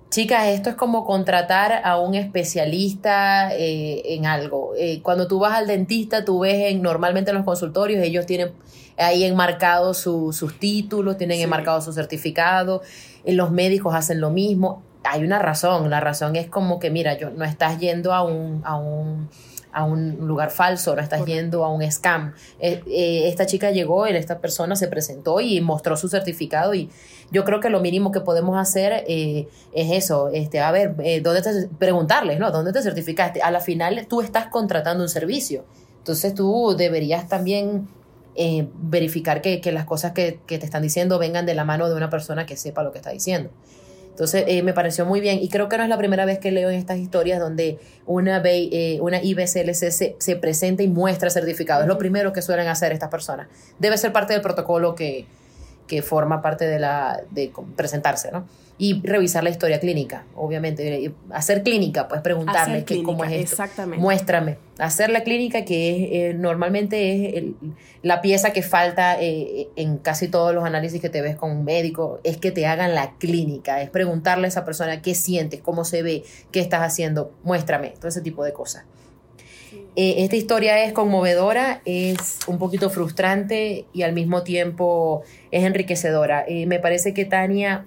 Chicas, 0.09 0.47
esto 0.47 0.71
es 0.71 0.77
como 0.77 1.05
contratar 1.05 1.81
a 1.83 1.99
un 1.99 2.15
especialista 2.15 3.53
eh, 3.53 4.15
en 4.15 4.27
algo. 4.27 4.75
Eh, 4.79 5.01
cuando 5.03 5.27
tú 5.27 5.41
vas 5.41 5.55
al 5.55 5.67
dentista, 5.67 6.25
tú 6.25 6.39
ves 6.39 6.71
en, 6.71 6.81
normalmente 6.81 7.33
en 7.33 7.39
los 7.39 7.45
consultorios, 7.45 8.05
ellos 8.05 8.25
tienen 8.25 8.53
ahí 8.97 9.25
enmarcados 9.25 9.99
sus 9.99 10.59
títulos, 10.61 11.19
tienen 11.19 11.41
enmarcado 11.41 11.81
su 11.81 11.93
certificado. 11.93 12.83
los 13.27 13.51
médicos 13.51 13.97
hacen 13.97 14.21
lo 14.21 14.31
mismo. 14.31 14.85
hay 15.03 15.25
una 15.25 15.41
razón, 15.41 15.91
la 15.91 15.99
razón 15.99 16.37
es 16.37 16.47
como 16.47 16.79
que, 16.79 16.91
mira, 16.91 17.19
yo 17.19 17.31
no 17.31 17.45
estás 17.45 17.81
yendo 17.81 18.15
a 18.15 18.23
un, 18.23 18.63
a 18.65 18.77
un 18.77 19.29
a 19.79 19.85
un 19.85 20.27
lugar 20.27 20.51
falso, 20.51 20.97
no 20.97 21.01
estás 21.01 21.25
yendo 21.25 21.65
a 21.65 21.73
un 21.73 21.89
scam. 21.89 22.35
Eh, 22.59 22.83
eh, 22.89 23.29
esta 23.29 23.47
chica 23.47 23.71
llegó, 23.71 24.07
esta 24.07 24.41
persona 24.41 24.75
se 24.75 24.89
presentó 24.89 25.41
y 25.41 25.61
mostró 25.61 25.97
su 25.97 26.09
certificado 26.09 26.75
y 26.75 26.91
yo 27.31 27.45
creo 27.45 27.61
que 27.61 27.71
lo 27.71 27.79
mínimo 27.79 28.11
que 28.11 28.21
podemos 28.21 28.59
hacer 28.59 29.05
eh, 29.07 29.47
es 29.73 29.93
eso, 29.93 30.31
este, 30.31 30.59
a 30.59 30.73
ver, 30.73 30.97
¿dónde 31.23 31.43
te, 31.43 31.69
preguntarles, 31.79 32.41
¿no? 32.41 32.51
¿Dónde 32.51 32.73
te 32.73 32.83
certificaste? 32.83 33.41
A 33.41 33.53
la 33.53 33.61
final 33.61 34.05
tú 34.09 34.21
estás 34.21 34.49
contratando 34.49 35.05
un 35.05 35.09
servicio, 35.09 35.65
entonces 35.99 36.35
tú 36.35 36.75
deberías 36.77 37.29
también 37.29 37.87
verificar 38.81 39.43
que, 39.43 39.61
las 39.73 39.85
cosas 39.85 40.13
que, 40.13 40.41
que 40.47 40.59
te 40.59 40.65
están 40.65 40.83
diciendo 40.83 41.19
vengan 41.19 41.47
de 41.47 41.55
la 41.55 41.65
mano 41.65 41.89
de 41.89 41.95
una 41.95 42.11
persona 42.11 42.47
que 42.47 42.57
sepa 42.57 42.83
lo 42.83 42.91
que 42.91 42.99
está 42.99 43.11
diciendo. 43.11 43.51
Entonces 44.19 44.47
eh, 44.49 44.65
me 44.65 44.73
pareció 44.73 45.07
muy 45.07 45.21
bien 45.21 45.39
y 45.41 45.49
creo 45.49 45.69
que 45.69 45.77
no 45.79 45.85
es 45.85 45.89
la 45.89 45.97
primera 45.97 46.25
vez 46.25 46.41
que 46.41 46.51
leo 46.51 46.71
en 46.71 46.77
estas 46.77 46.99
historias 46.99 47.39
donde 47.39 47.79
una, 48.05 48.43
eh, 48.45 48.99
una 49.01 49.23
IBCLC 49.23 49.93
se, 49.93 50.17
se, 50.19 50.35
presenta 50.35 50.83
y 50.83 50.89
muestra 50.89 51.31
certificado. 51.31 51.83
Es 51.83 51.87
lo 51.87 51.99
primero 51.99 52.33
que 52.33 52.43
suelen 52.43 52.67
hacer 52.67 52.91
estas 52.91 53.11
personas. 53.11 53.47
Debe 53.79 53.97
ser 53.97 54.13
parte 54.13 54.33
del 54.33 54.43
protocolo 54.43 54.97
que, 54.97 55.27
que 55.89 56.03
forma 56.03 56.41
parte 56.41 56.67
de, 56.67 56.79
la, 56.79 57.21
de 57.31 57.51
presentarse, 57.75 58.31
¿no? 58.31 58.45
y 58.81 59.03
revisar 59.03 59.43
la 59.43 59.51
historia 59.51 59.81
clínica, 59.81 60.25
obviamente. 60.37 61.13
Hacer 61.33 61.65
clínica, 61.65 62.07
pues 62.07 62.21
preguntarle 62.21 62.85
que, 62.85 63.03
cómo 63.03 63.25
es 63.25 63.33
esto. 63.33 63.63
Exactamente. 63.63 64.01
Muéstrame. 64.01 64.57
Hacer 64.79 65.11
la 65.11 65.25
clínica, 65.25 65.65
que 65.65 65.91
es, 65.91 66.09
eh, 66.13 66.35
normalmente 66.35 67.39
es 67.39 67.45
la 68.03 68.21
pieza 68.23 68.53
que 68.53 68.63
falta 68.63 69.21
eh, 69.21 69.69
en 69.75 69.99
casi 69.99 70.29
todos 70.29 70.55
los 70.55 70.65
análisis 70.65 71.01
que 71.01 71.09
te 71.09 71.21
ves 71.21 71.35
con 71.35 71.51
un 71.51 71.65
médico, 71.65 72.21
es 72.23 72.37
que 72.37 72.53
te 72.53 72.67
hagan 72.67 72.95
la 72.95 73.15
clínica, 73.19 73.83
es 73.83 73.91
preguntarle 73.91 74.47
a 74.47 74.49
esa 74.49 74.65
persona 74.65 75.03
qué 75.03 75.17
sientes, 75.17 75.61
cómo 75.61 75.85
se 75.85 76.03
ve, 76.03 76.23
qué 76.53 76.61
estás 76.61 76.83
haciendo, 76.83 77.33
muéstrame, 77.43 77.95
todo 77.99 78.07
ese 78.07 78.21
tipo 78.21 78.45
de 78.45 78.53
cosas. 78.53 78.85
Eh, 79.97 80.23
esta 80.25 80.37
historia 80.37 80.85
es 80.85 80.93
conmovedora, 80.93 81.83
es 81.85 82.39
un 82.47 82.59
poquito 82.59 82.89
frustrante 82.91 83.87
y 83.93 84.03
al 84.03 84.13
mismo 84.13 84.43
tiempo 84.43 85.23
es 85.51 85.65
enriquecedora. 85.65 86.47
me 86.67 86.79
parece 86.79 87.15
que 87.15 87.25
Tania 87.25 87.87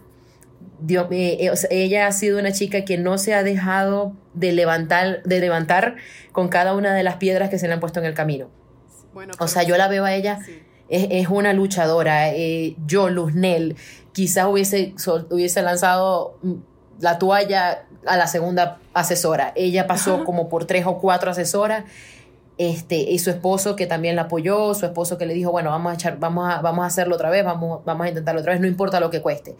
eh, 0.89 1.37
eh, 1.39 1.53
ella 1.69 2.07
ha 2.07 2.11
sido 2.11 2.39
una 2.39 2.51
chica 2.51 2.83
que 2.83 2.97
no 2.97 3.17
se 3.17 3.33
ha 3.33 3.43
dejado 3.43 4.13
de 4.33 4.51
levantar, 4.51 5.21
de 5.23 5.39
levantar 5.39 5.95
con 6.31 6.49
cada 6.49 6.75
una 6.75 6.93
de 6.93 7.03
las 7.03 7.17
piedras 7.17 7.49
que 7.49 7.59
se 7.59 7.67
le 7.67 7.73
han 7.73 7.79
puesto 7.79 7.99
en 7.99 8.05
el 8.05 8.13
camino. 8.13 8.49
o 9.39 9.47
sea, 9.47 9.63
yo 9.63 9.77
la 9.77 9.87
veo 9.87 10.05
a 10.05 10.13
ella, 10.13 10.39
es, 10.89 11.27
una 11.29 11.53
luchadora. 11.53 12.33
Eh, 12.33 12.75
yo, 12.85 13.09
Luznel, 13.09 13.75
quizás 14.11 14.47
hubiese, 14.47 14.93
hubiese 15.29 15.61
lanzado 15.61 16.39
la 17.01 17.19
toalla 17.19 17.85
a 18.05 18.17
la 18.17 18.27
segunda 18.27 18.79
asesora. 18.93 19.53
Ella 19.55 19.87
pasó 19.87 20.23
como 20.23 20.49
por 20.49 20.65
tres 20.65 20.85
o 20.85 20.97
cuatro 20.97 21.31
asesoras. 21.31 21.85
Este, 22.57 22.97
y 22.97 23.17
su 23.17 23.31
esposo 23.31 23.75
que 23.75 23.87
también 23.87 24.15
la 24.15 24.23
apoyó, 24.23 24.75
su 24.75 24.85
esposo 24.85 25.17
que 25.17 25.25
le 25.25 25.33
dijo, 25.33 25.51
bueno, 25.51 25.71
vamos 25.71 25.93
a 25.93 25.95
echar, 25.95 26.19
vamos 26.19 26.53
a, 26.53 26.61
vamos 26.61 26.83
a 26.83 26.87
hacerlo 26.87 27.15
otra 27.15 27.31
vez, 27.31 27.43
vamos, 27.43 27.83
vamos 27.85 28.05
a 28.05 28.09
intentarlo 28.09 28.41
otra 28.41 28.51
vez, 28.53 28.61
no 28.61 28.67
importa 28.67 28.99
lo 28.99 29.09
que 29.09 29.19
cueste 29.19 29.55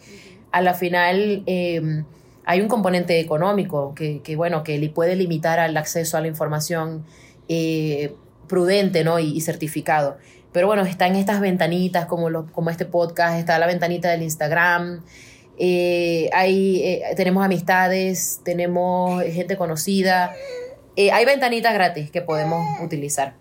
a 0.52 0.60
la 0.60 0.74
final 0.74 1.42
em, 1.46 2.04
hay 2.44 2.60
un 2.60 2.68
componente 2.68 3.18
económico 3.18 3.94
que, 3.94 4.36
bueno, 4.36 4.62
que 4.62 4.78
le 4.78 4.88
puede 4.90 5.16
limitar 5.16 5.58
al 5.58 5.76
acceso 5.76 6.16
a 6.16 6.20
la 6.20 6.28
información 6.28 7.04
eh, 7.48 8.14
prudente 8.48 9.04
¿no? 9.04 9.18
y, 9.18 9.40
certificado. 9.40 10.18
Pero 10.52 10.66
bueno, 10.66 10.82
está 10.82 11.06
en 11.06 11.16
estas 11.16 11.40
ventanitas 11.40 12.06
como, 12.06 12.46
como 12.52 12.70
este 12.70 12.84
podcast, 12.84 13.38
está 13.38 13.58
la 13.58 13.66
ventanita 13.66 14.10
del 14.10 14.22
Instagram, 14.22 15.02
eh, 15.58 16.30
eh, 16.32 17.02
tenemos 17.16 17.44
amistades, 17.44 18.40
tenemos 18.44 19.22
gente 19.24 19.56
conocida, 19.56 20.34
hay 20.96 21.24
ventanitas 21.24 21.74
gratis 21.74 22.10
que 22.10 22.22
podemos 22.22 22.80
utilizar. 22.80 23.34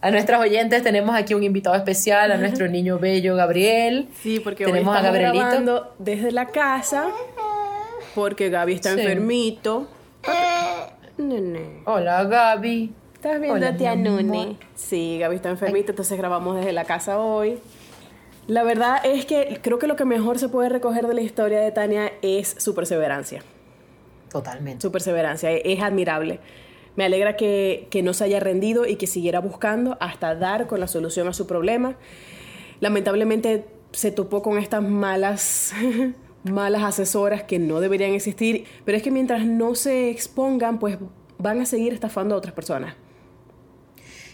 A 0.00 0.10
nuestras 0.12 0.40
oyentes 0.40 0.82
tenemos 0.84 1.16
aquí 1.16 1.34
un 1.34 1.42
invitado 1.42 1.74
especial, 1.74 2.30
a 2.30 2.36
nuestro 2.36 2.68
niño 2.68 2.98
bello 2.98 3.34
Gabriel. 3.34 4.08
Sí, 4.22 4.38
porque 4.38 4.64
tenemos 4.64 4.94
hoy 4.94 5.00
a 5.00 5.02
Gabrielito 5.02 5.44
grabando 5.44 5.94
desde 5.98 6.30
la 6.30 6.46
casa 6.46 7.10
porque 8.14 8.50
Gaby 8.50 8.74
está 8.74 8.92
enfermito. 8.92 9.86
Hola 11.84 12.24
Gaby. 12.24 12.92
¿Estás 13.14 13.40
viendo 13.40 13.66
a 13.66 13.96
Nune? 13.96 14.56
Sí, 14.74 15.18
Gaby 15.18 15.36
está 15.36 15.50
enfermito, 15.50 15.92
entonces 15.92 16.16
grabamos 16.18 16.56
desde 16.56 16.72
la 16.72 16.84
casa 16.84 17.18
hoy. 17.18 17.58
La 18.48 18.62
verdad 18.62 19.04
es 19.04 19.26
que 19.26 19.60
creo 19.62 19.78
que 19.78 19.86
lo 19.86 19.94
que 19.94 20.06
mejor 20.06 20.38
se 20.38 20.48
puede 20.48 20.70
recoger 20.70 21.06
de 21.06 21.12
la 21.12 21.20
historia 21.20 21.60
de 21.60 21.70
Tania 21.70 22.12
es 22.22 22.56
su 22.56 22.74
perseverancia. 22.74 23.42
Totalmente. 24.30 24.80
Su 24.80 24.90
perseverancia 24.90 25.50
es 25.50 25.82
admirable. 25.82 26.40
Me 26.96 27.04
alegra 27.04 27.36
que, 27.36 27.88
no 28.02 28.14
se 28.14 28.24
haya 28.24 28.40
rendido 28.40 28.86
y 28.86 28.96
que 28.96 29.06
siguiera 29.06 29.40
buscando 29.40 29.98
hasta 30.00 30.34
dar 30.34 30.66
con 30.66 30.80
la 30.80 30.88
solución 30.88 31.28
a 31.28 31.34
su 31.34 31.46
problema. 31.46 31.96
Lamentablemente 32.80 33.66
se 33.92 34.12
topó 34.12 34.40
con 34.42 34.56
estas 34.56 34.82
malas, 34.82 35.74
malas 36.44 36.84
asesoras 36.84 37.42
que 37.42 37.58
no 37.58 37.80
deberían 37.80 38.12
existir, 38.14 38.64
pero 38.86 38.96
es 38.96 39.02
que 39.02 39.10
mientras 39.10 39.44
no 39.44 39.74
se 39.74 40.08
expongan, 40.08 40.78
pues 40.78 40.96
van 41.36 41.60
a 41.60 41.66
seguir 41.66 41.92
estafando 41.92 42.34
a 42.34 42.38
otras 42.38 42.54
personas. 42.54 42.94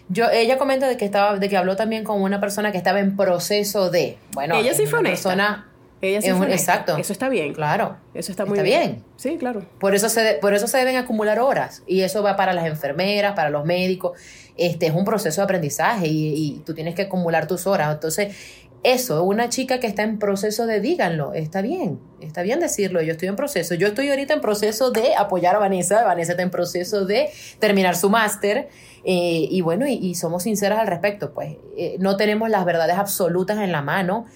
Yo, 0.09 0.29
ella 0.31 0.59
comenta 0.59 0.87
de 0.89 0.97
que 0.97 1.05
estaba, 1.05 1.39
de 1.39 1.49
que 1.49 1.57
habló 1.57 1.77
también 1.77 2.05
con 2.05 2.21
una 2.21 2.41
persona 2.41 2.73
que 2.73 2.79
estaba 2.79 3.01
en 3.01 3.17
proceso 3.17 3.91
de, 3.91 4.19
bueno, 4.33 4.57
ella 4.57 4.75
sí 4.75 4.87
fue 4.87 5.01
una 5.01 5.11
persona 5.11 5.67
ella 6.05 6.21
sí 6.21 6.31
fue 6.33 6.53
Exacto. 6.53 6.97
Eso 6.97 7.13
está 7.13 7.29
bien. 7.29 7.55
Claro. 7.55 7.97
Eso 8.15 8.31
está 8.31 8.45
muy 8.45 8.61
bien. 8.61 9.03
Sí, 9.17 9.37
claro. 9.39 9.65
Por 9.79 9.95
eso, 9.95 10.09
se, 10.09 10.35
por 10.41 10.55
eso 10.55 10.67
se 10.67 10.79
deben 10.79 10.97
acumular 10.97 11.39
horas. 11.39 11.83
Y 11.87 12.03
eso 12.03 12.23
va 12.23 12.37
para 12.37 12.53
las 12.53 12.67
enfermeras, 12.67 13.35
para 13.35 13.51
los 13.51 13.65
médicos. 13.65 14.19
Este 14.57 14.87
es 14.87 14.95
un 14.95 15.05
proceso 15.05 15.41
de 15.41 15.45
aprendizaje 15.45 16.07
y, 16.07 16.35
y 16.35 16.63
tú 16.65 16.75
tienes 16.75 16.95
que 16.95 17.03
acumular 17.03 17.47
tus 17.47 17.67
horas. 17.67 17.93
Entonces, 17.93 18.37
eso, 18.85 19.25
una 19.25 19.49
chica 19.49 19.81
que 19.81 19.87
está 19.87 20.03
en 20.03 20.19
proceso 20.19 20.67
de 20.67 20.79
díganlo, 20.79 21.33
está 21.33 21.63
bien, 21.63 21.99
está 22.21 22.43
bien 22.43 22.61
decirlo, 22.61 23.01
yo 23.01 23.13
estoy 23.13 23.29
en 23.29 23.37
proceso. 23.37 23.75
Yo 23.75 23.89
estoy 23.89 24.11
ahorita 24.11 24.35
en 24.35 24.43
proceso 24.43 24.91
de 24.91 25.17
apoyar 25.17 25.57
a 25.57 25.59
Vanessa, 25.59 26.05
Vanessa 26.05 26.33
está 26.33 26.43
en 26.43 26.51
proceso 26.51 27.07
de 27.07 27.31
terminar 27.59 27.97
su 27.97 28.11
máster. 28.11 28.69
Eh, 29.05 29.49
y 29.51 29.63
bueno, 29.63 29.87
y, 29.87 30.15
somos 30.15 30.45
sinceras 30.45 30.79
al 30.79 30.87
respecto, 30.87 31.33
pues 31.33 31.57
eh, 31.77 31.97
no 31.99 32.17
tenemos 32.17 32.49
las 32.49 32.65
verdades 32.65 32.97
absolutas 32.97 33.59
en 33.59 33.71
la 33.71 33.83
mano, 33.83 34.27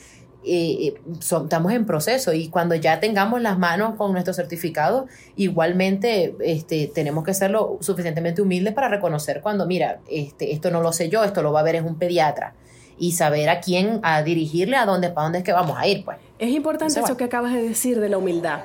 eh, 0.44 0.94
estamos 1.20 1.72
en 1.72 1.86
proceso 1.86 2.32
y 2.32 2.48
cuando 2.48 2.74
ya 2.74 3.00
tengamos 3.00 3.40
las 3.40 3.58
manos 3.58 3.96
con 3.96 4.12
nuestro 4.12 4.34
certificado, 4.34 5.06
igualmente 5.36 6.34
este, 6.40 6.90
tenemos 6.94 7.24
que 7.24 7.32
ser 7.32 7.50
lo 7.50 7.78
suficientemente 7.80 8.42
humildes 8.42 8.74
para 8.74 8.88
reconocer 8.88 9.40
cuando, 9.40 9.66
mira, 9.66 10.00
este, 10.10 10.52
esto 10.52 10.70
no 10.70 10.82
lo 10.82 10.92
sé 10.92 11.08
yo, 11.08 11.24
esto 11.24 11.42
lo 11.42 11.52
va 11.52 11.60
a 11.60 11.64
ver 11.64 11.76
es 11.76 11.82
un 11.82 11.98
pediatra 11.98 12.54
y 12.98 13.12
saber 13.12 13.48
a 13.48 13.60
quién, 13.60 14.00
a 14.02 14.22
dirigirle, 14.22 14.76
a 14.76 14.86
dónde, 14.86 15.10
para 15.10 15.24
dónde 15.24 15.38
es 15.38 15.44
que 15.44 15.52
vamos 15.52 15.76
a 15.78 15.86
ir. 15.86 16.04
Pues. 16.04 16.18
Es 16.38 16.50
importante 16.50 17.00
eso 17.00 17.16
que 17.16 17.24
acabas 17.24 17.52
de 17.52 17.62
decir 17.62 18.00
de 18.00 18.08
la 18.08 18.18
humildad. 18.18 18.60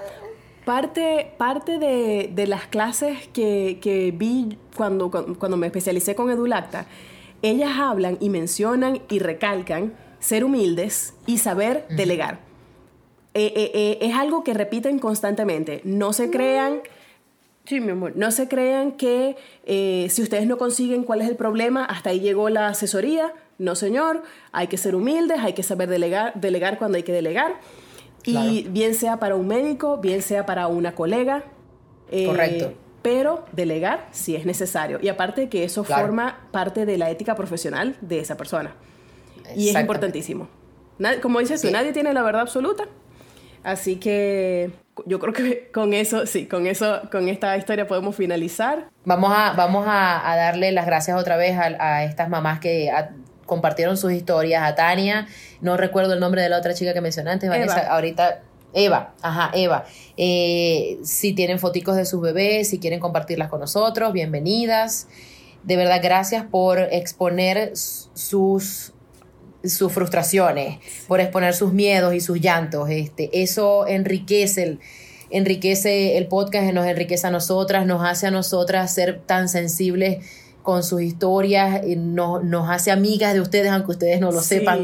Parte, 0.66 1.34
parte 1.38 1.78
de, 1.78 2.32
de 2.34 2.48
las 2.48 2.68
clases 2.68 3.28
que, 3.34 3.80
que 3.82 4.12
vi 4.12 4.58
cuando, 4.78 5.12
cuando 5.12 5.58
me 5.58 5.68
especialicé 5.68 6.16
con 6.16 6.30
Edulacta, 6.30 6.86
ellas 7.42 7.72
hablan 7.78 8.18
y 8.22 8.30
mencionan 8.30 9.02
y 9.10 9.20
recalcan 9.20 9.94
ser 10.20 10.46
humildes 10.46 11.16
y 11.26 11.40
saber 11.40 11.86
delegar. 11.90 12.40
Eh, 13.34 13.52
eh, 13.56 13.72
eh, 13.74 13.98
es 14.02 14.16
algo 14.16 14.44
que 14.44 14.54
repiten 14.54 15.00
constantemente. 15.00 15.82
No 15.84 16.14
se 16.14 16.30
crean... 16.30 16.82
Sí, 17.66 17.80
mi 17.80 17.92
amor. 17.92 18.14
No 18.16 18.32
se 18.32 18.48
crean 18.48 18.94
que 18.94 19.36
si 20.10 20.22
ustedes 20.22 20.48
no 20.48 20.58
consiguen 20.58 21.04
cuál 21.04 21.22
es 21.22 21.30
el 21.30 21.36
problema, 21.36 21.86
hasta 21.86 22.10
ahí 22.10 22.20
llegó 22.20 22.50
la 22.50 22.68
asesoría. 22.68 23.34
No, 23.58 23.76
señor. 23.76 24.24
Hay 24.52 24.68
que 24.68 24.78
ser 24.78 24.96
humildes, 24.96 25.40
hay 25.40 25.54
que 25.54 25.64
saber 25.64 25.90
delegar, 25.90 26.34
delegar 26.36 26.78
cuando 26.78 26.98
hay 26.98 27.04
que 27.04 27.14
delegar. 27.14 27.60
Y 28.26 28.64
bien 28.70 28.96
sea 28.96 29.18
para 29.18 29.36
un 29.36 29.48
médico, 29.48 29.98
bien 29.98 30.22
sea 30.22 30.46
para 30.46 30.68
una 30.68 30.96
colega. 30.96 31.44
Correcto. 32.10 32.74
Pero 33.02 33.46
delegar 33.52 34.08
si 34.12 34.36
es 34.36 34.46
necesario. 34.46 35.00
Y 35.02 35.10
aparte 35.10 35.50
que 35.50 35.66
eso 35.66 35.84
forma 35.84 36.48
parte 36.52 36.86
de 36.86 36.98
la 36.98 37.10
ética 37.10 37.36
profesional 37.36 37.98
de 38.02 38.20
esa 38.20 38.38
persona. 38.38 38.76
Y 39.56 39.70
es 39.70 39.80
importantísimo. 39.80 40.48
como 41.22 41.40
dices 41.40 41.62
tú, 41.62 41.70
nadie 41.72 41.92
tiene 41.92 42.14
la 42.14 42.22
verdad 42.22 42.42
absoluta. 42.42 42.86
Así 43.64 43.96
que 43.96 44.72
yo 45.06 45.20
creo 45.20 45.34
que 45.34 45.72
con 45.72 45.94
eso, 45.94 46.26
sí, 46.26 46.48
con 46.48 46.68
eso, 46.68 47.02
con 47.12 47.28
esta 47.30 47.56
historia 47.58 47.88
podemos 47.88 48.16
finalizar. 48.16 48.90
Vamos 49.06 49.32
a, 49.34 49.54
vamos 49.54 49.86
a, 49.88 50.22
darle 50.36 50.72
las 50.72 50.86
gracias 50.86 51.18
otra 51.18 51.38
vez 51.38 51.58
a, 51.58 52.04
estas 52.04 52.30
mamás 52.30 52.60
que 52.60 52.92
compartieron 53.46 53.98
sus 53.98 54.12
historias, 54.12 54.64
a 54.64 54.76
Tania, 54.76 55.28
no 55.62 55.78
recuerdo 55.78 56.14
el 56.14 56.20
nombre 56.20 56.42
de 56.42 56.50
la 56.50 56.58
otra 56.58 56.74
chica 56.74 56.94
que 56.94 57.02
mencioné 57.02 57.32
antes, 57.32 57.50
Vanessa, 57.50 57.88
ahorita 57.94 58.42
Eva, 58.74 59.14
ajá, 59.22 59.52
Eva. 59.54 59.86
Eh, 60.18 60.98
si 61.04 61.34
tienen 61.34 61.60
foticos 61.60 61.96
de 61.96 62.06
sus 62.06 62.22
bebés, 62.22 62.70
si 62.70 62.80
quieren 62.80 63.00
compartirlas 63.00 63.50
con 63.50 63.60
nosotros, 63.60 64.14
bienvenidas. 64.14 65.08
De 65.64 65.78
verdad, 65.78 66.00
gracias 66.02 66.46
por 66.46 66.80
exponer 66.80 67.72
sus 67.76 68.94
sus 69.64 69.94
frustraciones, 69.94 70.80
por 71.08 71.22
exponer 71.22 71.54
sus 71.54 71.72
miedos 71.72 72.14
y 72.14 72.20
sus 72.20 72.42
llantos. 72.42 72.90
Este, 72.90 73.30
eso 73.42 73.88
enriquece 73.88 74.80
enriquece 75.30 76.18
el 76.18 76.28
podcast, 76.28 76.72
nos 76.74 76.86
enriquece 76.86 77.26
a 77.26 77.32
nosotras, 77.32 77.88
nos 77.88 78.04
hace 78.04 78.28
a 78.28 78.32
nosotras 78.32 78.94
ser 78.94 79.20
tan 79.26 79.50
sensibles 79.50 80.24
con 80.64 80.82
sus 80.82 81.02
historias, 81.02 81.82
nos, 81.98 82.44
nos 82.44 82.70
hace 82.70 82.90
amigas 82.90 83.34
de 83.34 83.42
ustedes, 83.42 83.70
aunque 83.72 83.92
ustedes 83.92 84.20
no 84.20 84.32
lo 84.32 84.42
sepan. 84.42 84.80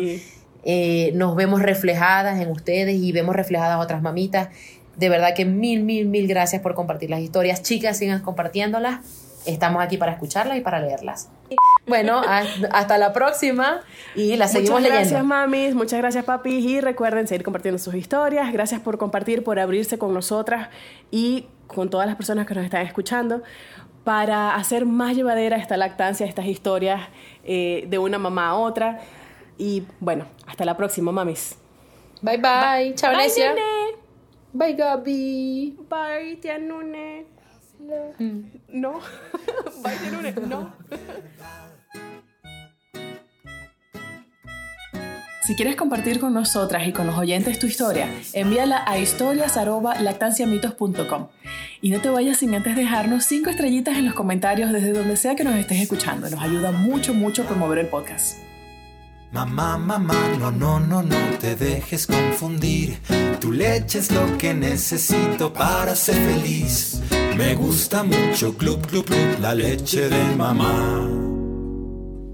Eh, 0.64 1.12
nos 1.16 1.36
vemos 1.36 1.62
reflejadas 1.62 2.40
en 2.40 2.52
ustedes 2.52 2.96
y 2.96 3.12
vemos 3.14 3.36
reflejadas 3.36 3.76
a 3.76 3.80
otras 3.80 4.02
mamitas. 4.02 4.50
De 4.98 5.08
verdad 5.08 5.34
que 5.34 5.46
mil, 5.46 5.84
mil, 5.84 6.06
mil 6.06 6.28
gracias 6.28 6.62
por 6.62 6.76
compartir 6.76 7.10
las 7.10 7.22
historias. 7.22 7.64
Chicas, 7.64 7.98
sigan 7.98 8.22
compartiéndolas. 8.22 9.00
Estamos 9.46 9.82
aquí 9.82 9.96
para 9.96 10.12
escucharlas 10.12 10.58
y 10.58 10.62
para 10.62 10.82
leerlas. 10.82 11.30
Bueno, 11.88 12.22
hasta 12.72 12.98
la 12.98 13.14
próxima 13.14 13.80
y 14.16 14.36
la 14.36 14.50
seguimos 14.50 14.82
leyendo. 14.82 15.00
Muchas 15.00 15.12
gracias, 15.12 15.26
mamis. 15.26 15.76
Muchas 15.76 16.00
gracias, 16.00 16.26
papis. 16.26 16.66
Y 16.66 16.82
recuerden 16.82 17.26
seguir 17.26 17.44
compartiendo 17.44 17.80
sus 17.80 17.96
historias. 17.96 18.52
Gracias 18.52 18.82
por 18.82 18.98
compartir, 18.98 19.46
por 19.46 19.60
abrirse 19.60 19.98
con 19.98 20.14
nosotras 20.14 20.68
y 21.10 21.48
con 21.68 21.90
todas 21.90 22.06
las 22.06 22.18
personas 22.18 22.46
que 22.46 22.56
nos 22.56 22.66
están 22.66 22.86
escuchando 22.86 23.44
para 24.04 24.56
hacer 24.56 24.86
más 24.86 25.16
llevadera 25.16 25.58
esta 25.58 25.78
lactancia, 25.78 26.26
estas 26.26 26.46
historias 26.46 27.10
eh, 27.44 27.86
de 27.88 27.98
una 27.98 28.18
mamá 28.18 28.50
a 28.50 28.56
otra. 28.56 29.00
Y 29.58 29.84
bueno, 30.00 30.26
hasta 30.48 30.66
la 30.66 30.78
próxima, 30.78 31.12
mamis. 31.12 31.58
Bye 32.22 32.38
bye. 32.38 32.96
Chao, 32.96 33.14
Bye, 33.16 33.30
nene. 33.38 33.62
Bye, 34.52 34.74
Gaby. 34.74 35.78
Bye, 35.90 36.38
tía 36.42 36.58
Nune. 36.58 37.26
No. 38.68 39.00
Bye, 39.84 39.96
tía 39.98 40.12
Nune. 40.12 40.34
No. 40.48 40.74
Si 45.50 45.56
quieres 45.56 45.76
compartir 45.76 46.20
con 46.20 46.36
nosotras 46.36 46.88
y 46.88 46.92
con 46.92 47.08
los 47.08 47.18
oyentes 47.18 47.58
tu 47.58 47.66
historia, 47.66 48.08
envíala 48.34 48.84
a 48.86 49.00
historias.lactanciamitos.com. 49.00 51.28
Y 51.82 51.90
no 51.90 52.00
te 52.02 52.10
vayas 52.10 52.38
sin 52.38 52.54
antes 52.54 52.76
dejarnos 52.76 53.26
cinco 53.26 53.50
estrellitas 53.50 53.98
en 53.98 54.06
los 54.06 54.14
comentarios 54.14 54.72
desde 54.72 54.94
donde 54.94 55.18
sea 55.18 55.36
que 55.36 55.44
nos 55.44 55.56
estés 55.56 55.82
escuchando. 55.82 56.30
Nos 56.30 56.40
ayuda 56.40 56.72
mucho, 56.72 57.16
mucho 57.16 57.42
a 57.42 57.48
promover 57.48 57.80
el 57.80 57.88
podcast. 57.88 58.38
Mamá, 59.32 59.80
mamá, 59.80 60.14
no, 60.38 60.52
no, 60.52 60.80
no, 60.80 61.02
no 61.02 61.18
te 61.40 61.56
dejes 61.56 62.06
confundir. 62.06 63.00
Tu 63.40 63.52
leche 63.52 63.98
es 63.98 64.12
lo 64.12 64.38
que 64.38 64.54
necesito 64.54 65.52
para 65.52 65.96
ser 65.96 66.14
feliz. 66.14 67.02
Me 67.36 67.56
gusta 67.56 68.04
mucho, 68.04 68.56
club, 68.56 68.86
club, 68.86 69.04
club, 69.04 69.40
la 69.42 69.56
leche 69.56 70.10
de 70.10 70.36
mamá. 70.36 71.29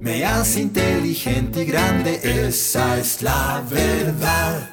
Me 0.06 0.24
hace 0.24 0.62
inteligente 0.62 1.64
y 1.64 1.66
grande, 1.66 2.20
esa 2.24 3.00
es 3.00 3.24
la 3.24 3.64
verdad. 3.68 4.70